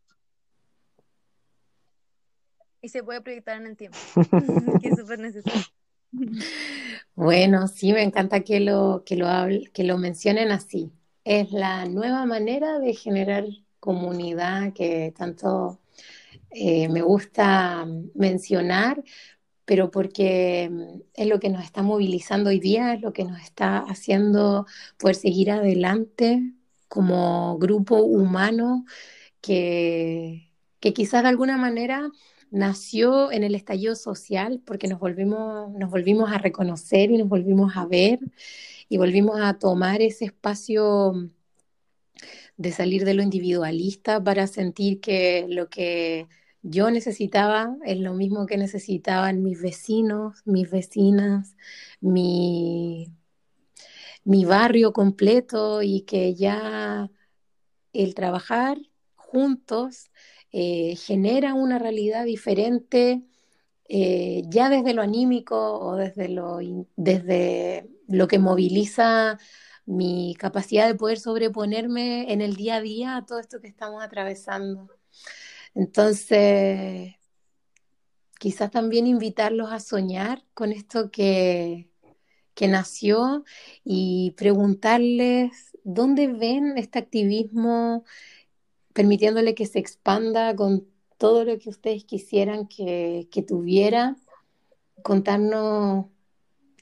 Y 2.81 2.89
se 2.89 3.03
puede 3.03 3.21
proyectar 3.21 3.57
en 3.57 3.67
el 3.67 3.77
tiempo, 3.77 3.97
que 4.81 4.89
es 4.89 4.95
súper 4.99 5.19
necesario. 5.19 5.61
Bueno, 7.15 7.67
sí, 7.67 7.93
me 7.93 8.03
encanta 8.03 8.41
que 8.41 8.59
lo, 8.59 9.03
que 9.05 9.15
lo, 9.15 9.27
que 9.73 9.83
lo 9.83 9.97
mencionen 9.97 10.51
así. 10.51 10.91
Es 11.23 11.51
la 11.51 11.85
nueva 11.85 12.25
manera 12.25 12.79
de 12.79 12.93
generar 12.93 13.45
comunidad 13.79 14.73
que 14.73 15.13
tanto 15.15 15.79
eh, 16.51 16.89
me 16.89 17.01
gusta 17.01 17.85
mencionar, 18.15 19.03
pero 19.65 19.91
porque 19.91 20.69
mm, 20.71 21.01
es 21.13 21.27
lo 21.27 21.39
que 21.39 21.49
nos 21.49 21.63
está 21.63 21.83
movilizando 21.83 22.49
hoy 22.49 22.59
día, 22.59 22.93
es 22.93 23.01
lo 23.01 23.13
que 23.13 23.23
nos 23.25 23.41
está 23.41 23.79
haciendo 23.79 24.65
poder 24.97 25.15
seguir 25.15 25.51
adelante 25.51 26.41
como 26.87 27.57
grupo 27.59 27.97
humano 27.97 28.85
que, 29.41 30.51
que 30.79 30.93
quizás 30.93 31.23
de 31.23 31.29
alguna 31.29 31.57
manera 31.57 32.09
nació 32.51 33.31
en 33.31 33.43
el 33.43 33.55
estallido 33.55 33.95
social 33.95 34.61
porque 34.65 34.87
nos 34.87 34.99
volvimos, 34.99 35.71
nos 35.73 35.89
volvimos 35.89 36.31
a 36.31 36.37
reconocer 36.37 37.09
y 37.09 37.17
nos 37.17 37.29
volvimos 37.29 37.75
a 37.75 37.85
ver 37.85 38.19
y 38.89 38.97
volvimos 38.97 39.39
a 39.41 39.57
tomar 39.57 40.01
ese 40.01 40.25
espacio 40.25 41.13
de 42.57 42.71
salir 42.71 43.05
de 43.05 43.13
lo 43.13 43.23
individualista 43.23 44.23
para 44.23 44.45
sentir 44.47 44.99
que 44.99 45.45
lo 45.49 45.69
que 45.69 46.27
yo 46.61 46.91
necesitaba 46.91 47.75
es 47.85 47.97
lo 47.97 48.13
mismo 48.13 48.45
que 48.45 48.57
necesitaban 48.57 49.41
mis 49.41 49.61
vecinos, 49.61 50.41
mis 50.45 50.69
vecinas, 50.69 51.55
mi, 52.01 53.07
mi 54.23 54.45
barrio 54.45 54.93
completo 54.93 55.81
y 55.81 56.01
que 56.01 56.35
ya 56.35 57.09
el 57.93 58.13
trabajar 58.13 58.77
juntos 59.15 60.11
eh, 60.51 60.95
genera 60.97 61.53
una 61.53 61.79
realidad 61.79 62.25
diferente 62.25 63.23
eh, 63.93 64.43
ya 64.47 64.69
desde 64.69 64.93
lo 64.93 65.01
anímico 65.01 65.79
o 65.79 65.97
desde 65.97 66.29
lo, 66.29 66.59
desde 66.95 67.89
lo 68.07 68.27
que 68.27 68.39
moviliza 68.39 69.37
mi 69.85 70.35
capacidad 70.39 70.87
de 70.87 70.95
poder 70.95 71.19
sobreponerme 71.19 72.31
en 72.31 72.41
el 72.41 72.55
día 72.55 72.77
a 72.77 72.81
día 72.81 73.17
a 73.17 73.25
todo 73.25 73.39
esto 73.39 73.59
que 73.59 73.67
estamos 73.67 74.01
atravesando. 74.01 74.89
Entonces, 75.75 77.15
quizás 78.39 78.71
también 78.71 79.07
invitarlos 79.07 79.71
a 79.71 79.79
soñar 79.79 80.43
con 80.53 80.71
esto 80.71 81.11
que, 81.11 81.89
que 82.53 82.67
nació 82.67 83.43
y 83.83 84.31
preguntarles 84.37 85.77
dónde 85.83 86.27
ven 86.27 86.77
este 86.77 86.99
activismo, 86.99 88.05
permitiéndole 88.93 89.55
que 89.55 89.65
se 89.65 89.79
expanda 89.79 90.55
con 90.55 90.87
todo 91.17 91.45
lo 91.45 91.57
que 91.59 91.69
ustedes 91.69 92.03
quisieran 92.03 92.67
que, 92.67 93.27
que 93.31 93.43
tuviera, 93.43 94.15
contarnos 95.03 96.07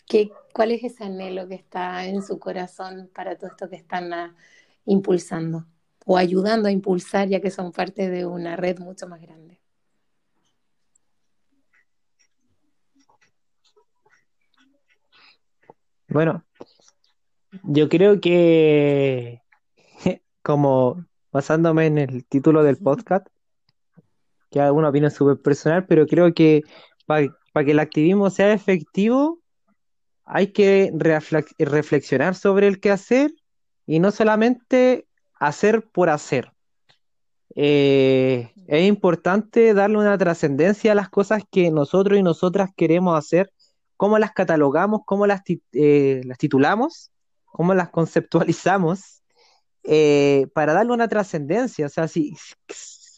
qué, 0.08 0.32
cuál 0.54 0.72
es 0.72 0.84
ese 0.84 1.04
anhelo 1.04 1.48
que 1.48 1.56
está 1.56 2.06
en 2.06 2.24
su 2.24 2.40
corazón 2.40 3.10
para 3.14 3.38
todo 3.38 3.50
esto 3.50 3.70
que 3.70 3.76
están 3.76 4.14
ah, 4.14 4.36
impulsando 4.86 5.66
o 6.06 6.18
ayudando 6.18 6.68
a 6.68 6.72
impulsar, 6.72 7.28
ya 7.28 7.40
que 7.40 7.52
son 7.52 7.72
parte 7.72 8.10
de 8.10 8.26
una 8.26 8.56
red 8.56 8.80
mucho 8.80 9.08
más 9.08 9.22
grande. 9.22 9.60
Bueno, 16.08 16.44
yo 17.64 17.88
creo 17.88 18.20
que 18.20 19.44
como 20.42 21.06
basándome 21.32 21.86
en 21.86 21.98
el 21.98 22.26
título 22.26 22.64
del 22.64 22.78
podcast, 22.78 23.28
que 24.50 24.60
alguna 24.60 24.90
opinión 24.90 25.12
súper 25.12 25.42
personal, 25.42 25.86
pero 25.86 26.06
creo 26.08 26.34
que 26.34 26.64
para 27.06 27.66
que 27.66 27.72
el 27.72 27.80
activismo 27.80 28.30
sea 28.30 28.54
efectivo, 28.54 29.40
hay 30.26 30.48
que 30.52 30.92
reflexionar 31.58 32.36
sobre 32.36 32.68
el 32.68 32.80
qué 32.80 32.92
hacer 32.92 33.32
y 33.88 34.00
no 34.00 34.12
solamente 34.12 35.08
hacer 35.40 35.90
por 35.92 36.10
hacer. 36.10 36.52
Eh, 37.56 38.54
es 38.68 38.88
importante 38.88 39.74
darle 39.74 39.98
una 39.98 40.18
trascendencia 40.18 40.92
a 40.92 40.96
las 40.96 41.10
cosas 41.10 41.42
que 41.50 41.72
nosotros 41.72 42.20
y 42.20 42.22
nosotras 42.22 42.70
queremos 42.76 43.18
hacer, 43.18 43.52
cómo 43.98 44.20
las 44.20 44.32
catalogamos, 44.32 45.02
cómo 45.06 45.26
las, 45.26 45.42
eh, 45.74 46.22
las 46.26 46.38
titulamos, 46.38 47.12
cómo 47.46 47.74
las 47.74 47.90
conceptualizamos, 47.90 49.19
eh, 49.84 50.48
para 50.54 50.74
darle 50.74 50.94
una 50.94 51.08
trascendencia. 51.08 51.86
O 51.86 51.90
sea, 51.90 52.08
si, 52.08 52.36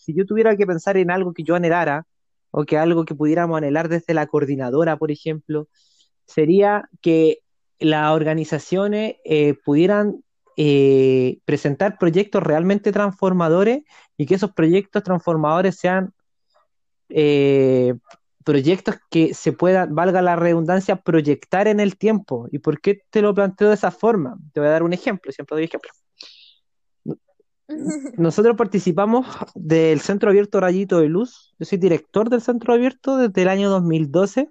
yo 0.08 0.26
tuviera 0.26 0.56
que 0.56 0.68
pensar 0.68 0.98
en 0.98 1.12
algo 1.12 1.34
que 1.34 1.44
yo 1.44 1.56
anhelara, 1.56 2.06
o 2.52 2.66
que 2.66 2.78
algo 2.78 3.06
que 3.06 3.16
pudiéramos 3.16 3.58
anhelar 3.58 3.88
desde 3.88 4.14
la 4.14 4.28
coordinadora, 4.28 4.98
por 4.98 5.12
ejemplo, 5.12 5.70
sería 6.26 6.90
que 7.02 7.40
las 7.80 8.12
organizaciones 8.12 9.16
pudieran 9.64 10.22
eh, 10.58 11.40
presentar 11.46 11.98
proyectos 11.98 12.44
realmente 12.44 12.92
transformadores 12.92 13.84
y 14.18 14.26
que 14.26 14.36
esos 14.36 14.52
proyectos 14.52 15.02
transformadores 15.02 15.78
sean 15.78 16.14
eh, 17.10 17.96
proyectos 18.44 18.98
que 19.10 19.34
se 19.34 19.54
puedan, 19.54 19.96
valga 19.96 20.22
la 20.22 20.36
redundancia, 20.36 20.98
proyectar 20.98 21.68
en 21.68 21.80
el 21.80 21.98
tiempo. 21.98 22.48
¿Y 22.52 22.60
por 22.60 22.82
qué 22.82 23.02
te 23.10 23.22
lo 23.22 23.34
planteo 23.34 23.70
de 23.70 23.76
esa 23.76 23.92
forma? 23.92 24.38
Te 24.54 24.60
voy 24.60 24.68
a 24.68 24.74
dar 24.74 24.84
un 24.84 24.94
ejemplo, 24.94 25.32
siempre 25.32 25.56
doy 25.56 25.64
ejemplo. 25.64 25.90
Nosotros 28.18 28.56
participamos 28.56 29.26
del 29.56 30.00
Centro 30.02 30.30
Abierto 30.30 30.60
Rayito 30.60 31.00
de 31.00 31.10
Luz. 31.10 31.54
Yo 31.60 31.66
soy 31.66 31.78
director 31.78 32.30
del 32.30 32.42
Centro 32.42 32.74
Abierto 32.74 33.18
desde 33.18 33.42
el 33.42 33.48
año 33.48 33.70
2012 33.70 34.50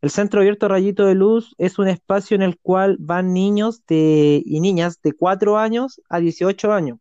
el 0.00 0.10
Centro 0.10 0.40
Abierto 0.40 0.68
Rayito 0.68 1.06
de 1.06 1.16
Luz 1.16 1.54
es 1.58 1.78
un 1.78 1.88
espacio 1.88 2.36
en 2.36 2.42
el 2.42 2.58
cual 2.58 2.96
van 3.00 3.32
niños 3.32 3.82
y 3.88 4.60
niñas 4.60 5.00
de 5.02 5.12
4 5.12 5.58
años 5.58 6.00
a 6.08 6.20
18 6.20 6.72
años. 6.72 6.98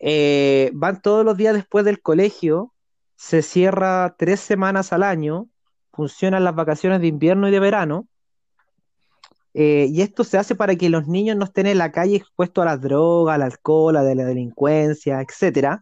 Eh, 0.00 0.70
van 0.74 1.00
todos 1.00 1.24
los 1.24 1.36
días 1.36 1.54
después 1.54 1.84
del 1.84 2.02
colegio, 2.02 2.72
se 3.14 3.42
cierra 3.42 4.16
tres 4.18 4.40
semanas 4.40 4.92
al 4.92 5.04
año, 5.04 5.48
funcionan 5.92 6.42
las 6.42 6.56
vacaciones 6.56 7.00
de 7.00 7.06
invierno 7.06 7.48
y 7.48 7.52
de 7.52 7.60
verano, 7.60 8.08
eh, 9.54 9.86
y 9.90 10.00
esto 10.00 10.24
se 10.24 10.38
hace 10.38 10.54
para 10.54 10.76
que 10.76 10.88
los 10.88 11.06
niños 11.06 11.36
no 11.36 11.44
estén 11.44 11.66
en 11.66 11.78
la 11.78 11.92
calle 11.92 12.16
expuestos 12.16 12.62
a 12.62 12.66
las 12.66 12.80
drogas, 12.80 13.34
al 13.34 13.42
alcohol, 13.42 13.96
a 13.96 14.02
la 14.02 14.24
delincuencia, 14.24 15.20
etc. 15.20 15.80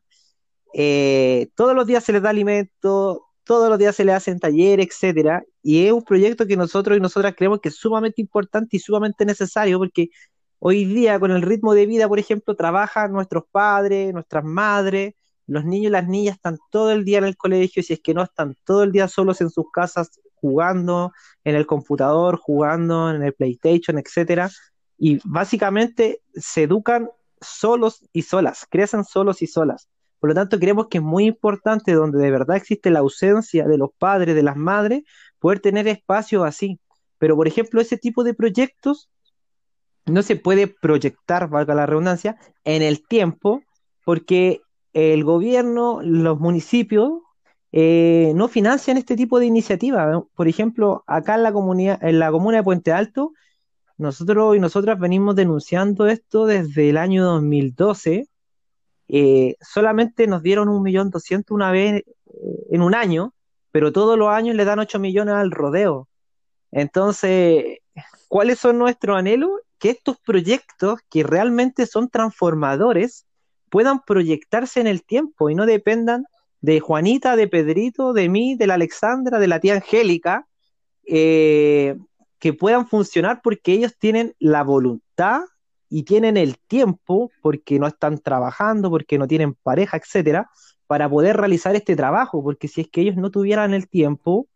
Eh, 0.74 1.48
todos 1.54 1.74
los 1.74 1.86
días 1.86 2.04
se 2.04 2.12
les 2.12 2.22
da 2.22 2.30
alimento, 2.30 3.26
todos 3.44 3.68
los 3.68 3.78
días 3.78 3.96
se 3.96 4.04
le 4.04 4.12
hacen 4.12 4.40
talleres, 4.40 4.88
etcétera, 4.88 5.44
y 5.62 5.86
es 5.86 5.92
un 5.92 6.04
proyecto 6.04 6.46
que 6.46 6.56
nosotros 6.56 6.96
y 6.96 7.00
nosotras 7.00 7.34
creemos 7.36 7.60
que 7.60 7.68
es 7.68 7.76
sumamente 7.76 8.20
importante 8.20 8.76
y 8.76 8.80
sumamente 8.80 9.24
necesario 9.24 9.78
porque 9.78 10.10
hoy 10.58 10.84
día 10.84 11.18
con 11.20 11.30
el 11.30 11.42
ritmo 11.42 11.74
de 11.74 11.86
vida, 11.86 12.08
por 12.08 12.18
ejemplo, 12.18 12.54
trabajan 12.56 13.12
nuestros 13.12 13.44
padres, 13.50 14.12
nuestras 14.12 14.44
madres, 14.44 15.14
los 15.46 15.64
niños 15.64 15.88
y 15.90 15.92
las 15.92 16.08
niñas 16.08 16.36
están 16.36 16.58
todo 16.70 16.92
el 16.92 17.04
día 17.04 17.18
en 17.18 17.24
el 17.24 17.36
colegio, 17.36 17.82
si 17.82 17.94
es 17.94 18.00
que 18.00 18.14
no 18.14 18.22
están 18.22 18.54
todo 18.64 18.84
el 18.84 18.92
día 18.92 19.08
solos 19.08 19.40
en 19.40 19.50
sus 19.50 19.66
casas 19.72 20.10
jugando 20.40 21.12
en 21.44 21.54
el 21.54 21.66
computador, 21.66 22.36
jugando 22.36 23.10
en 23.10 23.22
el 23.22 23.34
PlayStation, 23.34 23.98
etcétera, 23.98 24.50
y 24.98 25.20
básicamente 25.24 26.20
se 26.34 26.64
educan 26.64 27.10
solos 27.40 28.04
y 28.12 28.22
solas, 28.22 28.66
crecen 28.68 29.04
solos 29.04 29.42
y 29.42 29.46
solas. 29.46 29.88
Por 30.18 30.28
lo 30.30 30.34
tanto, 30.34 30.58
creemos 30.58 30.88
que 30.88 30.98
es 30.98 31.04
muy 31.04 31.24
importante 31.24 31.92
donde 31.92 32.18
de 32.18 32.30
verdad 32.30 32.56
existe 32.56 32.90
la 32.90 32.98
ausencia 32.98 33.66
de 33.66 33.78
los 33.78 33.90
padres, 33.98 34.34
de 34.34 34.42
las 34.42 34.56
madres, 34.56 35.02
poder 35.38 35.60
tener 35.60 35.88
espacios 35.88 36.44
así. 36.44 36.78
Pero, 37.18 37.36
por 37.36 37.48
ejemplo, 37.48 37.80
ese 37.80 37.96
tipo 37.96 38.22
de 38.22 38.34
proyectos 38.34 39.08
no 40.04 40.22
se 40.22 40.36
puede 40.36 40.66
proyectar, 40.66 41.48
valga 41.48 41.74
la 41.74 41.86
redundancia, 41.86 42.36
en 42.64 42.82
el 42.82 43.06
tiempo, 43.06 43.62
porque 44.04 44.60
el 44.92 45.24
gobierno, 45.24 46.00
los 46.02 46.38
municipios, 46.38 47.12
eh, 47.72 48.32
no 48.34 48.48
financian 48.48 48.96
este 48.96 49.16
tipo 49.16 49.38
de 49.38 49.46
iniciativas. 49.46 50.22
Por 50.34 50.48
ejemplo, 50.48 51.04
acá 51.06 51.36
en 51.36 51.42
la 51.42 51.52
comunidad, 51.52 52.02
en 52.02 52.18
la 52.18 52.30
comuna 52.30 52.58
de 52.58 52.62
Puente 52.64 52.92
Alto, 52.92 53.32
nosotros 53.96 54.56
y 54.56 54.60
nosotras 54.60 54.98
venimos 54.98 55.36
denunciando 55.36 56.06
esto 56.06 56.46
desde 56.46 56.90
el 56.90 56.96
año 56.96 57.24
2012. 57.24 58.26
Eh, 59.08 59.56
solamente 59.60 60.26
nos 60.26 60.42
dieron 60.42 60.68
un 60.68 60.82
millón 60.82 61.10
doscientos 61.10 61.54
una 61.54 61.70
vez 61.70 62.02
eh, 62.02 62.04
en 62.70 62.82
un 62.82 62.94
año, 62.94 63.34
pero 63.70 63.92
todos 63.92 64.18
los 64.18 64.28
años 64.28 64.56
le 64.56 64.64
dan 64.64 64.78
8 64.78 64.98
millones 64.98 65.34
al 65.34 65.50
rodeo. 65.50 66.08
Entonces, 66.70 67.78
¿cuáles 68.28 68.58
son 68.58 68.78
nuestros 68.78 69.16
anhelos? 69.16 69.50
Que 69.78 69.90
estos 69.90 70.18
proyectos 70.18 71.00
que 71.10 71.22
realmente 71.22 71.86
son 71.86 72.08
transformadores 72.08 73.26
puedan 73.68 74.00
proyectarse 74.00 74.80
en 74.80 74.86
el 74.86 75.04
tiempo 75.04 75.50
y 75.50 75.54
no 75.54 75.66
dependan 75.66 76.24
de 76.60 76.80
Juanita, 76.80 77.36
de 77.36 77.48
Pedrito, 77.48 78.12
de 78.12 78.28
mí, 78.28 78.54
de 78.54 78.66
la 78.66 78.74
Alexandra, 78.74 79.38
de 79.38 79.48
la 79.48 79.60
tía 79.60 79.74
Angélica, 79.74 80.46
eh, 81.06 81.96
que 82.38 82.52
puedan 82.52 82.86
funcionar 82.86 83.40
porque 83.42 83.72
ellos 83.72 83.96
tienen 83.98 84.34
la 84.38 84.62
voluntad 84.62 85.42
y 85.88 86.04
tienen 86.04 86.36
el 86.36 86.58
tiempo, 86.58 87.30
porque 87.42 87.78
no 87.78 87.86
están 87.86 88.18
trabajando, 88.18 88.90
porque 88.90 89.18
no 89.18 89.26
tienen 89.26 89.54
pareja, 89.54 89.96
etcétera, 89.96 90.48
para 90.86 91.08
poder 91.08 91.36
realizar 91.36 91.74
este 91.74 91.96
trabajo, 91.96 92.42
porque 92.42 92.68
si 92.68 92.82
es 92.82 92.88
que 92.88 93.00
ellos 93.00 93.16
no 93.16 93.30
tuvieran 93.30 93.74
el 93.74 93.88
tiempo, 93.88 94.48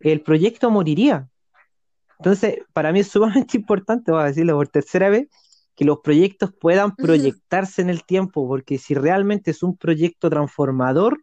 el 0.00 0.20
proyecto 0.20 0.70
moriría. 0.70 1.28
Entonces, 2.18 2.58
para 2.72 2.92
mí 2.92 3.00
es 3.00 3.08
sumamente 3.08 3.56
importante, 3.58 4.12
voy 4.12 4.22
a 4.22 4.26
decirlo 4.26 4.56
por 4.56 4.68
tercera 4.68 5.08
vez, 5.08 5.28
que 5.74 5.84
los 5.84 6.00
proyectos 6.00 6.52
puedan 6.52 6.94
proyectarse 6.94 7.80
en 7.80 7.88
el 7.88 8.04
tiempo, 8.04 8.46
porque 8.46 8.78
si 8.78 8.94
realmente 8.94 9.52
es 9.52 9.62
un 9.62 9.76
proyecto 9.76 10.28
transformador 10.28 11.22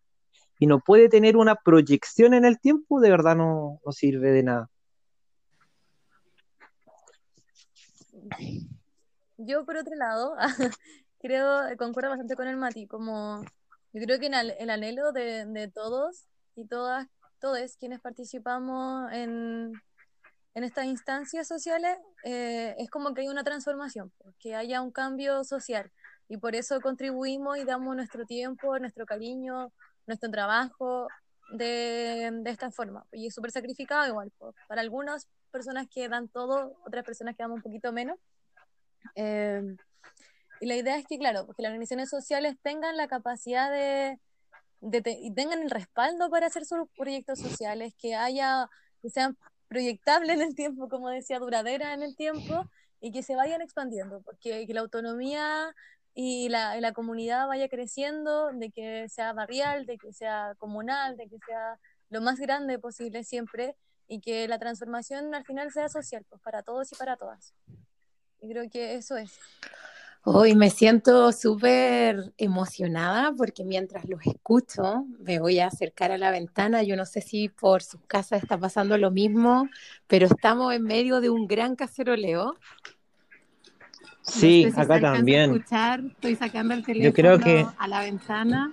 y 0.60 0.68
no 0.68 0.82
puede 0.82 1.08
tener 1.08 1.38
una 1.38 1.56
proyección 1.56 2.34
en 2.34 2.46
el 2.46 2.60
tiempo, 2.60 3.00
de 3.00 3.10
verdad 3.10 3.36
no, 3.36 3.80
no 3.86 3.92
sirve 3.94 4.32
de 4.32 4.44
nada. 4.44 4.70
Yo, 9.38 9.66
por 9.66 9.78
otro 9.78 9.96
lado, 9.96 10.36
creo, 11.20 11.62
concuerdo 11.78 12.10
bastante 12.10 12.36
con 12.36 12.48
el 12.48 12.58
Mati, 12.58 12.88
como 12.88 13.42
yo 13.94 14.02
creo 14.04 14.20
que 14.20 14.28
el, 14.28 14.70
anhelo 14.70 15.14
de, 15.14 15.72
todos 15.74 16.28
y 16.56 16.68
todas, 16.68 17.08
todos 17.40 17.78
quienes 17.78 18.02
participamos 18.02 19.12
en, 19.14 19.72
en 20.54 20.64
estas 20.64 20.86
instancias 20.86 21.48
sociales, 21.48 21.98
eh, 22.26 22.76
es 22.78 22.90
como 22.90 23.14
que 23.14 23.22
hay 23.22 23.30
una 23.30 23.46
transformación, 23.46 24.12
pues, 24.18 24.36
que 24.40 24.56
haya 24.56 24.82
un 24.82 24.92
cambio 24.92 25.44
social. 25.46 25.90
Y 26.28 26.38
por 26.38 26.54
eso 26.54 26.80
contribuimos 26.82 27.58
y 27.58 27.64
damos 27.64 27.96
nuestro 27.96 28.26
tiempo, 28.26 28.78
nuestro 28.78 29.06
cariño, 29.06 29.72
nuestro 30.10 30.30
trabajo 30.30 31.08
de, 31.52 32.30
de 32.32 32.50
esta 32.50 32.72
forma. 32.72 33.06
Y 33.12 33.28
es 33.28 33.34
súper 33.34 33.52
sacrificado 33.52 34.06
igual. 34.08 34.32
Pues. 34.38 34.56
Para 34.68 34.82
algunas 34.82 35.28
personas 35.52 35.88
que 35.88 36.10
dan 36.10 36.28
todo, 36.28 36.76
otras 36.86 37.06
personas 37.06 37.36
que 37.36 37.44
dan 37.44 37.52
un 37.52 37.62
poquito 37.62 37.92
menos. 37.94 38.18
Eh, 39.16 39.62
y 40.62 40.66
la 40.66 40.76
idea 40.76 40.98
es 40.98 41.06
que, 41.08 41.18
claro, 41.18 41.48
que 41.48 41.62
las 41.62 41.70
organizaciones 41.70 42.10
sociales 42.10 42.58
tengan 42.62 42.98
la 42.98 43.08
capacidad 43.08 43.72
de, 43.72 44.20
de 44.82 45.18
y 45.22 45.34
tengan 45.34 45.62
el 45.62 45.70
respaldo 45.70 46.30
para 46.30 46.48
hacer 46.48 46.66
sus 46.66 46.90
proyectos 46.98 47.40
sociales, 47.40 47.94
que 47.98 48.16
haya, 48.16 48.68
que 49.02 49.10
sean 49.10 49.38
proyectables 49.70 50.36
en 50.36 50.42
el 50.42 50.56
tiempo, 50.56 50.90
como 50.90 51.10
decía, 51.10 51.40
duradera 51.40 51.94
en 51.94 52.04
el 52.04 52.16
tiempo, 52.18 52.70
y 53.00 53.14
que 53.14 53.24
se 53.24 53.36
vayan 53.36 53.62
expandiendo, 53.62 54.22
porque 54.22 54.68
que 54.68 54.74
la 54.74 54.82
autonomía 54.82 55.74
y 56.22 56.50
la, 56.50 56.78
la, 56.82 56.92
comunidad 56.92 57.48
vaya 57.48 57.70
creciendo, 57.70 58.52
de 58.52 58.72
que 58.72 59.08
sea 59.08 59.32
barrial, 59.32 59.86
de 59.86 59.98
que 59.98 60.12
sea 60.12 60.54
comunal, 60.58 61.16
de 61.16 61.30
que 61.30 61.38
sea 61.48 61.80
lo 62.10 62.20
más 62.20 62.42
grande 62.42 62.78
posible 62.78 63.24
siempre, 63.24 63.78
y 64.06 64.20
que 64.20 64.46
la 64.50 64.60
transformación 64.60 65.34
al 65.34 65.46
final 65.46 65.72
sea 65.72 65.88
social, 65.88 66.26
pues 66.28 66.42
para 66.42 66.62
todos 66.62 66.92
y 66.92 66.96
para 66.98 67.16
todas. 67.16 67.54
Y 68.42 68.50
creo 68.50 68.70
que 68.70 68.96
eso 68.96 69.16
es. 69.16 69.40
Hoy 70.26 70.56
me 70.56 70.70
siento 70.70 71.32
súper 71.32 72.34
emocionada 72.38 73.32
porque 73.38 73.64
mientras 73.64 74.04
los 74.10 74.20
escucho 74.28 75.06
me 75.20 75.40
voy 75.40 75.60
a 75.60 75.68
acercar 75.68 76.12
a 76.12 76.18
la 76.18 76.32
ventana. 76.32 76.84
Yo 76.84 76.98
no 76.98 77.06
sé 77.06 77.22
si 77.22 77.48
por 77.48 77.82
sus 77.82 78.02
casas 78.08 78.44
está 78.44 78.58
pasando 78.58 78.98
lo 78.98 79.10
mismo, 79.10 79.70
pero 80.08 80.26
estamos 80.26 80.74
en 80.74 80.84
medio 80.84 81.22
de 81.22 81.30
un 81.30 81.48
gran 81.48 81.78
caceroleo. 81.78 82.58
Sí, 84.22 84.72
acá 84.76 85.00
también. 85.00 85.56
escuchar. 85.56 86.02
Estoy 86.02 86.36
sacando 86.36 86.74
el 86.74 86.84
teléfono 86.84 87.74
a 87.78 87.88
la 87.88 88.02
ventana 88.02 88.72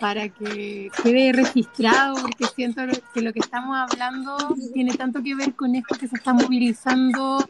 para 0.00 0.28
que 0.28 0.90
quede 1.02 1.32
registrado, 1.32 2.16
porque 2.20 2.46
siento 2.54 2.82
que 3.14 3.22
lo 3.22 3.32
que 3.32 3.40
estamos 3.40 3.76
hablando 3.76 4.36
tiene 4.72 4.94
tanto 4.94 5.22
que 5.22 5.34
ver 5.34 5.54
con 5.54 5.74
esto 5.74 5.96
que 5.98 6.08
se 6.08 6.16
está 6.16 6.32
movilizando 6.32 7.48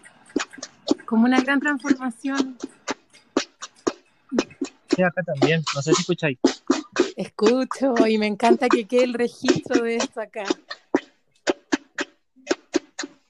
como 1.05 1.25
una 1.25 1.41
gran 1.41 1.61
transformación. 1.61 2.57
Sí, 4.95 5.03
acá 5.03 5.23
también, 5.23 5.63
no 5.75 5.83
sé 5.83 5.93
si 5.93 6.03
escucháis. 6.03 6.39
Escucho 7.17 7.95
y 8.07 8.19
me 8.19 8.27
encanta 8.27 8.69
que 8.69 8.87
quede 8.87 9.05
el 9.05 9.15
registro 9.15 9.83
de 9.83 9.97
esto 9.97 10.21
acá. 10.21 10.45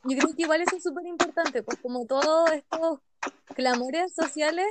Yo 0.04 0.16
creo 0.16 0.34
que 0.36 0.42
igual 0.42 0.60
eso 0.60 0.76
es 0.76 0.82
súper 0.82 1.06
importante, 1.06 1.62
pues 1.62 1.78
como 1.80 2.06
todos 2.06 2.50
estos 2.52 3.00
clamores 3.56 4.14
sociales 4.14 4.66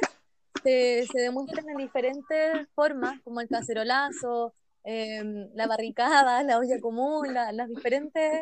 se, 0.64 1.06
demuestran 1.14 1.68
en 1.70 1.78
diferentes 1.78 2.68
formas, 2.74 3.20
como 3.24 3.42
el 3.42 3.50
cacerolazo, 3.50 4.54
em, 4.84 5.50
la 5.54 5.68
barricada, 5.68 6.44
la 6.44 6.60
olla 6.60 6.80
común, 6.80 7.34
las 7.34 7.68
diferentes 7.68 8.42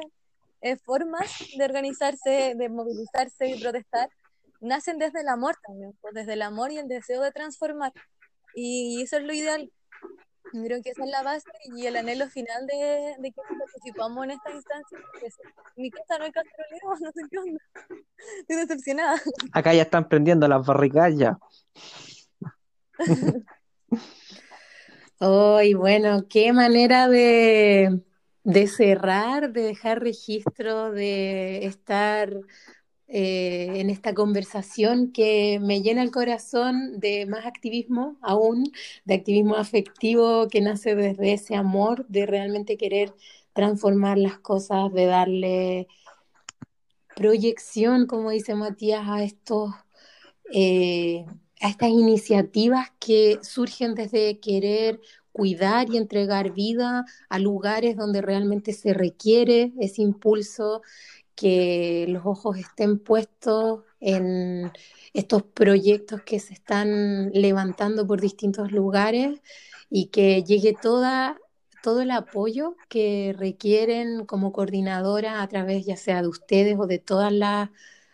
eh, 0.62 0.78
formas 0.78 1.30
de 1.58 1.66
organizarse, 1.66 2.54
de 2.56 2.70
movilizarse 2.70 3.48
y 3.48 3.62
protestar, 3.62 4.10
nacen 4.62 4.98
desde 4.98 5.22
el 5.22 5.28
amor 5.28 5.56
también, 5.66 5.94
pues 6.02 6.14
desde 6.14 6.34
el 6.34 6.41
amor 6.41 6.72
y 6.72 6.78
el 6.78 6.88
deseo 6.88 7.22
de 7.22 7.32
transformar. 7.32 7.91
Y 8.56 9.02
eso 9.02 9.18
es 9.18 9.24
lo 9.24 9.34
ideal. 9.34 9.72
Creo 10.54 10.84
que 10.84 10.91
esa 10.91 11.04
es 11.04 11.10
la 11.10 11.24
base 11.24 11.49
y 11.76 11.88
el 11.88 11.95
anhelo 11.95 12.28
final 12.30 12.68
de, 12.68 13.16
de 13.18 13.32
que 13.32 13.41
participamos 13.58 14.24
en 14.24 14.32
esta 14.32 14.51
instancia. 14.51 14.99
En 15.76 15.82
mi 15.82 15.89
casa 15.89 16.20
no 16.20 16.26
hay 16.26 16.32
caceroleo, 16.32 16.80
no 17.01 17.12
sé 17.12 17.22
qué 17.32 17.38
onda. 17.39 17.60
Estoy 18.39 18.56
decepcionada. 18.58 19.20
Acá 19.51 19.74
ya 19.74 19.82
están 19.82 20.08
prendiendo 20.08 20.47
las 20.47 20.64
barricadas 20.64 21.18
ya. 21.18 21.39
Ay, 25.20 25.74
bueno, 25.74 26.28
qué 26.30 26.54
manera 26.54 27.08
de, 27.08 28.01
de 28.43 28.68
cerrar, 28.68 29.54
de 29.54 29.64
dejar 29.64 30.01
registro, 30.01 30.91
de 30.91 31.66
estar 31.66 32.32
eh, 33.08 33.70
en 33.76 33.89
esta 33.89 34.14
conversación 34.14 35.12
que 35.12 35.60
me 35.62 35.82
llena 35.82 36.01
el 36.01 36.12
corazón 36.12 36.99
de 36.99 37.26
más 37.26 37.45
activismo 37.45 38.18
aún, 38.22 38.72
de 39.06 39.14
activismo 39.14 39.56
afectivo 39.56 40.47
que 40.47 40.62
nace 40.62 40.95
desde 40.95 41.34
ese 41.34 41.56
amor, 41.56 42.08
de 42.08 42.26
realmente 42.26 42.78
querer 42.78 43.14
transformar 43.54 44.18
las 44.18 44.39
cosas, 44.39 44.91
de 44.93 45.06
darle 45.06 45.88
proyección, 47.16 48.08
como 48.08 48.32
dice 48.32 48.56
Matías, 48.56 49.08
a 49.08 49.24
estos... 49.24 49.72
Eh, 50.54 51.26
a 51.64 51.70
estas 51.70 51.89
iniciativas 51.89 52.91
que 52.99 53.39
surgen 53.41 53.95
desde 53.95 54.38
querer 54.39 54.99
cuidar 55.32 55.89
y 55.89 55.97
entregar 55.97 56.51
vida 56.54 57.06
a 57.30 57.39
lugares 57.39 57.95
donde 57.95 58.22
realmente 58.22 58.74
se 58.74 58.93
requiere 58.93 59.72
ese 59.80 60.01
impulso, 60.01 60.82
que 61.36 62.06
los 62.10 62.26
ojos 62.26 62.58
estén 62.58 63.00
puestos 63.00 63.82
en 64.00 64.72
estos 65.14 65.44
proyectos 65.44 66.22
que 66.24 66.40
se 66.40 66.54
están 66.54 67.32
levantando 67.32 68.06
por 68.06 68.22
distintos 68.22 68.72
lugares 68.72 69.42
y 69.90 70.08
que 70.08 70.44
llegue 70.44 70.74
toda, 70.80 71.38
todo 71.82 72.02
el 72.02 72.12
apoyo 72.12 72.76
que 72.90 73.36
requieren 73.38 74.26
como 74.26 74.52
coordinadora 74.52 75.42
a 75.42 75.48
través 75.48 75.86
ya 75.86 75.98
sea 75.98 76.22
de 76.22 76.28
ustedes 76.28 76.78
o 76.80 76.88
de 76.88 77.00
todas 77.00 77.32
las 77.32 77.70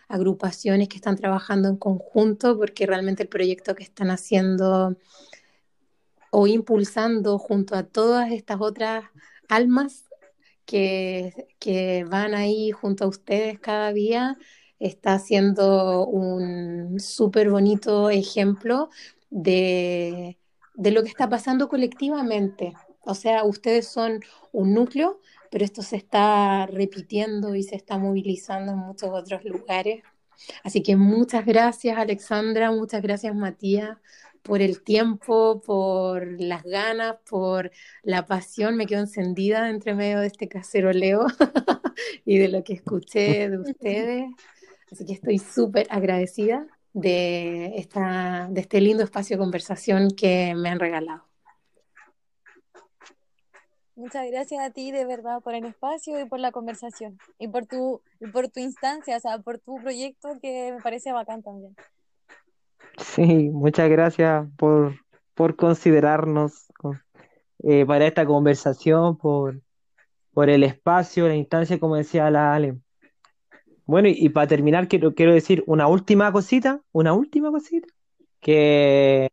agrupaciones 0.08 0.90
que 0.90 0.98
están 0.98 1.16
trabajando 1.16 1.70
en 1.70 1.78
conjunto, 1.78 2.58
porque 2.58 2.86
realmente 2.86 3.24
el 3.24 3.30
proyecto 3.30 3.76
que 3.76 3.84
están 3.84 4.10
haciendo 4.10 4.98
o 6.32 6.48
impulsando 6.48 7.38
junto 7.38 7.76
a 7.76 7.84
todas 7.84 8.32
estas 8.32 8.60
otras 8.60 9.06
almas 9.48 10.09
que, 10.70 12.06
van 12.10 12.34
ahí 12.36 12.72
junto 12.72 13.06
a 13.06 13.08
ustedes 13.08 13.60
cada 13.60 13.92
día, 13.92 14.38
está 14.80 15.20
siendo 15.20 16.06
un 16.08 17.00
súper 17.00 17.50
bonito 17.50 18.10
ejemplo 18.10 18.90
de, 19.30 20.38
de 20.76 20.92
lo 20.92 21.04
que 21.04 21.10
está 21.10 21.30
pasando 21.30 21.68
colectivamente. 21.70 22.74
O 23.02 23.16
sea, 23.16 23.44
ustedes 23.44 23.88
son 23.88 24.22
un 24.52 24.74
núcleo, 24.74 25.20
pero 25.52 25.66
esto 25.66 25.82
se 25.82 25.98
está 25.98 26.68
repitiendo 26.68 27.56
y 27.56 27.64
se 27.64 27.76
está 27.76 27.98
movilizando 27.98 28.74
en 28.74 28.80
muchos 28.80 29.10
otros 29.12 29.44
lugares. 29.46 30.04
Así 30.64 30.82
que 30.84 30.96
muchas 30.96 31.46
gracias 31.46 31.98
Alexandra, 31.98 32.72
muchas 32.72 33.02
gracias 33.02 33.36
Matías 33.36 33.98
por 34.44 34.62
el 34.62 34.82
tiempo, 34.82 35.62
por 35.62 36.42
las 36.42 36.64
ganas, 36.64 37.18
por 37.30 37.72
la 38.04 38.26
pasión. 38.26 38.76
Me 38.76 38.86
quedo 38.86 39.02
encendida 39.02 39.70
entre 39.70 39.94
medio 39.94 40.20
de 40.20 40.28
este 40.28 40.48
caceroleo 40.48 41.26
y 42.26 42.38
de 42.38 42.48
lo 42.48 42.64
que 42.64 42.74
escuché 42.74 43.50
de 43.50 43.58
ustedes. 43.58 44.32
Así 44.92 45.06
que 45.06 45.14
estoy 45.14 45.40
súper 45.40 45.88
agradecida 45.90 46.68
de, 46.94 47.78
esta, 47.78 48.48
de 48.50 48.62
este 48.62 48.82
lindo 48.82 49.04
espacio 49.04 49.36
de 49.38 49.40
conversación 49.40 50.10
que 50.12 50.54
me 50.56 50.70
han 50.70 50.80
regalado. 50.80 51.30
Muchas 53.96 54.26
gracias 54.32 54.62
a 54.62 54.70
ti 54.70 54.92
de 54.92 55.04
verdad 55.04 55.42
por 55.42 55.54
el 55.54 55.66
espacio 55.66 56.18
y 56.22 56.26
por 56.26 56.40
la 56.40 56.54
conversación 56.54 57.20
y 57.38 57.50
por 57.50 57.66
tu, 57.66 58.02
por 58.32 58.48
tu 58.48 58.62
instancia, 58.62 59.18
o 59.18 59.20
sea, 59.20 59.40
por 59.40 59.60
tu 59.60 59.76
proyecto 59.76 60.40
que 60.42 60.72
me 60.72 60.82
parece 60.82 61.12
bacán 61.12 61.44
también. 61.44 61.76
Sí, 62.98 63.50
muchas 63.50 63.90
gracias 63.90 64.48
por, 64.58 64.96
por 65.34 65.56
considerarnos 65.56 66.68
eh, 67.64 67.86
para 67.86 68.08
esta 68.08 68.26
conversación, 68.26 69.18
por, 69.18 69.62
por 70.34 70.50
el 70.50 70.64
espacio, 70.64 71.28
la 71.28 71.36
instancia, 71.36 71.80
como 71.80 71.96
decía 71.96 72.30
la 72.30 72.54
Ale. 72.54 72.78
Bueno, 73.86 74.08
y, 74.08 74.30
para 74.30 74.48
terminar, 74.48 74.88
quiero, 74.88 75.16
quiero 75.16 75.34
decir 75.34 75.64
una 75.66 75.88
última 75.88 76.32
cosita, 76.32 76.82
una 76.92 77.14
última 77.14 77.52
cosita, 77.52 77.88
que... 78.40 79.30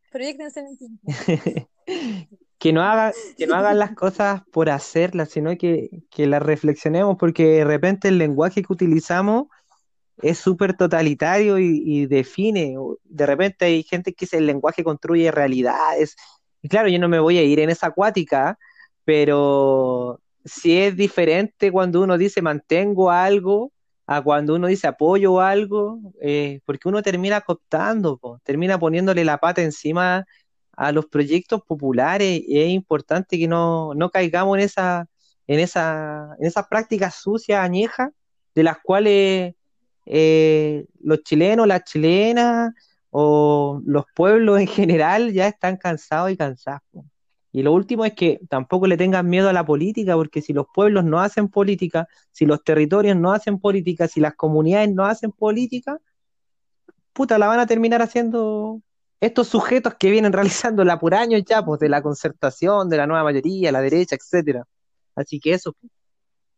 que 2.59 2.72
no 2.72 2.82
hagan, 2.82 3.12
que 3.36 3.46
no 3.46 3.54
hagan 3.54 3.78
las 3.78 3.94
cosas 3.94 4.42
por 4.50 4.70
hacerlas, 4.70 5.30
sino 5.30 5.57
que, 5.57 6.02
que 6.11 6.26
las 6.26 6.42
reflexionemos, 6.42 7.16
porque 7.18 7.46
de 7.46 7.64
repente 7.64 8.09
el 8.09 8.18
lenguaje 8.18 8.62
que 8.62 8.72
utilizamos 8.72 9.48
es 10.22 10.38
súper 10.38 10.76
totalitario 10.76 11.58
y, 11.58 12.06
define. 12.06 12.76
De 13.04 13.26
repente 13.26 13.66
hay 13.66 13.82
gente 13.82 14.12
que 14.12 14.24
dice 14.26 14.38
el 14.38 14.46
lenguaje 14.46 14.84
construye 14.84 15.30
realidades. 15.30 16.16
Y 16.62 16.68
claro, 16.68 16.88
yo 16.88 16.98
no 16.98 17.08
me 17.08 17.20
voy 17.20 17.38
a 17.38 17.42
ir 17.42 17.60
en 17.60 17.70
esa 17.70 17.88
acuática, 17.88 18.58
pero 19.04 20.20
si 20.44 20.78
es 20.78 20.96
diferente 20.96 21.72
cuando 21.72 22.02
uno 22.02 22.18
dice 22.18 22.42
mantengo 22.42 23.10
algo 23.10 23.72
a 24.06 24.22
cuando 24.22 24.54
uno 24.54 24.68
dice 24.68 24.86
apoyo 24.86 25.40
algo, 25.40 26.00
eh, 26.20 26.60
porque 26.64 26.88
uno 26.88 27.02
termina 27.02 27.40
cooptando, 27.40 28.40
termina 28.44 28.78
poniéndole 28.78 29.24
la 29.24 29.38
pata 29.38 29.62
encima 29.62 30.24
a 30.72 30.92
los 30.92 31.06
proyectos 31.06 31.62
populares 31.62 32.42
y 32.46 32.60
es 32.60 32.70
importante 32.70 33.38
que 33.38 33.48
no, 33.48 33.92
caigamos 34.12 34.58
en 34.58 34.64
esa, 34.64 35.08
en 35.46 35.60
esa, 35.60 36.36
en 36.38 36.46
esas 36.46 36.68
prácticas 36.68 37.16
sucias, 37.16 37.60
añejas, 37.60 38.10
de 38.54 38.62
las 38.62 38.78
cuales 38.78 39.55
eh, 40.07 40.86
los 41.00 41.22
chilenos, 41.22 41.66
las 41.66 41.84
chilenas 41.84 42.72
o 43.11 43.80
los 43.84 44.04
pueblos 44.14 44.61
en 44.61 44.66
general 44.66 45.32
ya 45.32 45.48
están 45.48 45.76
cansados 45.76 46.30
y 46.30 46.36
cansados. 46.36 47.04
Y 47.52 47.62
lo 47.62 47.72
último 47.72 48.04
es 48.04 48.12
que 48.12 48.40
tampoco 48.50 48.86
le 48.86 48.98
tengan 48.98 49.28
miedo 49.28 49.48
a 49.48 49.52
la 49.52 49.64
política, 49.64 50.14
porque 50.14 50.42
si 50.42 50.52
los 50.52 50.66
pueblos 50.74 51.04
no 51.04 51.20
hacen 51.20 51.48
política, 51.48 52.07
si 52.30 52.44
los 52.44 52.62
territorios 52.62 53.16
no 53.16 53.32
hacen 53.32 53.59
política, 53.59 54.09
si 54.09 54.20
las 54.20 54.34
comunidades 54.34 54.92
no 54.92 55.07
hacen 55.07 55.32
política, 55.32 55.98
puta, 57.14 57.38
la 57.38 57.46
van 57.46 57.61
a 57.61 57.66
terminar 57.66 58.02
haciendo 58.02 58.82
estos 59.20 59.48
sujetos 59.48 59.94
que 59.94 60.11
vienen 60.11 60.32
realizando 60.34 60.84
la 60.84 60.98
por 60.98 61.14
años 61.14 61.42
ya, 61.46 61.64
pues 61.64 61.80
de 61.80 61.88
la 61.88 62.02
concertación, 62.02 62.90
de 62.90 62.98
la 62.98 63.07
nueva 63.07 63.24
mayoría, 63.24 63.72
la 63.72 63.80
derecha, 63.80 64.16
etcétera. 64.16 64.64
Así 65.14 65.40
que 65.40 65.54
eso. 65.54 65.74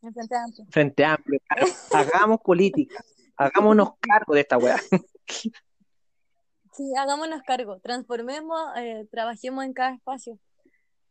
Frente 0.00 0.36
Amplio. 0.36 0.66
Frente 0.70 1.04
Amplio. 1.04 1.40
Hagamos 1.92 2.40
política. 2.40 3.04
Hagámonos 3.38 3.90
cargo 4.00 4.34
de 4.34 4.40
esta 4.40 4.58
weá. 4.58 4.78
Sí, 6.72 6.92
hagámonos 6.96 7.42
cargo. 7.42 7.80
Transformemos, 7.80 8.60
eh, 8.76 9.06
trabajemos 9.10 9.64
en 9.64 9.72
cada 9.72 9.94
espacio. 9.94 10.38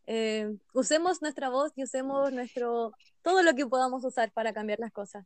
Eh, 0.06 0.56
usemos 0.74 1.22
nuestra 1.22 1.50
voz 1.50 1.72
y 1.76 1.84
usemos 1.84 2.32
nuestro 2.32 2.94
todo 3.22 3.44
lo 3.44 3.54
que 3.56 3.66
podamos 3.66 4.06
usar 4.06 4.32
para 4.32 4.54
cambiar 4.54 4.80
las 4.80 4.92
cosas 4.92 5.26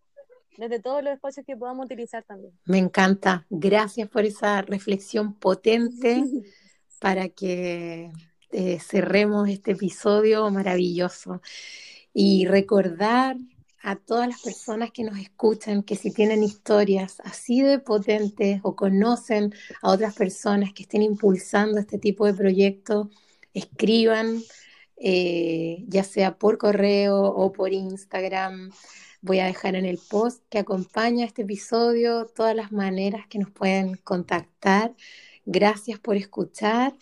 desde 0.58 0.80
todos 0.80 1.04
los 1.04 1.14
espacios 1.14 1.46
que 1.46 1.56
podamos 1.56 1.86
utilizar 1.86 2.24
también. 2.24 2.54
Me 2.66 2.78
encanta. 2.78 3.46
Gracias 3.50 4.10
por 4.10 4.26
esa 4.26 4.62
reflexión 4.62 5.34
potente 5.34 6.24
para 7.00 7.30
que 7.30 8.12
eh, 8.52 8.80
cerremos 8.80 9.50
este 9.50 9.72
episodio 9.72 10.50
maravilloso. 10.50 11.42
Y 12.14 12.46
recordar 12.46 13.38
a 13.84 13.96
todas 13.96 14.28
las 14.28 14.42
personas 14.42 14.92
que 14.92 15.04
nos 15.04 15.18
escuchan 15.18 15.84
que 15.84 15.96
si 15.96 16.12
tienen 16.12 16.44
historias 16.44 17.20
así 17.24 17.62
de 17.62 17.80
potentes 17.80 18.60
o 18.64 18.76
conocen 18.76 19.54
a 19.82 19.92
otras 19.92 20.16
personas 20.16 20.74
que 20.74 20.84
estén 20.84 21.02
impulsando 21.02 21.80
este 21.80 21.98
tipo 21.98 22.26
de 22.26 22.34
proyectos, 22.34 23.08
escriban, 23.54 24.42
eh, 24.98 25.84
ya 25.88 26.04
sea 26.04 26.38
por 26.38 26.58
correo 26.58 27.24
o 27.24 27.52
por 27.52 27.74
Instagram 27.74 28.72
Voy 29.24 29.38
a 29.38 29.46
dejar 29.46 29.76
en 29.76 29.86
el 29.86 30.00
post 30.00 30.44
que 30.50 30.58
acompaña 30.58 31.26
este 31.26 31.44
episodio 31.44 32.26
todas 32.26 32.56
las 32.56 32.72
maneras 32.72 33.28
que 33.28 33.38
nos 33.38 33.52
pueden 33.52 33.98
contactar. 33.98 34.96
Gracias 35.46 36.00
por 36.00 36.16
escuchar 36.16 36.96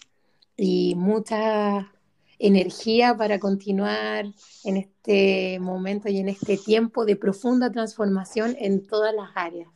y 0.58 0.96
mucha 0.96 1.94
energía 2.40 3.16
para 3.16 3.40
continuar 3.40 4.26
en 4.64 4.78
este 4.78 5.60
momento 5.60 6.10
y 6.10 6.18
en 6.18 6.30
este 6.30 6.58
tiempo 6.58 7.06
de 7.06 7.16
profunda 7.16 7.72
transformación 7.72 8.56
en 8.60 8.88
todas 8.88 9.14
las 9.14 9.30
áreas. 9.36 9.70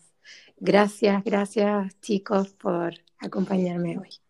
Gracias, 0.58 1.24
gracias 1.24 2.00
chicos 2.00 2.54
por 2.54 2.94
acompañarme 3.20 4.00
hoy. 4.00 4.23